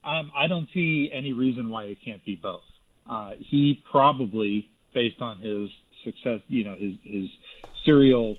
Um, 0.05 0.31
I 0.37 0.47
don't 0.47 0.69
see 0.75 1.11
any 1.13 1.33
reason 1.33 1.71
why 1.71 1.85
it 1.85 1.99
can't 2.05 2.25
be 2.25 2.37
both. 2.37 2.63
Uh, 3.09 3.33
he 3.39 3.83
probably, 3.91 4.71
based 4.93 5.21
on 5.21 5.39
his 5.39 5.71
success, 6.05 6.41
you 6.49 6.65
know, 6.65 6.75
his, 6.75 6.95
his 7.03 7.29
serial 7.85 8.37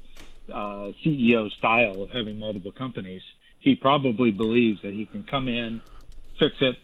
uh, 0.51 0.91
CEO 1.03 1.51
style 1.57 2.01
of 2.01 2.09
having 2.09 2.39
multiple 2.39 2.71
companies, 2.71 3.21
he 3.59 3.75
probably 3.75 4.31
believes 4.31 4.81
that 4.83 4.93
he 4.93 5.05
can 5.05 5.23
come 5.23 5.47
in, 5.47 5.81
fix 6.39 6.55
it, 6.61 6.75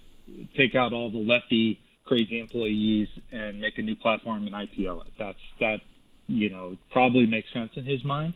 take 0.56 0.76
out 0.76 0.94
all 0.94 1.12
the 1.12 1.18
lefty 1.18 1.80
crazy 2.06 2.40
employees, 2.40 3.08
and 3.32 3.60
make 3.62 3.78
a 3.78 3.82
new 3.82 3.96
platform 3.96 4.46
and 4.48 4.56
IPO 4.56 5.06
it. 5.06 5.14
That's 5.18 5.38
that, 5.60 5.82
you 6.28 6.50
know, 6.50 6.78
probably 6.92 7.26
makes 7.26 7.52
sense 7.54 7.72
in 7.76 7.86
his 7.86 8.04
mind. 8.04 8.34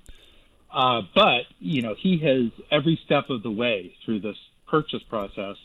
Uh, 0.71 1.01
but 1.13 1.43
you 1.59 1.81
know, 1.81 1.95
he 1.97 2.17
has 2.19 2.51
every 2.71 2.99
step 3.05 3.29
of 3.29 3.43
the 3.43 3.51
way 3.51 3.95
through 4.05 4.19
this 4.19 4.37
purchase 4.67 5.03
process, 5.09 5.55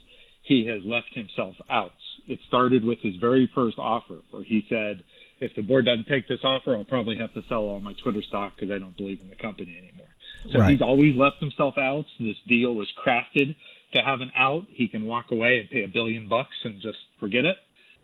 he 0.42 0.66
has 0.66 0.82
left 0.84 1.12
himself 1.14 1.54
out 1.68 1.92
it 2.26 2.38
started 2.48 2.84
with 2.84 2.98
his 3.00 3.16
very 3.16 3.50
first 3.54 3.78
offer, 3.78 4.18
where 4.30 4.42
he 4.42 4.64
said, 4.68 5.02
"If 5.40 5.54
the 5.54 5.62
board 5.62 5.86
doesn't 5.86 6.06
take 6.06 6.28
this 6.28 6.40
offer, 6.44 6.76
I'll 6.76 6.84
probably 6.84 7.16
have 7.16 7.32
to 7.34 7.42
sell 7.48 7.62
all 7.62 7.80
my 7.80 7.94
Twitter 7.94 8.22
stock 8.22 8.54
because 8.56 8.70
I 8.70 8.78
don't 8.78 8.96
believe 8.96 9.20
in 9.20 9.28
the 9.28 9.36
company 9.36 9.76
anymore." 9.76 10.08
So 10.52 10.60
right. 10.60 10.70
he's 10.70 10.82
always 10.82 11.16
left 11.16 11.38
himself 11.40 11.76
out. 11.76 12.06
This 12.18 12.36
deal 12.48 12.74
was 12.74 12.88
crafted 13.04 13.54
to 13.92 14.02
have 14.02 14.20
an 14.20 14.32
out. 14.36 14.66
He 14.70 14.88
can 14.88 15.04
walk 15.04 15.30
away 15.30 15.58
and 15.58 15.68
pay 15.68 15.84
a 15.84 15.88
billion 15.88 16.28
bucks 16.28 16.54
and 16.64 16.80
just 16.80 16.98
forget 17.18 17.44
it. 17.44 17.56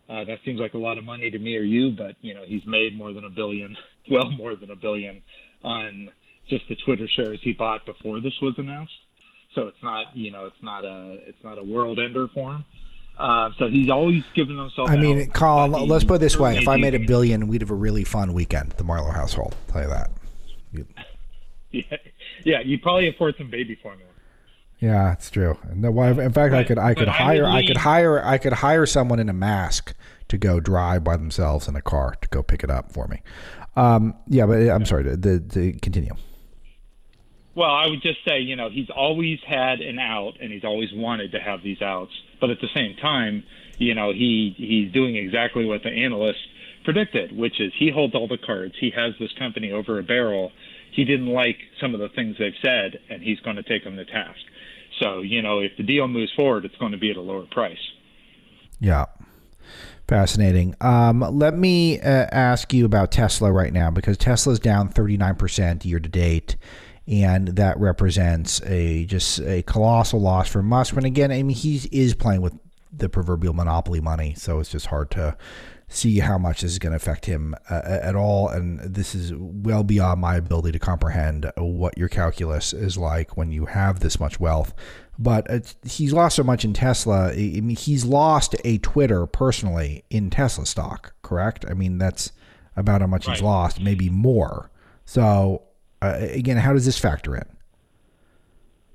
Uh, 0.09 0.23
that 0.23 0.39
seems 0.45 0.59
like 0.59 0.73
a 0.73 0.77
lot 0.77 0.97
of 0.97 1.03
money 1.03 1.29
to 1.29 1.39
me 1.39 1.57
or 1.57 1.63
you, 1.63 1.91
but 1.91 2.15
you 2.21 2.33
know 2.33 2.43
he's 2.45 2.65
made 2.65 2.97
more 2.97 3.13
than 3.13 3.25
a 3.25 3.29
billion, 3.29 3.75
well 4.11 4.29
more 4.31 4.55
than 4.55 4.71
a 4.71 4.75
billion, 4.75 5.21
on 5.63 6.09
just 6.49 6.63
the 6.69 6.75
Twitter 6.85 7.07
shares 7.13 7.39
he 7.43 7.53
bought 7.53 7.85
before 7.85 8.21
this 8.21 8.33
was 8.41 8.53
announced. 8.57 8.93
So 9.55 9.67
it's 9.67 9.81
not, 9.81 10.15
you 10.15 10.31
know, 10.31 10.45
it's 10.45 10.61
not 10.61 10.85
a, 10.85 11.17
it's 11.25 11.43
not 11.43 11.57
a 11.57 11.63
world 11.63 11.99
ender 11.99 12.27
for 12.33 12.53
him. 12.53 12.65
Uh, 13.17 13.49
so 13.57 13.67
he's 13.67 13.89
always 13.89 14.23
given 14.35 14.57
himself. 14.57 14.89
I 14.89 14.95
mean, 14.95 15.29
Colin, 15.31 15.71
let's 15.87 16.03
put 16.03 16.15
it 16.15 16.19
this 16.19 16.37
way: 16.37 16.57
if 16.57 16.67
I 16.67 16.77
made 16.77 16.93
a 16.93 16.99
billion, 16.99 17.47
we'd 17.47 17.61
have 17.61 17.71
a 17.71 17.75
really 17.75 18.03
fun 18.03 18.33
weekend. 18.33 18.71
The 18.73 18.83
Marlow 18.83 19.11
household. 19.11 19.55
I'll 19.67 19.73
tell 19.73 19.81
you 19.83 19.89
that. 19.89 20.11
Yeah, 21.69 21.97
yeah, 22.45 22.59
you'd 22.61 22.81
probably 22.81 23.09
afford 23.09 23.35
some 23.37 23.49
baby 23.49 23.75
formula. 23.75 24.09
Yeah, 24.79 25.11
it's 25.11 25.29
true. 25.29 25.57
No, 25.75 25.91
well, 25.91 26.17
in 26.17 26.31
fact, 26.31 26.51
but, 26.51 26.59
I 26.59 26.63
could, 26.63 26.77
I 26.77 26.93
could 26.93 27.09
hire, 27.09 27.45
I, 27.45 27.57
I 27.57 27.67
could 27.67 27.77
hire, 27.77 28.23
I 28.23 28.37
could 28.37 28.53
hire 28.53 28.85
someone 28.85 29.19
in 29.19 29.27
a 29.27 29.33
mask 29.33 29.93
to 30.29 30.37
go 30.37 30.61
drive 30.61 31.03
by 31.03 31.17
themselves 31.17 31.67
in 31.67 31.75
a 31.75 31.81
car 31.81 32.15
to 32.21 32.27
go 32.29 32.41
pick 32.41 32.63
it 32.63 32.69
up 32.69 32.93
for 32.93 33.07
me. 33.07 33.21
Um, 33.75 34.15
yeah, 34.27 34.45
but 34.45 34.59
I'm 34.69 34.85
sorry 34.85 35.03
to, 35.03 35.17
to, 35.17 35.39
to 35.39 35.73
continue. 35.73 36.13
Well, 37.57 37.71
I 37.71 37.87
would 37.87 38.03
just 38.03 38.19
say, 38.23 38.39
you 38.39 38.55
know, 38.55 38.69
he's 38.69 38.91
always 38.95 39.39
had 39.43 39.81
an 39.81 39.97
out, 39.97 40.33
and 40.39 40.51
he's 40.51 40.63
always 40.63 40.89
wanted 40.93 41.31
to 41.31 41.39
have 41.39 41.63
these 41.63 41.81
outs. 41.81 42.11
But 42.39 42.51
at 42.51 42.61
the 42.61 42.67
same 42.71 42.95
time, 43.01 43.43
you 43.79 43.95
know, 43.95 44.13
he 44.13 44.53
he's 44.55 44.93
doing 44.93 45.15
exactly 45.15 45.65
what 45.65 45.81
the 45.81 45.89
analysts 45.89 46.45
predicted, 46.85 47.35
which 47.35 47.59
is 47.59 47.73
he 47.79 47.89
holds 47.89 48.13
all 48.13 48.27
the 48.27 48.37
cards. 48.37 48.75
He 48.79 48.91
has 48.95 49.15
this 49.19 49.31
company 49.39 49.71
over 49.71 49.97
a 49.97 50.03
barrel. 50.03 50.51
He 50.91 51.03
didn't 51.03 51.33
like 51.33 51.57
some 51.81 51.95
of 51.95 51.99
the 51.99 52.09
things 52.09 52.35
they've 52.37 52.53
said, 52.63 52.99
and 53.09 53.23
he's 53.23 53.39
going 53.39 53.55
to 53.55 53.63
take 53.63 53.83
them 53.83 53.95
to 53.95 54.05
task. 54.05 54.39
So, 55.01 55.21
you 55.21 55.41
know, 55.41 55.57
if 55.57 55.71
the 55.77 55.83
deal 55.83 56.07
moves 56.07 56.31
forward, 56.33 56.63
it's 56.63 56.75
going 56.75 56.91
to 56.91 56.99
be 56.99 57.09
at 57.09 57.17
a 57.17 57.21
lower 57.21 57.47
price. 57.49 57.77
Yeah. 58.79 59.05
Fascinating. 60.07 60.75
Um, 60.79 61.19
let 61.19 61.57
me 61.57 61.99
uh, 61.99 62.27
ask 62.31 62.71
you 62.71 62.85
about 62.85 63.11
Tesla 63.11 63.51
right 63.51 63.73
now 63.73 63.89
because 63.89 64.15
Tesla's 64.15 64.59
down 64.59 64.89
39% 64.93 65.85
year 65.85 65.99
to 65.99 66.09
date. 66.09 66.55
And 67.07 67.49
that 67.49 67.79
represents 67.79 68.61
a 68.63 69.05
just 69.05 69.39
a 69.39 69.63
colossal 69.63 70.19
loss 70.19 70.49
for 70.49 70.61
Musk. 70.61 70.95
And 70.95 71.05
again, 71.05 71.31
I 71.31 71.41
mean, 71.41 71.55
he 71.55 71.87
is 71.91 72.13
playing 72.13 72.41
with 72.41 72.53
the 72.91 73.09
proverbial 73.09 73.53
monopoly 73.53 74.01
money, 74.01 74.33
so 74.35 74.59
it's 74.59 74.71
just 74.71 74.87
hard 74.87 75.11
to 75.11 75.37
see 75.89 76.19
how 76.19 76.37
much 76.37 76.61
this 76.61 76.71
is 76.71 76.79
going 76.79 76.91
to 76.91 76.97
affect 76.97 77.25
him 77.25 77.55
uh, 77.69 77.81
at 77.85 78.15
all. 78.15 78.49
And 78.49 78.79
this 78.79 79.15
is 79.15 79.33
well 79.35 79.83
beyond 79.83 80.19
my 80.19 80.35
ability 80.35 80.73
to 80.73 80.79
comprehend 80.79 81.49
what 81.55 81.97
your 81.97 82.09
calculus 82.09 82.73
is 82.73 82.97
like 82.97 83.37
when 83.37 83.51
you 83.51 83.65
have 83.65 84.01
this 84.01 84.19
much 84.19 84.39
wealth. 84.39 84.73
But 85.17 85.75
he's 85.85 86.13
lost 86.13 86.35
so 86.35 86.43
much 86.43 86.65
in 86.65 86.73
Tesla. 86.73 87.31
I 87.31 87.61
mean, 87.61 87.75
he's 87.75 88.05
lost 88.05 88.55
a 88.65 88.77
Twitter 88.79 89.25
personally 89.25 90.03
in 90.09 90.29
Tesla 90.29 90.65
stock, 90.65 91.13
correct? 91.21 91.65
I 91.67 91.73
mean, 91.73 91.97
that's 91.97 92.33
about 92.75 93.01
how 93.01 93.07
much 93.07 93.25
right. 93.25 93.35
he's 93.35 93.41
lost, 93.41 93.79
maybe 93.79 94.09
more. 94.09 94.69
So, 95.05 95.63
uh, 96.01 96.17
again, 96.19 96.57
how 96.57 96.73
does 96.73 96.85
this 96.85 96.97
factor 96.97 97.35
in? 97.35 97.45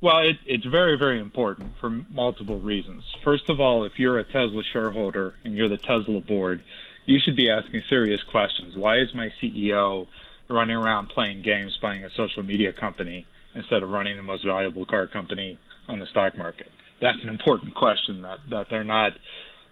Well, 0.00 0.18
it, 0.18 0.36
it's 0.46 0.66
very, 0.66 0.98
very 0.98 1.20
important 1.20 1.72
for 1.80 1.88
multiple 1.88 2.59
reasons. 2.59 3.05
First 3.22 3.48
of 3.48 3.61
all, 3.61 3.84
if 3.84 3.98
you're 3.98 4.18
a 4.18 4.24
Tesla 4.24 4.62
shareholder 4.72 5.34
and 5.44 5.55
you're 5.55 5.68
the 5.68 5.76
Tesla 5.76 6.20
board, 6.20 6.62
you 7.07 7.20
should 7.20 7.36
be 7.36 7.48
asking 7.48 7.82
serious 7.88 8.20
questions. 8.24 8.76
Why 8.76 8.98
is 8.98 9.14
my 9.14 9.30
CEO 9.40 10.09
running 10.48 10.76
around 10.76 11.09
playing 11.09 11.42
games 11.42 11.78
buying 11.80 12.05
a 12.05 12.11
social 12.11 12.42
media 12.42 12.72
company 12.72 13.26
instead 13.55 13.82
of 13.82 13.90
running 13.90 14.16
the 14.16 14.22
most 14.22 14.44
valuable 14.44 14.84
car 14.86 15.07
company 15.07 15.59
on 15.88 16.00
the 16.00 16.07
stock 16.07 16.36
market? 16.36 16.70
That's 17.00 17.18
an 17.22 17.28
important 17.28 17.74
question 17.74 18.22
that, 18.22 18.38
that 18.50 18.66
they're 18.70 18.84
not 18.84 19.12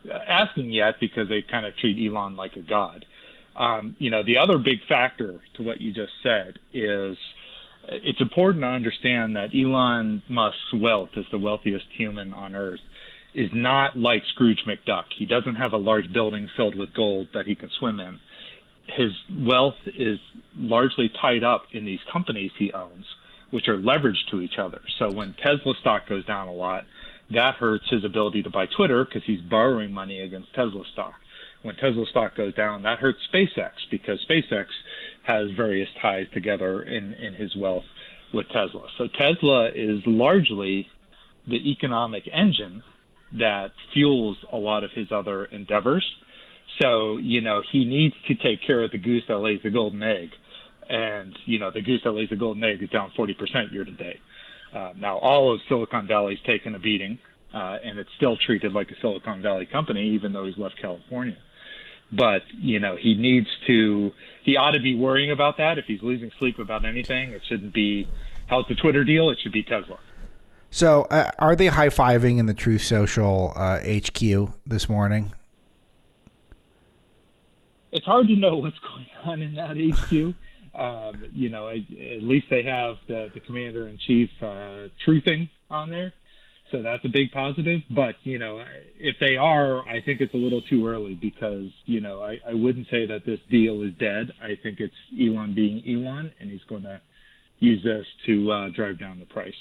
asking 0.09 0.71
yet 0.71 1.01
because 1.01 1.29
they 1.29 1.43
kind 1.43 1.67
of 1.67 1.77
treat 1.77 2.09
Elon 2.09 2.37
like 2.37 2.57
a 2.57 2.63
god. 2.63 3.05
Um, 3.61 3.97
you 3.99 4.11
know, 4.11 4.23
the 4.25 4.39
other 4.39 4.59
big 4.59 4.79
factor 4.89 5.41
to 5.57 5.63
what 5.63 5.81
you 5.81 5.93
just 5.93 6.13
said 6.23 6.59
is– 6.73 7.17
it's 7.89 8.21
important 8.21 8.63
to 8.63 8.69
understand 8.69 9.37
that 9.37 9.51
Elon 9.55 10.23
Musk's 10.29 10.75
wealth 10.75 11.11
as 11.17 11.25
the 11.31 11.39
wealthiest 11.39 11.87
human 11.97 12.33
on 12.33 12.55
earth 12.55 12.81
is 13.35 13.51
not 13.53 13.97
like 13.97 14.23
Scrooge 14.33 14.65
McDuck. 14.67 15.05
He 15.17 15.27
doesn't 15.27 15.57
have 15.57 15.73
a 15.73 15.77
large 15.77 16.13
building 16.13 16.49
filled 16.57 16.77
with 16.77 16.93
gold 16.95 17.29
that 17.35 17.47
he 17.47 17.55
can 17.55 17.71
swim 17.79 18.01
in. 18.01 18.19
His 18.87 19.13
wealth 19.47 19.77
is 19.87 20.19
largely 20.57 21.11
tied 21.21 21.45
up 21.45 21.63
in 21.73 21.85
these 21.85 22.01
companies 22.13 22.51
he 22.59 22.73
owns, 22.73 23.07
which 23.51 23.69
are 23.69 23.79
leveraged 23.79 24.29
to 24.31 24.41
each 24.41 24.59
other. 24.59 24.81
So 24.99 25.11
when 25.11 25.35
Tesla 25.35 25.75
stock 25.81 26.09
goes 26.09 26.25
down 26.27 26.49
a 26.49 26.53
lot, 26.53 26.85
that 27.33 27.55
hurts 27.55 27.89
his 27.89 28.05
ability 28.05 28.43
to 28.43 28.51
buy 28.51 28.67
Twitter 28.67 29.05
because 29.05 29.23
he's 29.25 29.41
borrowing 29.41 29.93
money 29.93 30.21
against 30.21 30.53
Tesla 30.55 30.83
stock. 30.93 31.15
When 31.63 31.75
Tesla 31.75 32.07
stock 32.11 32.37
goes 32.37 32.55
down, 32.55 32.83
that 32.85 32.99
hurts 32.99 33.19
SpaceX 33.33 33.73
because 33.91 34.25
SpaceX 34.29 34.67
has 35.25 35.51
various 35.57 35.89
ties 36.01 36.27
together 36.33 36.83
in, 36.83 37.13
in 37.15 37.35
his 37.35 37.55
wealth 37.55 37.85
with 38.33 38.47
Tesla. 38.49 38.87
So 38.97 39.09
Tesla 39.09 39.69
is 39.75 40.01
largely 40.07 40.89
the 41.47 41.71
economic 41.71 42.25
engine 42.33 42.83
that 43.39 43.73
fuels 43.93 44.39
a 44.53 44.57
lot 44.57 44.85
of 44.85 44.91
his 44.93 45.09
other 45.13 45.45
endeavors. 45.47 46.05
So, 46.81 47.19
you 47.19 47.43
know, 47.43 47.63
he 47.71 47.85
needs 47.85 48.15
to 48.29 48.35
take 48.35 48.67
care 48.67 48.83
of 48.83 48.91
the 48.93 48.99
goose 48.99 49.25
that 49.29 49.39
lays 49.39 49.61
the 49.63 49.71
golden 49.71 50.03
egg. 50.03 50.31
And, 50.89 51.39
you 51.45 51.59
know, 51.59 51.71
the 51.71 51.83
goose 51.83 52.01
that 52.05 52.13
lays 52.13 52.31
the 52.31 52.37
golden 52.37 52.65
egg 52.65 52.83
is 52.83 52.89
down 52.89 53.13
40% 53.19 53.73
year 53.73 53.85
to 53.85 53.93
date. 53.93 54.21
Uh, 54.75 54.93
now, 54.97 55.19
all 55.19 55.53
of 55.53 55.61
Silicon 55.69 56.07
Valley's 56.07 56.39
taken 56.47 56.75
a 56.75 56.79
beating, 56.79 57.19
uh, 57.53 57.79
and 57.85 57.99
it's 57.99 58.11
still 58.17 58.37
treated 58.47 58.73
like 58.73 58.91
a 58.91 58.95
Silicon 59.01 59.43
Valley 59.43 59.67
company, 59.67 60.11
even 60.15 60.33
though 60.33 60.47
he's 60.47 60.57
left 60.57 60.81
California 60.81 61.37
but 62.13 62.43
you 62.57 62.79
know 62.79 62.97
he 62.97 63.15
needs 63.15 63.49
to 63.67 64.13
he 64.43 64.57
ought 64.57 64.73
to 64.73 64.81
be 64.81 64.95
worrying 64.95 65.31
about 65.31 65.59
that. 65.59 65.79
If 65.79 65.87
he's 65.87 66.03
losing 66.03 66.31
sleep 66.39 66.59
about 66.59 66.85
anything 66.85 67.31
it 67.31 67.43
shouldn't 67.49 67.73
be 67.73 68.09
how's 68.47 68.67
the 68.69 68.75
twitter 68.75 69.05
deal. 69.05 69.31
It 69.31 69.39
should 69.43 69.53
be 69.53 69.63
tesla. 69.63 69.99
So 70.73 71.03
uh, 71.11 71.33
are 71.41 71.57
they 71.57 71.67
high-fiving 71.67 72.39
in 72.39 72.47
the 72.47 72.55
Truth 72.55 72.83
Social 72.83 73.53
uh, 73.57 73.81
hq 73.81 74.53
this 74.67 74.89
morning? 74.89 75.33
It's 77.91 78.07
hard 78.07 78.29
to 78.29 78.37
know 78.37 78.57
what's 78.57 78.79
going 78.79 79.07
on 79.25 79.43
in 79.43 79.55
that 79.55 79.77
hq 79.77 80.35
um, 80.75 81.25
you 81.33 81.49
know 81.49 81.69
at, 81.69 81.77
at, 81.77 82.23
least 82.23 82.47
they 82.51 82.63
have 82.63 82.97
the, 83.09 83.31
the 83.35 83.41
commander 83.41 83.89
in 83.89 83.99
chief 83.99 84.31
uh, 84.41 84.89
truthing 85.07 85.49
on 85.71 85.91
there 85.91 86.13
so 86.71 86.83
that's 86.83 87.05
a 87.05 87.09
big 87.09 87.33
positive. 87.33 87.81
But 87.91 88.15
you 88.23 88.39
know, 88.39 88.63
if 88.99 89.17
they 89.21 89.37
are, 89.37 89.81
I 89.89 90.01
think 90.05 90.21
it's 90.21 90.35
a 90.35 90.39
little 90.39 90.63
too 90.63 90.87
early 90.87 91.15
because 91.15 91.69
you 91.87 92.01
know 92.01 92.23
I, 92.23 92.39
I 92.49 92.55
wouldn't 92.55 92.87
say 92.91 93.07
that 93.07 93.27
this 93.27 93.41
deal 93.51 93.83
is 93.83 93.93
dead. 93.99 94.33
I 94.43 94.59
think 94.63 94.81
it's 94.81 94.95
Elon 95.19 95.55
being 95.55 95.83
Elon, 95.87 96.33
and 96.41 96.51
he's 96.51 96.65
going 96.69 96.83
to 96.83 97.01
use 97.59 97.83
this 97.85 98.07
to 98.27 98.51
uh, 98.51 98.69
drive 98.75 98.99
down 98.99 99.19
the 99.19 99.27
price. 99.27 99.53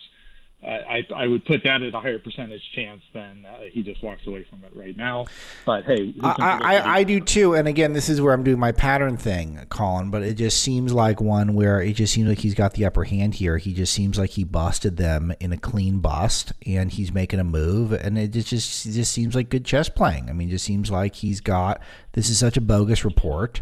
I, 0.62 1.07
I 1.16 1.28
would 1.28 1.45
put 1.45 1.64
that 1.64 1.82
at 1.82 1.93
a 1.93 1.99
higher 1.99 2.20
percentage 2.20 2.62
chance 2.76 3.01
than 3.14 3.45
uh, 3.45 3.62
he 3.72 3.82
just 3.82 4.03
walks 4.03 4.28
away 4.28 4.45
from 4.49 4.62
it 4.66 4.76
right 4.76 4.95
now. 4.95 5.26
But 5.66 5.86
hey, 5.86 6.14
I, 6.22 6.36
I, 6.62 6.97
I, 6.97 7.03
do 7.05 7.22
too. 7.22 7.55
And 7.55 7.66
again, 7.66 7.93
this 7.93 8.10
is 8.10 8.20
where 8.20 8.34
I'm 8.34 8.43
doing 8.43 8.60
my 8.60 8.74
pattern 8.74 9.16
thing, 9.16 9.66
Colin. 9.70 10.12
But 10.12 10.24
it 10.24 10.34
just 10.34 10.62
seems 10.62 10.93
like 10.93 11.22
one 11.22 11.53
where 11.53 11.82
it 11.82 11.93
just 11.93 12.14
seems 12.14 12.28
like 12.28 12.39
he's 12.39 12.55
got 12.55 12.74
the 12.74 12.84
upper 12.84 13.05
hand 13.05 13.36
here. 13.36 13.57
He 13.57 13.74
just 13.74 13.93
seems 13.93 14.20
like 14.20 14.32
he 14.32 14.43
busted 14.43 14.97
them 14.97 15.34
in 15.39 15.53
a 15.53 15.57
clean 15.57 15.99
bust, 15.99 16.51
and 16.66 16.91
he's 16.91 17.14
making 17.14 17.39
a 17.39 17.45
move, 17.45 17.93
and 17.93 18.18
it 18.18 18.32
just 18.32 18.49
just, 18.49 18.86
it 18.86 18.91
just 18.91 19.14
seems 19.14 19.36
like 19.36 19.49
good 19.49 19.64
chess 19.64 19.88
playing. 19.88 20.30
I 20.30 20.34
mean, 20.34 20.49
it 20.49 20.51
just 20.51 20.66
seems 20.66 20.91
like 20.91 21.16
he's 21.16 21.39
got 21.39 21.82
this 22.14 22.30
is 22.30 22.38
such 22.38 22.57
a 22.57 22.62
bogus 22.62 23.05
report. 23.05 23.62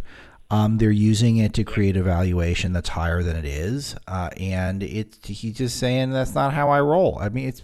Um, 0.49 0.77
they're 0.77 0.91
using 0.91 1.37
it 1.37 1.53
to 1.55 1.65
create 1.65 1.97
a 1.97 2.03
valuation 2.03 2.71
that's 2.71 2.87
higher 2.87 3.21
than 3.21 3.35
it 3.35 3.43
is, 3.43 3.95
uh, 4.07 4.29
and 4.37 4.81
it's 4.81 5.19
he's 5.27 5.57
just 5.57 5.77
saying 5.77 6.11
that's 6.11 6.35
not 6.35 6.53
how 6.53 6.69
I 6.69 6.79
roll. 6.79 7.17
I 7.19 7.27
mean, 7.27 7.49
it's 7.49 7.61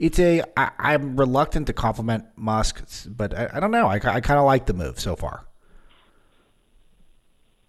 it's 0.00 0.18
a 0.18 0.42
I, 0.56 0.70
I'm 0.76 1.16
reluctant 1.16 1.68
to 1.68 1.72
compliment 1.72 2.24
Musk, 2.34 2.82
but 3.06 3.32
I, 3.32 3.50
I 3.54 3.60
don't 3.60 3.70
know. 3.70 3.86
I, 3.86 3.94
I 3.94 4.20
kind 4.20 4.40
of 4.40 4.44
like 4.44 4.66
the 4.66 4.74
move 4.74 4.98
so 4.98 5.14
far. 5.14 5.46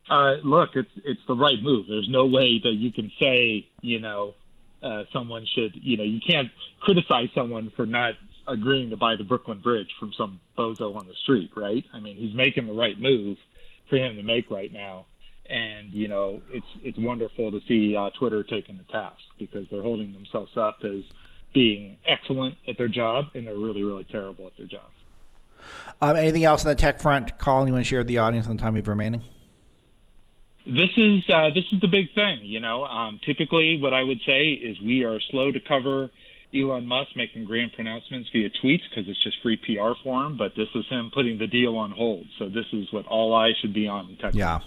Uh, 0.10 0.38
look, 0.44 0.72
it's 0.74 0.90
it's 1.06 1.22
the 1.28 1.36
right 1.36 1.62
move. 1.62 1.86
There's 1.88 2.10
no 2.10 2.26
way 2.26 2.60
that 2.64 2.74
you 2.74 2.92
can 2.92 3.12
say 3.20 3.68
you 3.82 4.00
know 4.00 4.34
uh, 4.82 5.04
someone 5.14 5.46
should 5.54 5.74
you 5.76 5.98
know 5.98 6.04
you 6.04 6.20
can't 6.26 6.50
criticize 6.80 7.30
someone 7.36 7.72
for 7.76 7.86
not 7.86 8.16
agreeing 8.48 8.90
to 8.90 8.98
buy 8.98 9.16
the 9.16 9.24
Brooklyn 9.24 9.60
Bridge 9.60 9.90
from 10.00 10.14
some 10.14 10.40
bozo 10.58 10.96
on 10.96 11.06
the 11.06 11.14
street, 11.22 11.52
right? 11.56 11.84
I 11.94 12.00
mean, 12.00 12.16
he's 12.16 12.34
making 12.34 12.68
the 12.68 12.74
right 12.74 13.00
move 13.00 13.38
for 13.90 13.98
him 13.98 14.16
to 14.16 14.24
make 14.24 14.50
right 14.50 14.72
now. 14.72 15.06
And 15.50 15.94
you 15.94 16.08
know, 16.08 16.42
it's 16.52 16.66
it's 16.84 16.98
wonderful 16.98 17.52
to 17.52 17.60
see 17.68 17.96
uh, 17.96 18.10
Twitter 18.20 18.44
taking 18.44 18.78
the 18.78 18.84
task 18.92 19.22
because 19.40 19.66
they're 19.72 19.82
holding 19.82 20.14
themselves 20.14 20.52
up 20.58 20.80
as 20.84 21.04
being 21.54 21.98
excellent 22.06 22.56
at 22.68 22.78
their 22.78 22.90
job, 22.90 23.26
and 23.34 23.48
they're 23.48 23.56
really 23.56 23.84
really 23.84 24.06
terrible 24.12 24.48
at 24.48 24.58
their 24.58 24.68
job. 24.68 24.90
Um, 26.02 26.16
anything 26.16 26.44
else 26.44 26.66
on 26.66 26.70
the 26.70 26.76
tech 26.76 27.00
front, 27.00 27.38
Colin? 27.40 27.68
You 27.68 27.74
want 27.74 27.86
to 27.86 27.90
share 27.90 28.00
with 28.00 28.08
the 28.08 28.18
audience 28.18 28.48
on 28.48 28.58
the 28.58 28.62
time 28.62 28.74
we 28.74 28.80
have 28.80 28.88
remaining? 28.88 29.24
This 30.66 30.90
is 30.98 31.24
uh, 31.34 31.50
this 31.56 31.64
is 31.72 31.80
the 31.80 31.88
big 31.88 32.14
thing. 32.14 32.40
You 32.44 32.60
know, 32.60 32.84
um, 32.84 33.22
typically 33.26 33.80
what 33.82 33.94
I 33.94 34.04
would 34.04 34.20
say 34.26 34.50
is 34.50 34.80
we 34.82 35.06
are 35.06 35.20
slow 35.32 35.52
to 35.52 35.60
cover 35.62 36.10
Elon 36.60 36.86
Musk 36.86 37.10
making 37.16 37.46
grand 37.46 37.74
pronouncements 37.74 38.30
via 38.32 38.50
tweets 38.50 38.82
because 38.90 39.10
it's 39.10 39.24
just 39.24 39.38
free 39.42 39.58
PR 39.58 39.92
for 40.04 40.26
him. 40.26 40.38
But 40.38 40.54
this 40.56 40.70
is 40.76 40.86
him 40.90 41.12
putting 41.14 41.38
the 41.38 41.48
deal 41.48 41.78
on 41.78 41.92
hold. 41.92 42.26
So 42.40 42.50
this 42.50 42.66
is 42.74 42.92
what 42.92 43.06
all 43.08 43.34
eyes 43.36 43.54
should 43.62 43.74
be 43.74 43.88
on. 43.88 44.18
Yeah. 44.34 44.60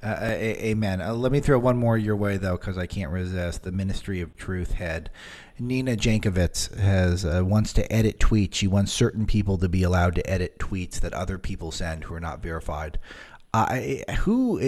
Uh, 0.00 0.16
amen. 0.22 1.00
Uh, 1.00 1.12
let 1.12 1.32
me 1.32 1.40
throw 1.40 1.58
one 1.58 1.76
more 1.76 1.98
your 1.98 2.14
way, 2.14 2.36
though, 2.36 2.56
because 2.56 2.78
I 2.78 2.86
can't 2.86 3.10
resist. 3.10 3.64
The 3.64 3.72
Ministry 3.72 4.20
of 4.20 4.36
Truth 4.36 4.74
head, 4.74 5.10
Nina 5.58 5.96
Jankowicz, 5.96 6.78
has 6.78 7.24
uh, 7.24 7.42
wants 7.44 7.72
to 7.72 7.92
edit 7.92 8.20
tweets. 8.20 8.54
She 8.54 8.68
wants 8.68 8.92
certain 8.92 9.26
people 9.26 9.58
to 9.58 9.68
be 9.68 9.82
allowed 9.82 10.14
to 10.14 10.30
edit 10.30 10.58
tweets 10.60 11.00
that 11.00 11.12
other 11.14 11.36
people 11.36 11.72
send 11.72 12.04
who 12.04 12.14
are 12.14 12.20
not 12.20 12.40
verified. 12.40 12.98
Uh, 13.54 13.80
who 14.18 14.60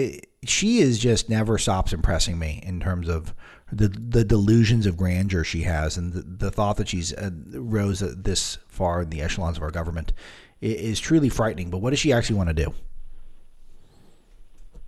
she 0.43 0.79
is 0.79 0.97
just 0.97 1.29
never 1.29 1.59
stops 1.59 1.93
impressing 1.93 2.39
me 2.39 2.59
in 2.65 2.79
terms 2.79 3.07
of 3.07 3.35
the 3.71 3.87
the 3.87 4.23
delusions 4.23 4.87
of 4.87 4.97
grandeur 4.97 5.43
she 5.43 5.61
has, 5.61 5.97
and 5.97 6.13
the, 6.13 6.21
the 6.21 6.51
thought 6.51 6.77
that 6.77 6.89
she's 6.89 7.13
uh, 7.13 7.29
rose 7.53 7.99
this 7.99 8.57
far 8.67 9.03
in 9.03 9.11
the 9.11 9.21
echelons 9.21 9.57
of 9.57 9.63
our 9.63 9.69
government 9.69 10.13
is, 10.61 10.81
is 10.93 10.99
truly 10.99 11.29
frightening. 11.29 11.69
But 11.69 11.77
what 11.77 11.91
does 11.91 11.99
she 11.99 12.11
actually 12.11 12.37
want 12.37 12.49
to 12.49 12.55
do? 12.55 12.73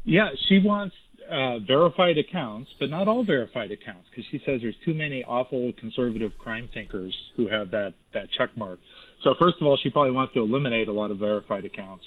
Yeah, 0.06 0.30
she 0.50 0.60
wants 0.60 0.96
uh, 1.30 1.60
verified 1.60 2.18
accounts, 2.18 2.72
but 2.80 2.90
not 2.90 3.08
all 3.08 3.24
verified 3.24 3.72
accounts, 3.72 4.10
because 4.10 4.26
she 4.32 4.42
says 4.46 4.60
there's 4.62 4.76
too 4.84 4.96
many 4.96 5.24
awful 5.24 5.72
conservative 5.80 6.32
crime 6.40 6.68
thinkers 6.74 7.16
who 7.38 7.48
have 7.48 7.70
that 7.72 7.94
that 8.14 8.28
check 8.38 8.50
mark. 8.58 8.80
So 9.24 9.36
first 9.40 9.58
of 9.62 9.68
all, 9.68 9.78
she 9.78 9.92
probably 9.92 10.12
wants 10.12 10.34
to 10.34 10.40
eliminate 10.42 10.88
a 10.88 10.92
lot 10.92 11.12
of 11.12 11.20
verified 11.20 11.64
accounts. 11.64 12.04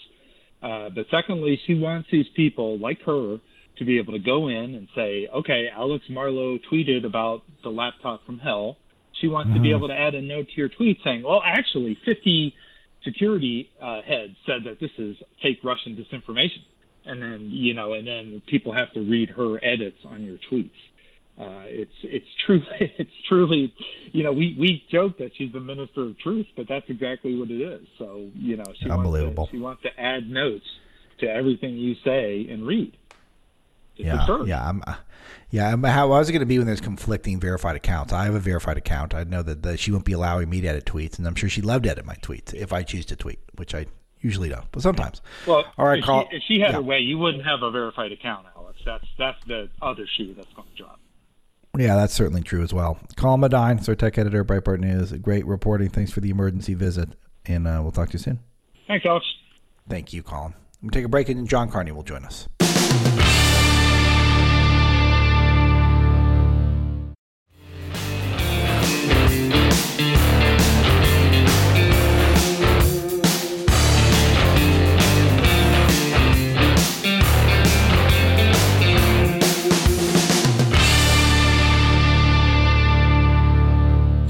Uh, 0.62 0.88
but 0.94 1.06
secondly, 1.10 1.60
she 1.66 1.74
wants 1.74 2.08
these 2.10 2.26
people 2.34 2.78
like 2.78 3.00
her 3.02 3.38
to 3.78 3.84
be 3.84 3.98
able 3.98 4.12
to 4.12 4.18
go 4.18 4.48
in 4.48 4.74
and 4.74 4.88
say, 4.94 5.28
okay, 5.34 5.66
Alex 5.74 6.04
Marlow 6.08 6.58
tweeted 6.70 7.04
about 7.04 7.42
the 7.62 7.68
laptop 7.68 8.24
from 8.24 8.38
hell. 8.38 8.76
She 9.20 9.28
wants 9.28 9.48
mm-hmm. 9.48 9.56
to 9.56 9.62
be 9.62 9.68
mm-hmm. 9.68 9.76
able 9.76 9.88
to 9.88 9.94
add 9.94 10.14
a 10.14 10.22
note 10.22 10.46
to 10.48 10.56
your 10.56 10.68
tweet 10.68 10.98
saying, 11.04 11.22
well, 11.22 11.42
actually, 11.44 11.98
50 12.04 12.54
security 13.04 13.70
uh, 13.82 14.00
heads 14.02 14.34
said 14.46 14.64
that 14.64 14.80
this 14.80 14.90
is 14.98 15.16
fake 15.42 15.58
Russian 15.62 15.96
disinformation. 15.96 16.64
And 17.04 17.22
then, 17.22 17.50
you 17.52 17.72
know, 17.72 17.92
and 17.92 18.06
then 18.06 18.42
people 18.48 18.72
have 18.72 18.92
to 18.94 19.00
read 19.00 19.30
her 19.30 19.62
edits 19.64 19.98
on 20.04 20.24
your 20.24 20.38
tweets. 20.50 20.70
Uh, 21.38 21.64
it's 21.66 21.92
it's 22.02 22.26
truly 22.46 22.64
it's 22.98 23.10
truly, 23.28 23.74
you 24.12 24.22
know, 24.22 24.32
we 24.32 24.56
we 24.58 24.82
joke 24.90 25.18
that 25.18 25.32
she's 25.36 25.52
the 25.52 25.60
minister 25.60 26.04
of 26.04 26.18
truth, 26.18 26.46
but 26.56 26.66
that's 26.68 26.86
exactly 26.88 27.38
what 27.38 27.50
it 27.50 27.60
is. 27.60 27.86
So 27.98 28.28
you 28.34 28.56
know, 28.56 28.64
she 28.80 28.88
Unbelievable. 28.88 29.44
Wants 29.44 29.50
to, 29.50 29.56
she 29.56 29.60
wants 29.60 29.82
to 29.82 30.00
add 30.00 30.30
notes 30.30 30.64
to 31.18 31.26
everything 31.26 31.76
you 31.76 31.94
say 32.04 32.46
and 32.50 32.66
read. 32.66 32.96
It's 33.96 34.06
yeah, 34.06 34.20
absurd. 34.20 34.46
yeah, 34.46 34.66
I'm, 34.66 34.82
yeah. 35.50 35.72
I'm, 35.72 35.82
how 35.82 36.08
was 36.08 36.28
it 36.28 36.32
going 36.32 36.40
to 36.40 36.46
be 36.46 36.58
when 36.58 36.66
there's 36.66 36.82
conflicting 36.82 37.40
verified 37.40 37.76
accounts? 37.76 38.12
I 38.12 38.24
have 38.24 38.34
a 38.34 38.40
verified 38.40 38.76
account. 38.76 39.14
I 39.14 39.24
know 39.24 39.42
that, 39.42 39.62
that 39.62 39.80
she 39.80 39.90
won't 39.90 40.04
be 40.04 40.12
allowing 40.12 40.50
me 40.50 40.60
to 40.60 40.68
edit 40.68 40.84
tweets, 40.84 41.18
and 41.18 41.26
I'm 41.26 41.34
sure 41.34 41.48
she'd 41.48 41.64
love 41.64 41.82
to 41.82 41.90
edit 41.90 42.04
my 42.04 42.16
tweets 42.16 42.52
if 42.52 42.72
I 42.72 42.82
choose 42.82 43.06
to 43.06 43.16
tweet, 43.16 43.38
which 43.54 43.74
I 43.74 43.86
usually 44.20 44.48
don't, 44.48 44.70
but 44.72 44.82
sometimes. 44.82 45.22
Well, 45.46 45.64
all 45.78 45.86
right, 45.86 45.98
if, 45.98 46.04
Carl, 46.04 46.28
she, 46.30 46.36
if 46.36 46.42
she 46.46 46.60
had 46.60 46.70
yeah. 46.70 46.76
her 46.76 46.82
way, 46.82 46.98
you 46.98 47.16
wouldn't 47.18 47.44
have 47.44 47.62
a 47.62 47.70
verified 47.70 48.12
account, 48.12 48.46
Alex. 48.56 48.78
That's 48.84 49.04
that's 49.18 49.38
the 49.46 49.68
other 49.80 50.06
shoe 50.16 50.34
that's 50.34 50.52
going 50.54 50.68
to 50.68 50.82
drop. 50.82 51.00
Yeah, 51.76 51.96
that's 51.96 52.14
certainly 52.14 52.42
true 52.42 52.62
as 52.62 52.72
well. 52.72 52.98
Colin 53.16 53.40
Madine, 53.40 53.86
our 53.88 53.94
tech 53.94 54.18
editor, 54.18 54.44
Breitbart 54.44 54.80
News. 54.80 55.12
Great 55.12 55.46
reporting. 55.46 55.88
Thanks 55.88 56.10
for 56.10 56.20
the 56.20 56.30
emergency 56.30 56.74
visit, 56.74 57.10
and 57.44 57.66
uh, 57.66 57.80
we'll 57.82 57.92
talk 57.92 58.08
to 58.10 58.12
you 58.14 58.18
soon. 58.18 58.40
Thanks, 58.86 59.04
Alex. 59.04 59.26
Thank 59.88 60.12
you, 60.12 60.22
Colin. 60.22 60.54
We'll 60.82 60.90
take 60.90 61.04
a 61.04 61.08
break, 61.08 61.28
and 61.28 61.48
John 61.48 61.70
Carney 61.70 61.92
will 61.92 62.02
join 62.02 62.24
us. 62.24 62.48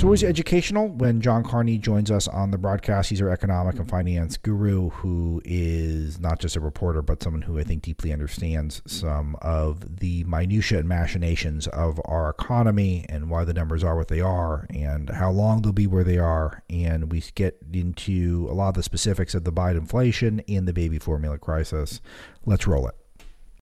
Always 0.06 0.22
educational 0.22 0.86
when 0.86 1.20
John 1.20 1.42
Carney 1.42 1.78
joins 1.78 2.12
us 2.12 2.28
on 2.28 2.52
the 2.52 2.58
broadcast. 2.58 3.10
He's 3.10 3.20
our 3.20 3.28
economic 3.28 3.74
and 3.74 3.90
finance 3.90 4.36
guru 4.36 4.90
who 4.90 5.42
is 5.44 6.20
not 6.20 6.38
just 6.38 6.54
a 6.54 6.60
reporter, 6.60 7.02
but 7.02 7.20
someone 7.20 7.42
who 7.42 7.58
I 7.58 7.64
think 7.64 7.82
deeply 7.82 8.12
understands 8.12 8.82
some 8.86 9.36
of 9.42 9.98
the 9.98 10.22
minutiae 10.22 10.78
and 10.78 10.88
machinations 10.88 11.66
of 11.66 12.00
our 12.04 12.30
economy 12.30 13.04
and 13.08 13.28
why 13.28 13.42
the 13.42 13.52
numbers 13.52 13.82
are 13.82 13.96
what 13.96 14.06
they 14.06 14.20
are 14.20 14.68
and 14.70 15.10
how 15.10 15.32
long 15.32 15.62
they'll 15.62 15.72
be 15.72 15.88
where 15.88 16.04
they 16.04 16.18
are. 16.18 16.62
And 16.70 17.10
we 17.10 17.24
get 17.34 17.58
into 17.72 18.46
a 18.48 18.54
lot 18.54 18.68
of 18.68 18.74
the 18.74 18.84
specifics 18.84 19.34
of 19.34 19.42
the 19.42 19.52
Biden 19.52 19.78
inflation 19.78 20.40
and 20.48 20.68
the 20.68 20.72
baby 20.72 21.00
formula 21.00 21.36
crisis. 21.36 22.00
Let's 22.44 22.68
roll 22.68 22.86
it. 22.86 22.94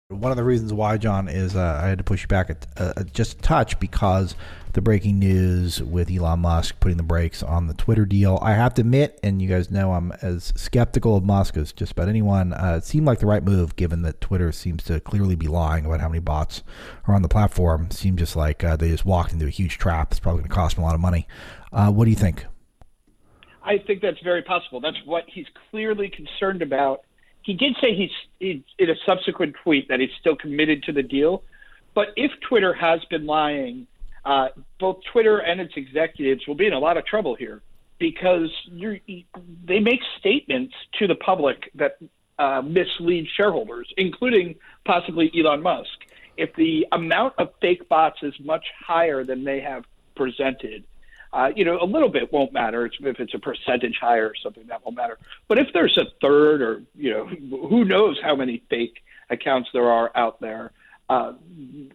One 0.08 0.30
of 0.30 0.36
the 0.36 0.44
reasons 0.44 0.72
why, 0.72 0.98
John, 0.98 1.26
is 1.26 1.56
uh, 1.56 1.80
I 1.82 1.88
had 1.88 1.98
to 1.98 2.04
push 2.04 2.22
you 2.22 2.28
back 2.28 2.48
a, 2.76 3.02
just 3.12 3.38
a 3.38 3.42
touch 3.42 3.80
because 3.80 4.36
the 4.72 4.80
breaking 4.80 5.18
news 5.18 5.82
with 5.82 6.08
Elon 6.12 6.38
Musk 6.38 6.78
putting 6.78 6.96
the 6.96 7.02
brakes 7.02 7.42
on 7.42 7.66
the 7.66 7.74
Twitter 7.74 8.06
deal. 8.06 8.38
I 8.40 8.52
have 8.52 8.72
to 8.74 8.82
admit, 8.82 9.18
and 9.24 9.42
you 9.42 9.48
guys 9.48 9.68
know 9.68 9.94
I'm 9.94 10.12
as 10.22 10.52
skeptical 10.54 11.16
of 11.16 11.24
Musk 11.24 11.56
as 11.56 11.72
just 11.72 11.90
about 11.90 12.08
anyone. 12.08 12.52
Uh, 12.52 12.76
it 12.78 12.84
seemed 12.84 13.04
like 13.04 13.18
the 13.18 13.26
right 13.26 13.42
move, 13.42 13.74
given 13.74 14.02
that 14.02 14.20
Twitter 14.20 14.52
seems 14.52 14.84
to 14.84 15.00
clearly 15.00 15.34
be 15.34 15.48
lying 15.48 15.84
about 15.84 16.00
how 16.00 16.08
many 16.08 16.20
bots 16.20 16.62
are 17.08 17.14
on 17.16 17.22
the 17.22 17.28
platform. 17.28 17.86
It 17.86 17.92
seemed 17.92 18.20
just 18.20 18.36
like 18.36 18.62
uh, 18.62 18.76
they 18.76 18.90
just 18.90 19.04
walked 19.04 19.32
into 19.32 19.46
a 19.46 19.50
huge 19.50 19.76
trap. 19.76 20.12
It's 20.12 20.20
probably 20.20 20.42
going 20.42 20.50
to 20.50 20.54
cost 20.54 20.76
them 20.76 20.84
a 20.84 20.86
lot 20.86 20.94
of 20.94 21.00
money. 21.00 21.26
Uh, 21.72 21.90
what 21.90 22.04
do 22.04 22.10
you 22.10 22.16
think? 22.16 22.46
I 23.64 23.78
think 23.84 24.02
that's 24.02 24.22
very 24.22 24.42
possible. 24.42 24.78
That's 24.78 25.04
what 25.04 25.24
he's 25.26 25.46
clearly 25.72 26.10
concerned 26.10 26.62
about. 26.62 27.00
He 27.46 27.54
did 27.54 27.76
say 27.80 27.94
he's 27.94 28.10
he, 28.40 28.64
in 28.76 28.90
a 28.90 28.96
subsequent 29.06 29.54
tweet 29.62 29.88
that 29.88 30.00
he's 30.00 30.10
still 30.18 30.34
committed 30.34 30.82
to 30.82 30.92
the 30.92 31.04
deal. 31.04 31.44
But 31.94 32.08
if 32.16 32.32
Twitter 32.40 32.74
has 32.74 33.04
been 33.08 33.24
lying, 33.24 33.86
uh, 34.24 34.48
both 34.80 34.98
Twitter 35.12 35.38
and 35.38 35.60
its 35.60 35.74
executives 35.76 36.44
will 36.48 36.56
be 36.56 36.66
in 36.66 36.72
a 36.72 36.78
lot 36.80 36.96
of 36.96 37.06
trouble 37.06 37.36
here 37.36 37.62
because 38.00 38.50
they 39.64 39.78
make 39.78 40.00
statements 40.18 40.74
to 40.98 41.06
the 41.06 41.14
public 41.14 41.70
that 41.76 41.98
uh, 42.40 42.62
mislead 42.62 43.28
shareholders, 43.36 43.94
including 43.96 44.56
possibly 44.84 45.30
Elon 45.38 45.62
Musk. 45.62 45.98
If 46.36 46.52
the 46.56 46.88
amount 46.90 47.34
of 47.38 47.50
fake 47.60 47.88
bots 47.88 48.18
is 48.22 48.34
much 48.40 48.66
higher 48.84 49.22
than 49.22 49.44
they 49.44 49.60
have 49.60 49.84
presented, 50.16 50.84
uh, 51.32 51.50
you 51.54 51.64
know, 51.64 51.78
a 51.80 51.84
little 51.84 52.08
bit 52.08 52.32
won't 52.32 52.52
matter. 52.52 52.86
if 52.86 53.20
it's 53.20 53.34
a 53.34 53.38
percentage 53.38 53.96
higher 54.00 54.26
or 54.26 54.34
something, 54.42 54.66
that 54.68 54.84
won't 54.84 54.96
matter. 54.96 55.18
But 55.48 55.58
if 55.58 55.68
there's 55.72 55.96
a 55.96 56.06
third, 56.20 56.62
or 56.62 56.82
you 56.94 57.10
know, 57.10 57.26
who 57.68 57.84
knows 57.84 58.18
how 58.22 58.36
many 58.36 58.62
fake 58.70 59.02
accounts 59.30 59.68
there 59.72 59.90
are 59.90 60.10
out 60.16 60.40
there, 60.40 60.72
uh, 61.08 61.32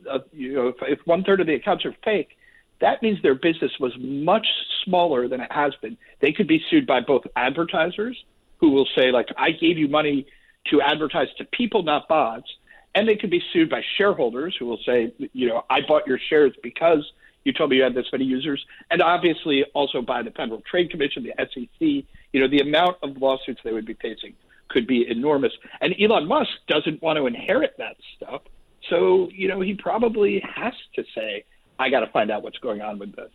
uh, 0.10 0.20
you 0.32 0.54
know, 0.54 0.68
if, 0.70 0.76
if 0.82 1.00
one 1.06 1.24
third 1.24 1.42
of 1.42 1.48
the 1.48 1.56
accounts 1.56 1.86
are 1.86 1.96
fake, 2.04 2.38
that 2.80 3.02
means 3.02 3.22
their 3.22 3.36
business 3.36 3.72
was 3.80 3.94
much 4.00 4.48
smaller 4.84 5.28
than 5.28 5.42
it 5.42 5.52
has 5.52 5.74
been. 5.82 5.98
They 6.20 6.32
could 6.34 6.48
be 6.48 6.64
sued 6.70 6.88
by 6.88 7.02
both 7.02 7.24
advertisers 7.36 8.22
who 8.60 8.72
will 8.72 8.88
say, 8.96 9.12
like, 9.12 9.28
I 9.38 9.52
gave 9.52 9.78
you 9.78 9.88
money 9.88 10.28
to 10.70 10.82
advertise 10.82 11.28
to 11.38 11.46
people, 11.46 11.84
not 11.84 12.08
bots. 12.08 12.50
And 12.94 13.08
they 13.08 13.16
could 13.16 13.30
be 13.30 13.42
sued 13.54 13.70
by 13.70 13.82
shareholders 13.98 14.56
who 14.58 14.66
will 14.66 14.80
say, 14.86 15.14
you 15.34 15.48
know, 15.48 15.64
I 15.70 15.80
bought 15.88 16.06
your 16.08 16.20
shares 16.30 16.54
because 16.62 17.10
you 17.44 17.54
told 17.54 17.70
me 17.70 17.78
you 17.78 17.84
had 17.84 17.96
this 17.96 18.06
many 18.12 18.26
users. 18.26 18.64
And 18.90 19.02
obviously 19.02 19.64
also 19.74 20.02
by 20.02 20.22
the 20.24 20.32
Federal 20.32 20.62
Trade 20.62 20.92
Commission, 20.92 21.24
the 21.24 21.34
SEC. 21.38 22.06
You 22.34 22.40
know, 22.40 22.48
the 22.48 22.60
amount 22.60 22.98
of 23.04 23.18
lawsuits 23.18 23.62
they 23.64 23.74
would 23.74 23.86
be 23.86 23.96
facing 23.96 24.34
could 24.70 24.88
be 24.88 25.06
enormous. 25.10 25.52
And 25.82 25.94
Elon 26.00 26.28
Musk 26.28 26.52
doesn't 26.68 27.02
want 27.02 27.18
to 27.18 27.28
inherit 27.28 27.76
that 27.78 27.98
stuff. 28.16 28.42
So, 28.90 29.30
you 29.34 29.48
know, 29.48 29.62
he 29.62 29.74
probably 29.74 30.44
has 30.56 30.74
to 30.96 31.04
say, 31.14 31.46
I 31.78 31.90
got 31.90 32.02
to 32.02 32.08
find 32.08 32.32
out 32.32 32.44
what's 32.44 32.58
going 32.60 32.82
on 32.82 33.00
with 33.00 33.16
this. 33.16 33.32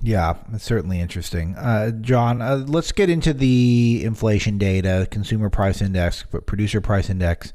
Yeah, 0.00 0.36
it's 0.52 0.64
certainly 0.64 1.00
interesting. 1.00 1.56
Uh, 1.56 1.90
John, 1.90 2.40
uh, 2.40 2.64
let's 2.68 2.92
get 2.92 3.10
into 3.10 3.32
the 3.32 4.02
inflation 4.04 4.56
data, 4.56 5.08
consumer 5.10 5.50
price 5.50 5.82
index, 5.82 6.24
producer 6.46 6.80
price 6.80 7.10
index. 7.10 7.52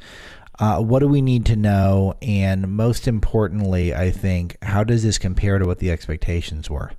Uh, 0.60 0.80
what 0.80 1.00
do 1.00 1.08
we 1.08 1.22
need 1.22 1.46
to 1.48 1.56
know? 1.56 2.14
And 2.22 2.70
most 2.70 3.08
importantly, 3.08 3.94
I 3.94 4.12
think, 4.12 4.58
how 4.62 4.84
does 4.84 5.04
this 5.04 5.18
compare 5.18 5.58
to 5.58 5.66
what 5.66 5.80
the 5.80 5.92
expectations 5.92 6.70
were? 6.70 6.92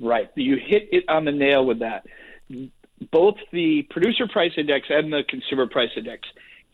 Right. 0.00 0.30
You 0.34 0.56
hit 0.56 0.88
it 0.92 1.04
on 1.08 1.24
the 1.24 1.32
nail 1.32 1.64
with 1.64 1.78
that. 1.80 2.06
Both 3.12 3.36
the 3.52 3.82
producer 3.90 4.26
price 4.26 4.52
index 4.56 4.86
and 4.90 5.12
the 5.12 5.22
consumer 5.28 5.66
price 5.66 5.90
index 5.96 6.28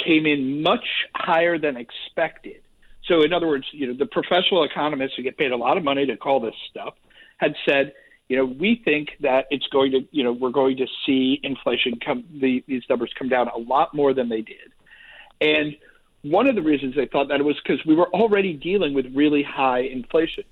came 0.04 0.26
in 0.26 0.62
much 0.62 0.84
higher 1.14 1.58
than 1.58 1.76
expected. 1.76 2.62
So, 3.04 3.22
in 3.22 3.32
other 3.32 3.48
words, 3.48 3.66
you 3.72 3.88
know, 3.88 3.94
the 3.94 4.06
professional 4.06 4.64
economists 4.64 5.14
who 5.16 5.22
get 5.22 5.36
paid 5.36 5.52
a 5.52 5.56
lot 5.56 5.76
of 5.76 5.84
money 5.84 6.06
to 6.06 6.16
call 6.16 6.40
this 6.40 6.54
stuff 6.70 6.94
had 7.38 7.54
said, 7.68 7.92
you 8.28 8.36
know, 8.36 8.44
we 8.44 8.80
think 8.84 9.10
that 9.20 9.46
it's 9.50 9.66
going 9.66 9.90
to, 9.92 10.00
you 10.12 10.22
know, 10.22 10.32
we're 10.32 10.50
going 10.50 10.76
to 10.76 10.86
see 11.04 11.40
inflation 11.42 11.98
come, 12.04 12.24
the, 12.40 12.64
these 12.66 12.82
numbers 12.88 13.12
come 13.18 13.28
down 13.28 13.48
a 13.48 13.58
lot 13.58 13.94
more 13.94 14.14
than 14.14 14.28
they 14.28 14.40
did. 14.40 14.72
And 15.42 15.76
one 16.22 16.46
of 16.46 16.54
the 16.54 16.62
reasons 16.62 16.94
they 16.94 17.06
thought 17.06 17.28
that 17.28 17.44
was 17.44 17.56
because 17.62 17.84
we 17.84 17.94
were 17.94 18.08
already 18.08 18.52
dealing 18.52 18.94
with 18.94 19.06
really 19.14 19.42
high 19.42 19.80
inflation. 19.80 20.44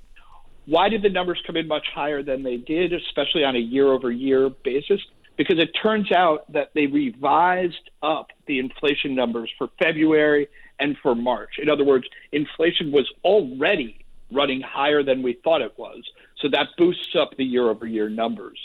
Why 0.66 0.88
did 0.88 1.02
the 1.02 1.08
numbers 1.08 1.40
come 1.46 1.56
in 1.56 1.66
much 1.66 1.86
higher 1.94 2.22
than 2.22 2.42
they 2.42 2.56
did, 2.56 2.92
especially 2.92 3.44
on 3.44 3.56
a 3.56 3.60
year 3.60 3.88
over 3.88 4.10
year 4.10 4.50
basis? 4.50 5.00
because 5.40 5.58
it 5.58 5.70
turns 5.82 6.12
out 6.12 6.44
that 6.52 6.68
they 6.74 6.86
revised 6.86 7.88
up 8.02 8.26
the 8.46 8.58
inflation 8.58 9.14
numbers 9.14 9.50
for 9.56 9.70
February 9.78 10.46
and 10.78 10.98
for 11.02 11.14
March. 11.14 11.52
In 11.56 11.70
other 11.70 11.82
words, 11.82 12.04
inflation 12.30 12.92
was 12.92 13.10
already 13.24 14.04
running 14.30 14.60
higher 14.60 15.02
than 15.02 15.22
we 15.22 15.38
thought 15.42 15.62
it 15.62 15.72
was. 15.78 16.02
So 16.42 16.48
that 16.50 16.66
boosts 16.76 17.16
up 17.18 17.38
the 17.38 17.44
year 17.44 17.70
over 17.70 17.86
year 17.86 18.10
numbers. 18.10 18.58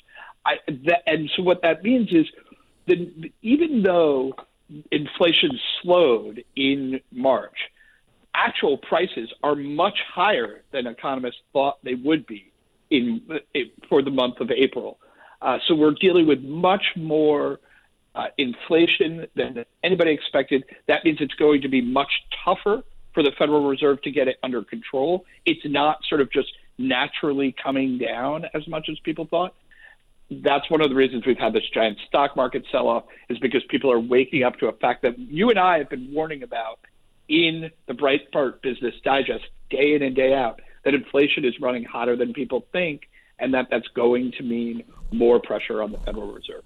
I, 0.45 0.55
and 1.07 1.31
so 1.37 1.43
what 1.43 1.61
that 1.61 1.81
means 1.81 2.11
is 2.11 2.25
that 2.87 3.31
even 3.41 3.81
though 3.81 4.33
inflation 4.91 5.51
slowed 5.81 6.43
in 6.55 6.99
March, 7.11 7.57
actual 8.33 8.77
prices 8.77 9.31
are 9.43 9.55
much 9.55 9.97
higher 10.13 10.63
than 10.71 10.87
economists 10.87 11.41
thought 11.53 11.77
they 11.83 11.95
would 11.95 12.25
be 12.27 12.51
in 12.89 13.21
for 13.89 14.01
the 14.01 14.11
month 14.11 14.39
of 14.39 14.51
April. 14.51 14.99
Uh, 15.41 15.57
so 15.67 15.75
we're 15.75 15.93
dealing 15.99 16.27
with 16.27 16.41
much 16.41 16.83
more 16.95 17.59
uh, 18.15 18.27
inflation 18.37 19.27
than 19.35 19.65
anybody 19.83 20.11
expected. 20.11 20.63
That 20.87 21.03
means 21.03 21.17
it's 21.19 21.33
going 21.35 21.61
to 21.61 21.67
be 21.67 21.81
much 21.81 22.11
tougher 22.43 22.83
for 23.13 23.23
the 23.23 23.31
Federal 23.37 23.67
Reserve 23.67 24.01
to 24.03 24.11
get 24.11 24.27
it 24.27 24.37
under 24.43 24.63
control. 24.63 25.25
It's 25.45 25.61
not 25.65 25.99
sort 26.07 26.21
of 26.21 26.31
just 26.31 26.51
naturally 26.77 27.55
coming 27.61 27.97
down 27.97 28.45
as 28.53 28.67
much 28.67 28.87
as 28.89 28.99
people 28.99 29.25
thought. 29.25 29.53
That's 30.31 30.69
one 30.71 30.81
of 30.81 30.89
the 30.89 30.95
reasons 30.95 31.25
we've 31.25 31.37
had 31.37 31.53
this 31.53 31.69
giant 31.73 31.99
stock 32.07 32.35
market 32.35 32.65
sell 32.71 32.87
off, 32.87 33.03
is 33.29 33.37
because 33.39 33.63
people 33.69 33.91
are 33.91 33.99
waking 33.99 34.43
up 34.43 34.57
to 34.59 34.67
a 34.67 34.73
fact 34.73 35.03
that 35.03 35.19
you 35.19 35.49
and 35.49 35.59
I 35.59 35.77
have 35.77 35.89
been 35.89 36.11
warning 36.13 36.43
about 36.43 36.79
in 37.27 37.71
the 37.87 37.93
Breitbart 37.93 38.61
Business 38.61 38.95
Digest 39.03 39.45
day 39.69 39.95
in 39.95 40.01
and 40.03 40.15
day 40.15 40.33
out 40.33 40.61
that 40.83 40.93
inflation 40.93 41.45
is 41.45 41.59
running 41.59 41.83
hotter 41.83 42.15
than 42.15 42.33
people 42.33 42.65
think, 42.71 43.09
and 43.39 43.53
that 43.53 43.67
that's 43.69 43.87
going 43.89 44.31
to 44.37 44.43
mean 44.43 44.83
more 45.11 45.39
pressure 45.39 45.81
on 45.81 45.91
the 45.91 45.97
Federal 45.99 46.31
Reserve. 46.31 46.63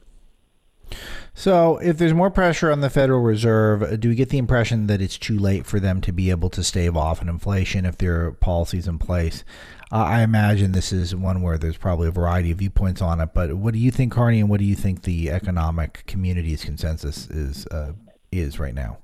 So, 1.33 1.77
if 1.77 1.97
there's 1.97 2.13
more 2.13 2.29
pressure 2.29 2.71
on 2.71 2.81
the 2.81 2.89
Federal 2.89 3.21
Reserve, 3.21 3.99
do 3.99 4.09
we 4.09 4.15
get 4.15 4.29
the 4.29 4.37
impression 4.37 4.87
that 4.87 5.01
it's 5.01 5.17
too 5.17 5.37
late 5.37 5.65
for 5.65 5.79
them 5.79 6.01
to 6.01 6.11
be 6.11 6.29
able 6.29 6.49
to 6.49 6.63
stave 6.63 6.97
off 6.97 7.21
an 7.21 7.29
inflation 7.29 7.85
if 7.85 7.97
there 7.97 8.25
are 8.25 8.31
policies 8.31 8.87
in 8.87 8.99
place? 8.99 9.43
Uh, 9.91 10.03
I 10.03 10.21
imagine 10.21 10.71
this 10.71 10.91
is 10.91 11.15
one 11.15 11.41
where 11.41 11.57
there's 11.57 11.77
probably 11.77 12.07
a 12.07 12.11
variety 12.11 12.51
of 12.51 12.59
viewpoints 12.59 13.01
on 13.01 13.19
it. 13.19 13.29
But 13.33 13.55
what 13.55 13.73
do 13.73 13.79
you 13.79 13.89
think, 13.89 14.11
Carney, 14.11 14.39
and 14.39 14.49
what 14.49 14.59
do 14.59 14.65
you 14.65 14.75
think 14.75 15.03
the 15.03 15.31
economic 15.31 16.03
community's 16.05 16.63
consensus 16.63 17.27
is 17.27 17.65
uh, 17.67 17.93
is 18.31 18.59
right 18.59 18.75
now? 18.75 18.97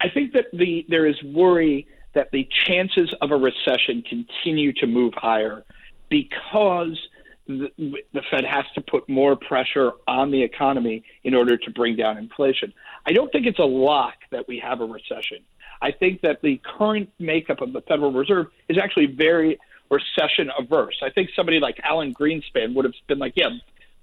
I 0.00 0.08
think 0.08 0.32
that 0.32 0.46
the 0.52 0.86
there 0.88 1.06
is 1.06 1.22
worry 1.22 1.86
that 2.14 2.30
the 2.32 2.48
chances 2.66 3.14
of 3.20 3.30
a 3.30 3.36
recession 3.36 4.02
continue 4.02 4.72
to 4.74 4.86
move 4.86 5.14
higher 5.14 5.64
because 6.08 6.98
the, 7.58 8.02
the 8.12 8.22
Fed 8.30 8.44
has 8.44 8.64
to 8.74 8.80
put 8.80 9.08
more 9.08 9.36
pressure 9.36 9.92
on 10.06 10.30
the 10.30 10.42
economy 10.42 11.04
in 11.24 11.34
order 11.34 11.56
to 11.56 11.70
bring 11.70 11.96
down 11.96 12.18
inflation. 12.18 12.72
I 13.06 13.12
don't 13.12 13.30
think 13.32 13.46
it's 13.46 13.58
a 13.58 13.64
lock 13.64 14.14
that 14.30 14.46
we 14.48 14.58
have 14.60 14.80
a 14.80 14.84
recession. 14.84 15.38
I 15.82 15.92
think 15.92 16.20
that 16.22 16.42
the 16.42 16.60
current 16.78 17.10
makeup 17.18 17.60
of 17.60 17.72
the 17.72 17.80
Federal 17.82 18.12
Reserve 18.12 18.48
is 18.68 18.78
actually 18.82 19.06
very 19.06 19.58
recession 19.90 20.50
averse. 20.58 21.00
I 21.02 21.10
think 21.10 21.30
somebody 21.34 21.58
like 21.58 21.80
Alan 21.82 22.14
Greenspan 22.14 22.74
would 22.74 22.84
have 22.84 22.94
been 23.08 23.18
like, 23.18 23.32
yeah, 23.36 23.48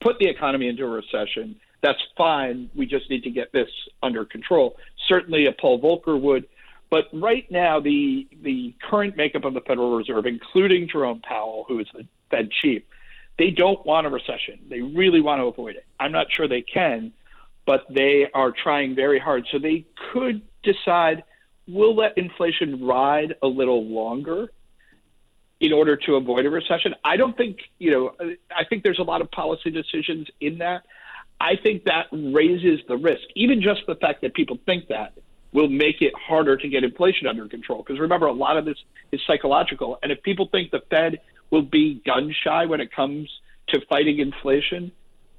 put 0.02 0.18
the 0.20 0.28
economy 0.28 0.68
into 0.68 0.84
a 0.84 0.90
recession. 0.90 1.56
That's 1.82 2.00
fine. 2.18 2.70
We 2.76 2.86
just 2.88 3.10
need 3.10 3.24
to 3.24 3.30
get 3.30 3.52
this 3.54 3.70
under 4.02 4.26
control. 4.26 4.78
Certainly 5.08 5.46
a 5.46 5.52
Paul 5.52 5.80
Volcker 5.80 6.20
would. 6.20 6.48
But 6.90 7.06
right 7.14 7.50
now, 7.52 7.80
the 7.80 8.28
the 8.42 8.74
current 8.90 9.18
makeup 9.18 9.44
of 9.44 9.54
the 9.54 9.62
Federal 9.62 9.96
Reserve, 9.96 10.26
including 10.26 10.88
Jerome 10.90 11.22
Powell, 11.22 11.66
who 11.68 11.80
is 11.80 11.88
the 11.94 12.08
Fed 12.32 12.50
chief, 12.62 12.82
they 13.38 13.52
don't 13.52 13.86
want 13.86 14.08
a 14.08 14.10
recession. 14.10 14.60
They 14.70 14.82
really 14.82 15.22
want 15.22 15.42
to 15.42 15.46
avoid 15.46 15.76
it. 15.76 15.86
I'm 16.00 16.12
not 16.12 16.32
sure 16.32 16.48
they 16.48 16.62
can, 16.62 17.14
but 17.66 17.86
they 17.90 18.28
are 18.34 18.52
trying 18.52 18.96
very 18.96 19.20
hard. 19.20 19.48
So 19.52 19.60
they 19.60 19.86
could 20.12 20.42
decide 20.64 21.24
we'll 21.68 21.96
let 21.96 22.18
inflation 22.18 22.86
ride 22.86 23.36
a 23.42 23.48
little 23.48 23.86
longer 23.86 24.52
in 25.60 25.74
order 25.74 25.96
to 25.96 26.16
avoid 26.16 26.46
a 26.46 26.50
recession. 26.50 26.96
I 27.04 27.18
don't 27.18 27.36
think, 27.36 27.58
you 27.80 27.92
know, 27.92 28.12
I 28.56 28.64
think 28.66 28.84
there's 28.84 29.00
a 29.00 29.04
lot 29.04 29.22
of 29.22 29.32
policy 29.32 29.72
decisions 29.72 30.28
in 30.40 30.60
that. 30.60 30.84
I 31.40 31.56
think 31.56 31.86
that 31.86 32.08
raises 32.12 32.80
the 32.88 32.98
risk. 32.98 33.24
Even 33.36 33.62
just 33.62 33.82
the 33.88 33.96
fact 33.96 34.22
that 34.22 34.34
people 34.34 34.58
think 34.66 34.88
that 34.88 35.14
will 35.54 35.70
make 35.70 36.02
it 36.02 36.14
harder 36.16 36.58
to 36.58 36.68
get 36.68 36.84
inflation 36.84 37.28
under 37.28 37.48
control. 37.48 37.84
Because 37.84 38.00
remember, 38.00 38.28
a 38.28 38.34
lot 38.34 38.58
of 38.58 38.66
this 38.66 38.78
is 39.12 39.22
psychological. 39.26 39.98
And 40.04 40.12
if 40.12 40.22
people 40.22 40.48
think 40.52 40.72
the 40.72 40.82
Fed 40.90 41.20
will 41.50 41.62
be 41.62 42.02
gun 42.06 42.34
shy 42.44 42.66
when 42.66 42.82
it 42.82 42.92
comes 42.92 43.30
to 43.70 43.82
fighting 43.88 44.20
inflation, 44.20 44.92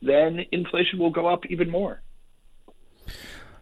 then 0.02 0.44
inflation 0.52 0.98
will 0.98 1.11
go 1.11 1.26
up 1.26 1.46
even 1.46 1.70
more. 1.70 2.02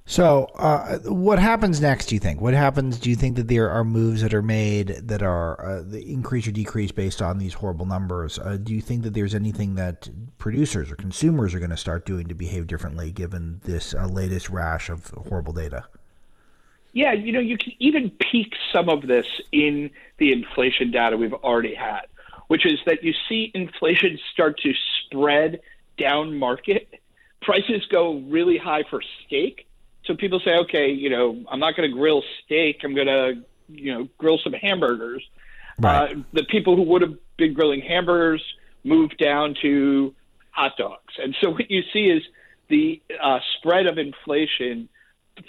So, 0.09 0.44
uh, 0.55 0.99
what 0.99 1.40
happens 1.40 1.80
next? 1.80 2.07
Do 2.07 2.14
you 2.14 2.20
think? 2.20 2.40
What 2.40 2.55
happens? 2.55 3.01
Do 3.01 3.11
you 3.11 3.16
think 3.16 3.34
that 3.36 3.49
there 3.49 3.68
are 3.68 3.82
moves 3.82 4.22
that 4.22 4.32
are 4.32 4.42
made 4.42 4.88
that 5.09 5.20
are 5.20 5.80
uh, 5.80 5.82
increase 5.97 6.47
or 6.47 6.53
decrease 6.53 6.92
based 6.92 7.20
on 7.20 7.38
these 7.38 7.55
horrible 7.55 7.86
numbers? 7.86 8.38
Uh, 8.38 8.57
do 8.57 8.72
you 8.72 8.80
think 8.80 9.03
that 9.03 9.14
there's 9.14 9.34
anything 9.34 9.74
that 9.74 10.09
producers 10.38 10.92
or 10.92 10.97
consumers 10.97 11.55
are 11.55 11.59
going 11.59 11.70
to 11.70 11.76
start 11.76 12.07
doing 12.07 12.28
to 12.28 12.34
behave 12.34 12.68
differently 12.68 13.11
given 13.11 13.61
this 13.64 13.94
uh, 13.94 14.07
latest 14.07 14.49
rash 14.49 14.88
of 14.88 15.11
horrible 15.28 15.53
data? 15.53 15.86
Yeah, 16.92 17.12
you 17.12 17.32
know, 17.32 17.40
you 17.40 17.59
can 17.59 17.72
even 17.80 18.11
peek 18.11 18.55
some 18.72 18.88
of 18.88 19.09
this 19.09 19.26
in 19.51 19.90
the 20.18 20.32
inflation 20.32 20.92
data 20.92 21.16
we've 21.16 21.34
already 21.34 21.74
had 21.74 22.03
which 22.49 22.66
is 22.66 22.78
that 22.86 23.03
you 23.03 23.12
see 23.28 23.51
inflation 23.55 24.18
start 24.32 24.59
to 24.61 24.72
spread 25.05 25.61
down 25.99 26.38
market. 26.38 26.88
Prices 27.42 27.84
go 27.90 28.18
really 28.28 28.59
high 28.59 28.84
for 28.88 29.03
steak. 29.26 29.66
So 30.05 30.14
people 30.14 30.40
say, 30.44 30.53
okay, 30.59 30.90
you 30.90 31.11
know, 31.11 31.44
I'm 31.51 31.59
not 31.59 31.76
going 31.76 31.90
to 31.90 31.97
grill 31.97 32.22
steak. 32.44 32.82
I'm 32.84 32.94
going 32.94 33.07
to, 33.07 33.42
you 33.68 33.94
know, 33.94 34.09
grill 34.18 34.38
some 34.42 34.53
hamburgers. 34.53 35.24
Right. 35.78 36.12
Uh, 36.12 36.20
the 36.32 36.44
people 36.44 36.76
who 36.76 36.82
would 36.82 37.03
have 37.03 37.14
been 37.36 37.55
grilling 37.55 37.80
hamburgers 37.80 38.42
move 38.84 39.16
down 39.18 39.57
to 39.62 40.14
hot 40.51 40.76
dogs. 40.78 41.14
And 41.22 41.36
so 41.40 41.51
what 41.51 41.70
you 41.70 41.82
see 41.92 42.07
is 42.07 42.22
the 42.68 43.03
uh, 43.22 43.40
spread 43.59 43.86
of 43.86 43.99
inflation 43.99 44.88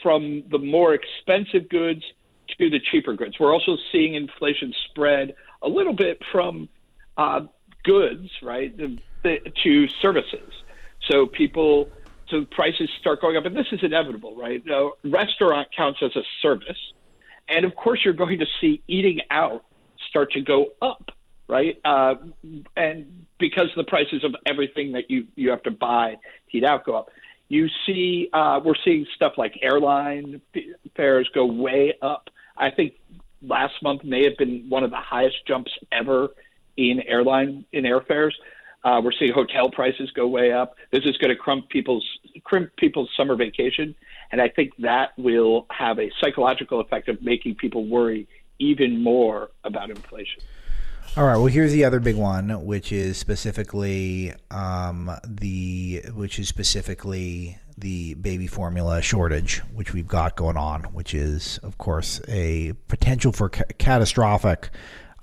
from 0.03 0.43
the 0.49 0.57
more 0.57 0.93
expensive 0.93 1.69
goods 1.69 2.03
to 2.57 2.69
the 2.69 2.79
cheaper 2.91 3.13
goods. 3.13 3.35
We're 3.39 3.53
also 3.53 3.77
seeing 3.91 4.15
inflation 4.15 4.73
spread 4.89 5.35
a 5.61 5.69
little 5.69 5.93
bit 5.93 6.21
from 6.31 6.67
uh, 7.17 7.41
goods, 7.83 8.29
right, 8.41 8.73
to 9.23 9.87
services. 10.01 10.53
So 11.09 11.25
people, 11.25 11.89
so 12.29 12.45
prices 12.51 12.89
start 12.99 13.21
going 13.21 13.37
up, 13.37 13.45
and 13.45 13.55
this 13.55 13.67
is 13.71 13.79
inevitable, 13.81 14.35
right? 14.35 14.61
Now, 14.65 14.93
restaurant 15.03 15.69
counts 15.75 15.99
as 16.01 16.15
a 16.15 16.23
service, 16.41 16.77
and 17.47 17.65
of 17.65 17.75
course, 17.75 18.01
you're 18.03 18.13
going 18.13 18.39
to 18.39 18.45
see 18.59 18.81
eating 18.87 19.21
out 19.31 19.63
start 20.09 20.31
to 20.33 20.41
go 20.41 20.67
up, 20.81 21.11
right? 21.47 21.79
Uh, 21.83 22.15
and 22.75 23.25
because 23.39 23.67
the 23.75 23.83
prices 23.83 24.23
of 24.23 24.35
everything 24.45 24.93
that 24.93 25.09
you 25.09 25.27
you 25.35 25.49
have 25.49 25.63
to 25.63 25.71
buy 25.71 26.15
to 26.51 26.57
eat 26.57 26.63
out 26.63 26.85
go 26.85 26.95
up, 26.95 27.09
you 27.47 27.67
see 27.85 28.29
uh, 28.33 28.59
we're 28.63 28.75
seeing 28.83 29.05
stuff 29.15 29.33
like 29.37 29.57
airline 29.61 30.41
fares 30.95 31.29
go 31.33 31.45
way 31.45 31.93
up. 32.01 32.29
I 32.57 32.71
think 32.71 32.93
last 33.41 33.75
month 33.81 34.03
may 34.03 34.23
have 34.25 34.37
been 34.37 34.65
one 34.67 34.83
of 34.83 34.89
the 34.89 34.97
highest 34.97 35.37
jumps 35.47 35.71
ever 35.91 36.29
in 36.77 37.01
airline 37.01 37.65
in 37.73 37.83
airfares. 37.83 38.31
Uh, 38.83 39.01
we're 39.03 39.11
seeing 39.11 39.33
hotel 39.33 39.69
prices 39.69 40.11
go 40.11 40.27
way 40.27 40.51
up. 40.53 40.75
This 40.91 41.03
is 41.03 41.17
going 41.17 41.29
to 41.29 41.35
crimp 41.35 41.67
people's 41.69 42.07
crimp 42.43 42.75
people's 42.77 43.09
summer 43.17 43.35
vacation, 43.35 43.95
and 44.31 44.39
I 44.39 44.47
think 44.47 44.73
that 44.79 45.09
will 45.17 45.65
have 45.71 45.99
a 45.99 46.09
psychological 46.21 46.79
effect 46.79 47.09
of 47.09 47.21
making 47.21 47.55
people 47.55 47.85
worry 47.85 48.27
even 48.59 49.03
more 49.03 49.49
about 49.63 49.89
inflation. 49.89 50.41
All 51.15 51.25
right. 51.25 51.37
Well, 51.37 51.47
here's 51.47 51.71
the 51.71 51.83
other 51.83 51.99
big 51.99 52.15
one, 52.15 52.65
which 52.65 52.91
is 52.91 53.17
specifically 53.17 54.33
um, 54.51 55.11
the 55.25 56.03
which 56.13 56.37
is 56.37 56.47
specifically 56.47 57.57
the 57.77 58.13
baby 58.15 58.47
formula 58.47 59.01
shortage, 59.01 59.59
which 59.73 59.93
we've 59.93 60.07
got 60.07 60.35
going 60.35 60.57
on, 60.57 60.83
which 60.93 61.13
is, 61.13 61.57
of 61.59 61.77
course, 61.77 62.21
a 62.27 62.73
potential 62.87 63.31
for 63.31 63.49
ca- 63.49 63.63
catastrophic 63.77 64.69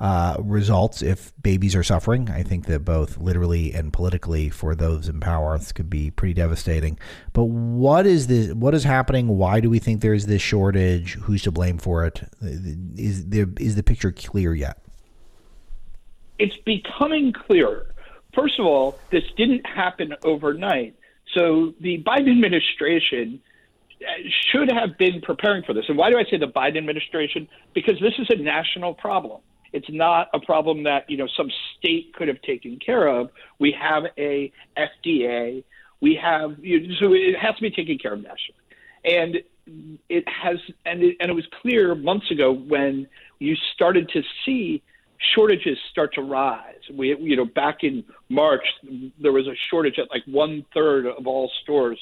uh, 0.01 0.37
results 0.41 1.03
if 1.03 1.33
babies 1.41 1.77
are 1.77 1.83
suffering. 1.83 2.29
I 2.31 2.43
think 2.43 2.67
that 2.67 2.85
both 2.85 3.19
literally 3.19 3.73
and 3.73 3.93
politically 3.93 4.51
for 4.51 4.75
those 4.75 5.09
in 5.09 5.21
power, 5.21 5.57
this 5.57 5.73
could 5.73 5.89
be 5.89 6.11
pretty 6.11 6.35
devastating. 6.35 6.99
But 7.33 7.45
what 7.45 8.07
is 8.07 8.27
this? 8.27 8.53
What 8.53 8.75
is 8.75 8.85
happening? 8.85 9.29
Why 9.29 9.61
do 9.61 9.71
we 9.71 9.79
think 9.79 10.01
there 10.01 10.15
is 10.15 10.27
this 10.27 10.43
shortage? 10.43 11.15
Who's 11.15 11.43
to 11.43 11.53
blame 11.53 11.79
for 11.79 12.05
it? 12.05 12.29
Is 12.43 13.27
there 13.27 13.47
is 13.59 13.77
the 13.77 13.83
picture 13.83 14.11
clear 14.13 14.55
yet? 14.55 14.79
It's 16.39 16.57
becoming 16.59 17.33
clearer. 17.33 17.95
First 18.35 18.59
of 18.59 18.67
all, 18.67 18.99
this 19.11 19.23
didn't 19.37 19.65
happen 19.65 20.15
overnight. 20.25 20.97
So 21.35 21.73
the 21.81 22.03
Biden 22.03 22.31
administration 22.33 23.41
uh, 24.03 24.07
should 24.51 24.71
have 24.73 24.99
been 24.99 25.21
preparing 25.21 25.63
for 25.63 25.73
this. 25.73 25.85
And 25.89 25.97
why 25.97 26.11
do 26.11 26.19
I 26.19 26.25
say 26.25 26.37
the 26.37 26.49
Biden 26.49 26.79
administration? 26.79 27.49
Because 27.75 27.99
this 28.01 28.15
is 28.19 28.27
a 28.31 28.37
national 28.37 28.95
problem. 28.95 29.41
It's 29.75 29.91
not 29.91 30.29
a 30.33 30.39
problem 30.39 30.85
that 30.85 31.11
you 31.11 31.16
know 31.16 31.27
some 31.37 31.51
state 31.77 32.14
could 32.14 32.29
have 32.29 32.41
taken 32.43 32.79
care 32.79 33.09
of. 33.09 33.31
We 33.59 33.72
have 33.72 34.05
a 34.16 34.53
FDA. 34.79 35.64
We 36.01 36.14
have 36.14 36.64
you 36.64 36.87
know, 36.87 36.95
so 37.01 37.12
it 37.12 37.37
has 37.37 37.57
to 37.57 37.62
be 37.62 37.72
taken 37.72 37.99
care 37.99 38.12
of 38.12 38.22
nationally, 38.22 38.62
and 39.05 39.43
it 40.09 40.29
has 40.29 40.59
and 40.87 41.03
it, 41.03 41.16
and 41.18 41.29
it 41.29 41.35
was 41.35 41.47
clear 41.61 41.97
months 41.97 42.31
ago 42.31 42.53
when 42.53 43.09
you 43.41 43.57
started 43.75 44.09
to 44.11 44.22
see 44.45 44.81
shortages 45.35 45.77
start 45.91 46.14
to 46.14 46.22
rise. 46.22 46.81
We 46.93 47.16
you 47.16 47.35
know 47.35 47.45
back 47.45 47.83
in 47.83 48.05
March 48.29 48.64
there 49.18 49.33
was 49.33 49.49
a 49.49 49.57
shortage 49.70 49.99
at 49.99 50.09
like 50.09 50.22
one 50.27 50.64
third 50.72 51.07
of 51.07 51.27
all 51.27 51.51
stores 51.64 51.99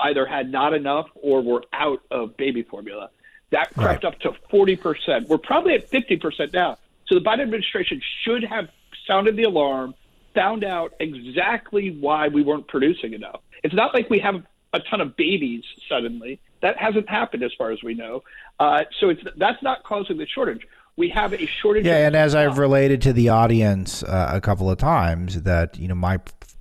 either 0.00 0.26
had 0.26 0.50
not 0.50 0.74
enough 0.74 1.06
or 1.14 1.40
were 1.40 1.62
out 1.72 2.02
of 2.10 2.36
baby 2.36 2.64
formula. 2.64 3.10
That 3.50 3.72
crept 3.74 4.02
right. 4.02 4.14
up 4.14 4.18
to 4.20 4.32
40%. 4.50 5.28
We're 5.28 5.36
probably 5.36 5.74
at 5.74 5.90
50% 5.90 6.52
now. 6.54 6.78
So 7.12 7.18
the 7.18 7.24
Biden 7.24 7.42
administration 7.42 8.00
should 8.24 8.42
have 8.44 8.68
sounded 9.06 9.36
the 9.36 9.42
alarm, 9.42 9.94
found 10.34 10.64
out 10.64 10.94
exactly 10.98 11.94
why 12.00 12.28
we 12.28 12.42
weren't 12.42 12.66
producing 12.68 13.12
enough. 13.12 13.42
It's 13.62 13.74
not 13.74 13.92
like 13.92 14.08
we 14.08 14.18
have 14.20 14.36
a 14.72 14.80
ton 14.80 15.02
of 15.02 15.14
babies 15.14 15.62
suddenly. 15.90 16.40
That 16.62 16.78
hasn't 16.78 17.10
happened 17.10 17.42
as 17.42 17.52
far 17.58 17.70
as 17.70 17.82
we 17.82 17.92
know. 17.92 18.22
Uh, 18.58 18.84
so 18.98 19.10
it's 19.10 19.20
that's 19.36 19.62
not 19.62 19.82
causing 19.84 20.16
the 20.16 20.26
shortage. 20.26 20.66
We 20.96 21.10
have 21.10 21.34
a 21.34 21.44
shortage. 21.44 21.84
Yeah, 21.84 22.06
and 22.06 22.16
as 22.16 22.34
I've 22.34 22.56
related 22.56 23.02
to 23.02 23.12
the 23.12 23.28
audience 23.28 24.02
uh, 24.02 24.30
a 24.32 24.40
couple 24.40 24.70
of 24.70 24.78
times, 24.78 25.42
that 25.42 25.76
you 25.76 25.88
know 25.88 25.94
my 25.94 26.18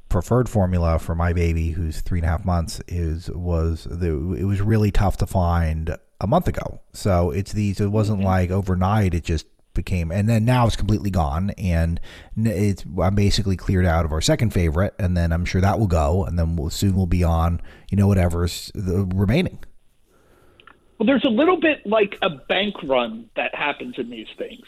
preferred 0.10 0.50
formula 0.50 1.00
for 1.00 1.16
my 1.16 1.32
baby, 1.32 1.72
who's 1.72 2.02
three 2.02 2.20
and 2.20 2.26
a 2.26 2.30
half 2.30 2.44
months, 2.44 2.82
is 2.90 3.30
was 3.30 3.88
the 3.90 4.34
it 4.34 4.44
was 4.44 4.60
really 4.60 4.92
tough 4.92 5.16
to 5.18 5.26
find 5.26 5.96
a 6.20 6.28
month 6.28 6.48
ago. 6.48 6.82
So 6.94 7.32
it's 7.32 7.52
these. 7.52 7.80
It 7.80 7.88
wasn't 7.88 8.20
mm-hmm. 8.20 8.28
like 8.28 8.52
overnight. 8.52 9.14
It 9.14 9.24
just 9.24 9.46
became, 9.74 10.12
and 10.12 10.28
then 10.28 10.46
now 10.46 10.68
it's 10.68 10.76
completely 10.76 11.10
gone, 11.10 11.52
and 11.52 12.00
it's 12.38 12.84
I'm 13.02 13.16
basically 13.16 13.56
cleared 13.56 13.86
out 13.86 14.06
of 14.06 14.12
our 14.12 14.22
second 14.22 14.52
favorite, 14.52 14.94
and 15.00 15.16
then 15.16 15.32
I'm 15.32 15.46
sure 15.46 15.62
that 15.62 15.80
will 15.80 15.88
go, 15.88 16.26
and 16.26 16.38
then 16.38 16.56
we'll, 16.56 16.70
soon 16.70 16.96
we'll 16.96 17.06
be 17.06 17.24
on 17.24 17.62
you 17.90 17.98
know 17.98 18.08
whatever's 18.08 18.72
the 18.74 19.10
remaining. 19.14 19.60
Well, 20.98 21.08
there's 21.08 21.26
a 21.26 21.30
little 21.30 21.60
bit 21.60 21.86
like 21.86 22.16
a 22.22 22.30
bank 22.30 22.76
run 22.84 23.30
that 23.36 23.56
happens 23.56 23.96
in 23.98 24.10
these 24.10 24.28
things. 24.38 24.62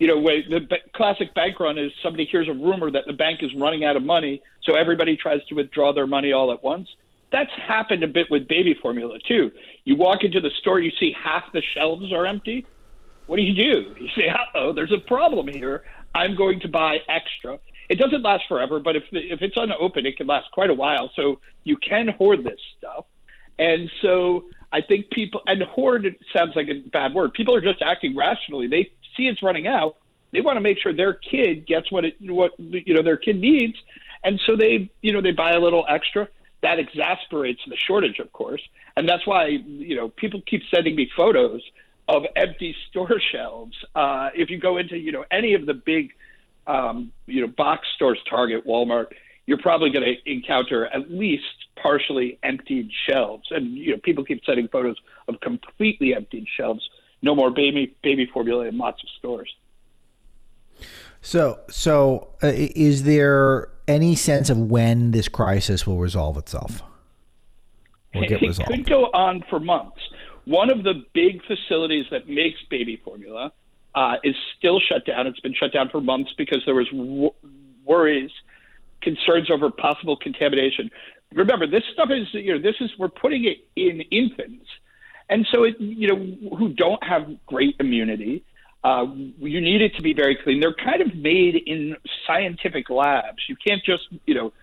You 0.00 0.08
know, 0.08 0.18
where 0.18 0.42
the 0.42 0.78
classic 0.94 1.34
bank 1.34 1.60
run 1.60 1.78
is 1.78 1.92
somebody 2.02 2.24
hears 2.24 2.48
a 2.48 2.52
rumor 2.52 2.90
that 2.90 3.04
the 3.06 3.12
bank 3.12 3.40
is 3.42 3.50
running 3.56 3.84
out 3.84 3.96
of 3.96 4.02
money, 4.02 4.42
so 4.62 4.74
everybody 4.74 5.16
tries 5.16 5.44
to 5.46 5.54
withdraw 5.54 5.92
their 5.92 6.06
money 6.06 6.32
all 6.32 6.52
at 6.52 6.62
once. 6.62 6.88
That's 7.30 7.50
happened 7.66 8.02
a 8.02 8.08
bit 8.08 8.26
with 8.30 8.48
baby 8.48 8.74
formula 8.80 9.18
too. 9.26 9.50
You 9.84 9.96
walk 9.96 10.24
into 10.24 10.40
the 10.40 10.50
store, 10.60 10.80
you 10.80 10.90
see 10.98 11.12
half 11.12 11.44
the 11.52 11.62
shelves 11.74 12.12
are 12.12 12.26
empty 12.26 12.66
what 13.28 13.36
do 13.36 13.42
you 13.42 13.54
do? 13.54 13.94
You 14.00 14.08
say, 14.16 14.34
oh, 14.54 14.72
there's 14.72 14.92
a 14.92 15.06
problem 15.06 15.46
here. 15.46 15.84
I'm 16.14 16.34
going 16.34 16.60
to 16.60 16.68
buy 16.68 16.98
extra. 17.08 17.58
It 17.88 17.98
doesn't 17.98 18.22
last 18.22 18.44
forever, 18.48 18.80
but 18.80 18.96
if 18.96 19.04
if 19.12 19.40
it's 19.40 19.56
unopened, 19.56 20.06
it 20.06 20.16
can 20.16 20.26
last 20.26 20.50
quite 20.52 20.70
a 20.70 20.74
while. 20.74 21.10
So 21.14 21.40
you 21.64 21.76
can 21.76 22.08
hoard 22.08 22.44
this 22.44 22.58
stuff, 22.76 23.04
and 23.58 23.90
so 24.02 24.44
I 24.72 24.80
think 24.82 25.10
people 25.10 25.42
and 25.46 25.62
hoard 25.62 26.06
sounds 26.34 26.52
like 26.56 26.68
a 26.68 26.80
bad 26.90 27.14
word. 27.14 27.32
People 27.34 27.54
are 27.54 27.60
just 27.60 27.80
acting 27.80 28.16
rationally. 28.16 28.66
They 28.66 28.90
see 29.16 29.26
it's 29.28 29.42
running 29.42 29.66
out. 29.66 29.96
They 30.32 30.42
want 30.42 30.56
to 30.56 30.60
make 30.60 30.78
sure 30.78 30.92
their 30.92 31.14
kid 31.14 31.66
gets 31.66 31.90
what 31.90 32.04
it 32.04 32.16
what 32.20 32.52
you 32.58 32.94
know 32.94 33.02
their 33.02 33.16
kid 33.16 33.38
needs, 33.40 33.76
and 34.22 34.40
so 34.46 34.56
they 34.56 34.90
you 35.00 35.12
know 35.12 35.22
they 35.22 35.32
buy 35.32 35.52
a 35.52 35.60
little 35.60 35.84
extra. 35.88 36.28
That 36.60 36.78
exasperates 36.78 37.60
the 37.68 37.76
shortage, 37.76 38.18
of 38.18 38.32
course, 38.32 38.62
and 38.96 39.08
that's 39.08 39.26
why 39.26 39.46
you 39.46 39.96
know 39.96 40.08
people 40.08 40.42
keep 40.46 40.62
sending 40.70 40.94
me 40.96 41.10
photos 41.16 41.62
of 42.08 42.24
empty 42.36 42.74
store 42.90 43.20
shelves. 43.32 43.76
Uh, 43.94 44.30
if 44.34 44.50
you 44.50 44.58
go 44.58 44.78
into 44.78 44.96
you 44.96 45.12
know 45.12 45.24
any 45.30 45.54
of 45.54 45.66
the 45.66 45.74
big 45.74 46.12
um, 46.66 47.12
you 47.26 47.40
know 47.40 47.52
box 47.56 47.86
stores, 47.94 48.18
Target, 48.28 48.66
Walmart, 48.66 49.08
you're 49.46 49.58
probably 49.58 49.90
going 49.90 50.04
to 50.04 50.30
encounter 50.30 50.86
at 50.86 51.10
least 51.10 51.44
partially 51.80 52.38
emptied 52.42 52.90
shelves. 53.08 53.48
And 53.50 53.76
you 53.76 53.92
know 53.92 53.98
people 54.02 54.24
keep 54.24 54.44
sending 54.44 54.68
photos 54.68 54.96
of 55.28 55.40
completely 55.40 56.14
emptied 56.14 56.46
shelves. 56.56 56.88
No 57.22 57.34
more 57.34 57.50
baby 57.50 57.94
baby 58.02 58.26
formula 58.32 58.66
in 58.66 58.78
lots 58.78 59.02
of 59.02 59.08
stores. 59.18 59.54
So, 61.20 61.60
so 61.68 62.28
uh, 62.42 62.52
is 62.54 63.02
there 63.02 63.70
any 63.88 64.14
sense 64.14 64.50
of 64.50 64.58
when 64.58 65.10
this 65.10 65.28
crisis 65.28 65.86
will 65.86 65.98
resolve 65.98 66.36
itself? 66.36 66.82
Or 68.14 68.24
get 68.24 68.40
resolved? 68.40 68.70
It 68.70 68.76
could 68.76 68.88
go 68.88 69.04
on 69.06 69.42
for 69.50 69.58
months. 69.60 70.00
One 70.48 70.70
of 70.70 70.82
the 70.82 71.04
big 71.12 71.42
facilities 71.44 72.06
that 72.10 72.26
makes 72.26 72.58
baby 72.70 72.98
formula 73.04 73.52
uh, 73.94 74.14
is 74.24 74.34
still 74.56 74.80
shut 74.80 75.04
down. 75.04 75.26
It's 75.26 75.40
been 75.40 75.52
shut 75.52 75.74
down 75.74 75.90
for 75.90 76.00
months 76.00 76.32
because 76.38 76.62
there 76.64 76.74
was 76.74 76.88
w- 76.88 77.34
worries, 77.84 78.30
concerns 79.02 79.50
over 79.50 79.70
possible 79.70 80.16
contamination. 80.16 80.90
Remember, 81.34 81.66
this 81.66 81.82
stuff 81.92 82.08
is 82.10 82.26
you 82.32 82.54
know 82.54 82.62
this 82.62 82.76
is 82.80 82.90
we're 82.98 83.08
putting 83.10 83.44
it 83.44 83.58
in 83.76 84.00
infants, 84.10 84.64
and 85.28 85.46
so 85.52 85.64
it 85.64 85.78
you 85.78 86.08
know 86.08 86.56
who 86.56 86.70
don't 86.70 87.02
have 87.04 87.28
great 87.44 87.76
immunity. 87.78 88.42
Uh, 88.82 89.04
you 89.38 89.60
need 89.60 89.82
it 89.82 89.96
to 89.96 90.02
be 90.02 90.14
very 90.14 90.38
clean. 90.42 90.60
They're 90.60 90.72
kind 90.72 91.02
of 91.02 91.14
made 91.14 91.56
in 91.66 91.94
scientific 92.26 92.88
labs. 92.88 93.42
You 93.50 93.56
can't 93.66 93.84
just 93.84 94.04
you 94.24 94.34
know 94.34 94.54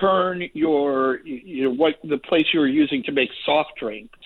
turn 0.00 0.48
your 0.54 1.20
you 1.26 1.64
know 1.64 1.74
what 1.74 1.96
the 2.02 2.16
place 2.16 2.46
you 2.54 2.60
are 2.62 2.66
using 2.66 3.02
to 3.02 3.12
make 3.12 3.28
soft 3.44 3.72
drinks 3.78 4.18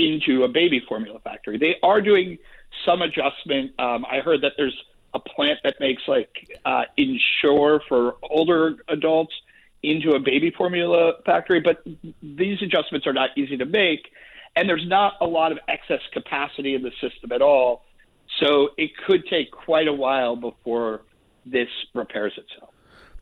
into 0.00 0.44
a 0.44 0.48
baby 0.48 0.82
formula 0.88 1.20
factory. 1.22 1.58
They 1.58 1.76
are 1.82 2.00
doing 2.00 2.38
some 2.86 3.02
adjustment. 3.02 3.78
Um, 3.78 4.04
I 4.10 4.20
heard 4.20 4.42
that 4.42 4.52
there's 4.56 4.76
a 5.14 5.20
plant 5.20 5.58
that 5.64 5.76
makes 5.80 6.02
like 6.08 6.30
uh, 6.64 6.84
Ensure 6.96 7.80
for 7.88 8.16
older 8.22 8.76
adults 8.88 9.32
into 9.82 10.10
a 10.12 10.18
baby 10.18 10.52
formula 10.56 11.14
factory, 11.24 11.60
but 11.60 11.82
these 12.22 12.58
adjustments 12.62 13.06
are 13.06 13.12
not 13.12 13.30
easy 13.36 13.56
to 13.56 13.64
make, 13.64 14.08
and 14.56 14.68
there's 14.68 14.86
not 14.86 15.14
a 15.20 15.26
lot 15.26 15.52
of 15.52 15.58
excess 15.68 16.00
capacity 16.12 16.74
in 16.74 16.82
the 16.82 16.92
system 17.00 17.32
at 17.32 17.42
all. 17.42 17.84
So 18.40 18.70
it 18.76 18.90
could 19.06 19.26
take 19.28 19.50
quite 19.50 19.88
a 19.88 19.92
while 19.92 20.36
before 20.36 21.02
this 21.46 21.68
repairs 21.94 22.32
itself. 22.36 22.69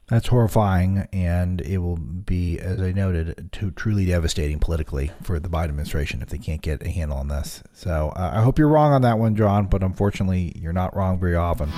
That's 0.09 0.29
horrifying, 0.29 1.07
and 1.13 1.61
it 1.61 1.79
will 1.79 1.99
be, 1.99 2.59
as 2.59 2.81
I 2.81 2.93
noted, 2.93 3.51
to 3.53 3.71
truly 3.73 4.07
devastating 4.07 4.59
politically 4.59 5.11
for 5.23 5.39
the 5.39 5.51
Biden 5.51 5.65
administration 5.65 6.23
if 6.23 6.31
they 6.31 6.39
can't 6.39 6.63
get 6.63 6.83
a 6.83 6.89
handle 6.89 7.19
on 7.19 7.29
this. 7.29 7.63
So 7.75 8.13
uh, 8.17 8.31
I 8.35 8.43
hope 8.43 8.59
you're 8.59 8.69
wrong 8.69 8.93
on 8.93 9.03
that 9.03 9.19
one, 9.19 9.37
John, 9.37 9.67
but 9.67 9.83
unfortunately, 9.83 10.55
you're 10.57 10.73
not 10.73 10.97
wrong 10.97 11.21
very 11.21 11.37
often. 11.37 11.69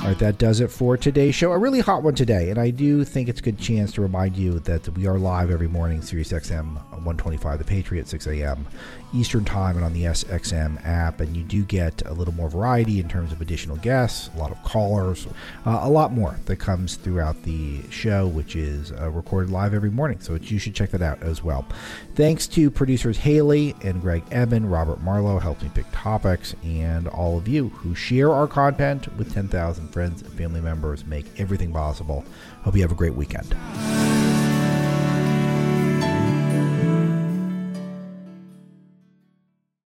All 0.00 0.06
right, 0.06 0.18
that 0.20 0.38
does 0.38 0.60
it 0.60 0.70
for 0.70 0.96
today's 0.96 1.34
show. 1.34 1.52
A 1.52 1.58
really 1.58 1.80
hot 1.80 2.02
one 2.02 2.14
today, 2.14 2.48
and 2.48 2.58
I 2.58 2.70
do 2.70 3.04
think 3.04 3.28
it's 3.28 3.40
a 3.40 3.42
good 3.42 3.58
chance 3.58 3.92
to 3.92 4.00
remind 4.00 4.34
you 4.34 4.58
that 4.60 4.88
we 4.96 5.06
are 5.06 5.18
live 5.18 5.50
every 5.50 5.68
morning, 5.68 6.00
Sirius 6.00 6.32
XM 6.32 6.76
125, 6.90 7.58
The 7.58 7.64
Patriot, 7.66 8.08
6 8.08 8.26
a.m. 8.28 8.66
Eastern 9.12 9.44
Time, 9.44 9.76
and 9.76 9.84
on 9.84 9.92
the 9.92 10.04
SXM 10.04 10.82
app. 10.86 11.20
And 11.20 11.36
you 11.36 11.42
do 11.42 11.64
get 11.64 12.00
a 12.06 12.14
little 12.14 12.32
more 12.32 12.48
variety 12.48 12.98
in 12.98 13.10
terms 13.10 13.30
of 13.30 13.42
additional 13.42 13.76
guests, 13.76 14.30
a 14.34 14.38
lot 14.38 14.50
of 14.50 14.62
callers, 14.62 15.26
uh, 15.66 15.80
a 15.82 15.90
lot 15.90 16.12
more 16.12 16.38
that 16.46 16.56
comes 16.56 16.96
throughout 16.96 17.42
the 17.42 17.82
show, 17.90 18.26
which 18.26 18.56
is 18.56 18.92
uh, 18.92 19.10
recorded 19.10 19.50
live 19.50 19.74
every 19.74 19.90
morning. 19.90 20.20
So 20.20 20.34
you 20.36 20.58
should 20.58 20.74
check 20.74 20.92
that 20.92 21.02
out 21.02 21.22
as 21.22 21.44
well. 21.44 21.66
Thanks 22.14 22.46
to 22.48 22.70
producers 22.70 23.18
Haley 23.18 23.76
and 23.82 24.00
Greg 24.00 24.22
Eben, 24.30 24.64
Robert 24.66 25.02
Marlow 25.02 25.38
helped 25.38 25.62
me 25.62 25.70
pick 25.74 25.86
topics, 25.92 26.54
and 26.64 27.06
all 27.08 27.36
of 27.36 27.48
you 27.48 27.68
who 27.68 27.94
share 27.94 28.32
our 28.32 28.46
content 28.46 29.14
with 29.18 29.34
10,000 29.34 29.89
friends 29.90 30.22
and 30.22 30.32
family 30.32 30.60
members 30.60 31.06
make 31.06 31.26
everything 31.38 31.72
possible. 31.72 32.24
Hope 32.62 32.76
you 32.76 32.82
have 32.82 32.92
a 32.92 32.96
great 32.96 33.14
weekend. 33.14 33.54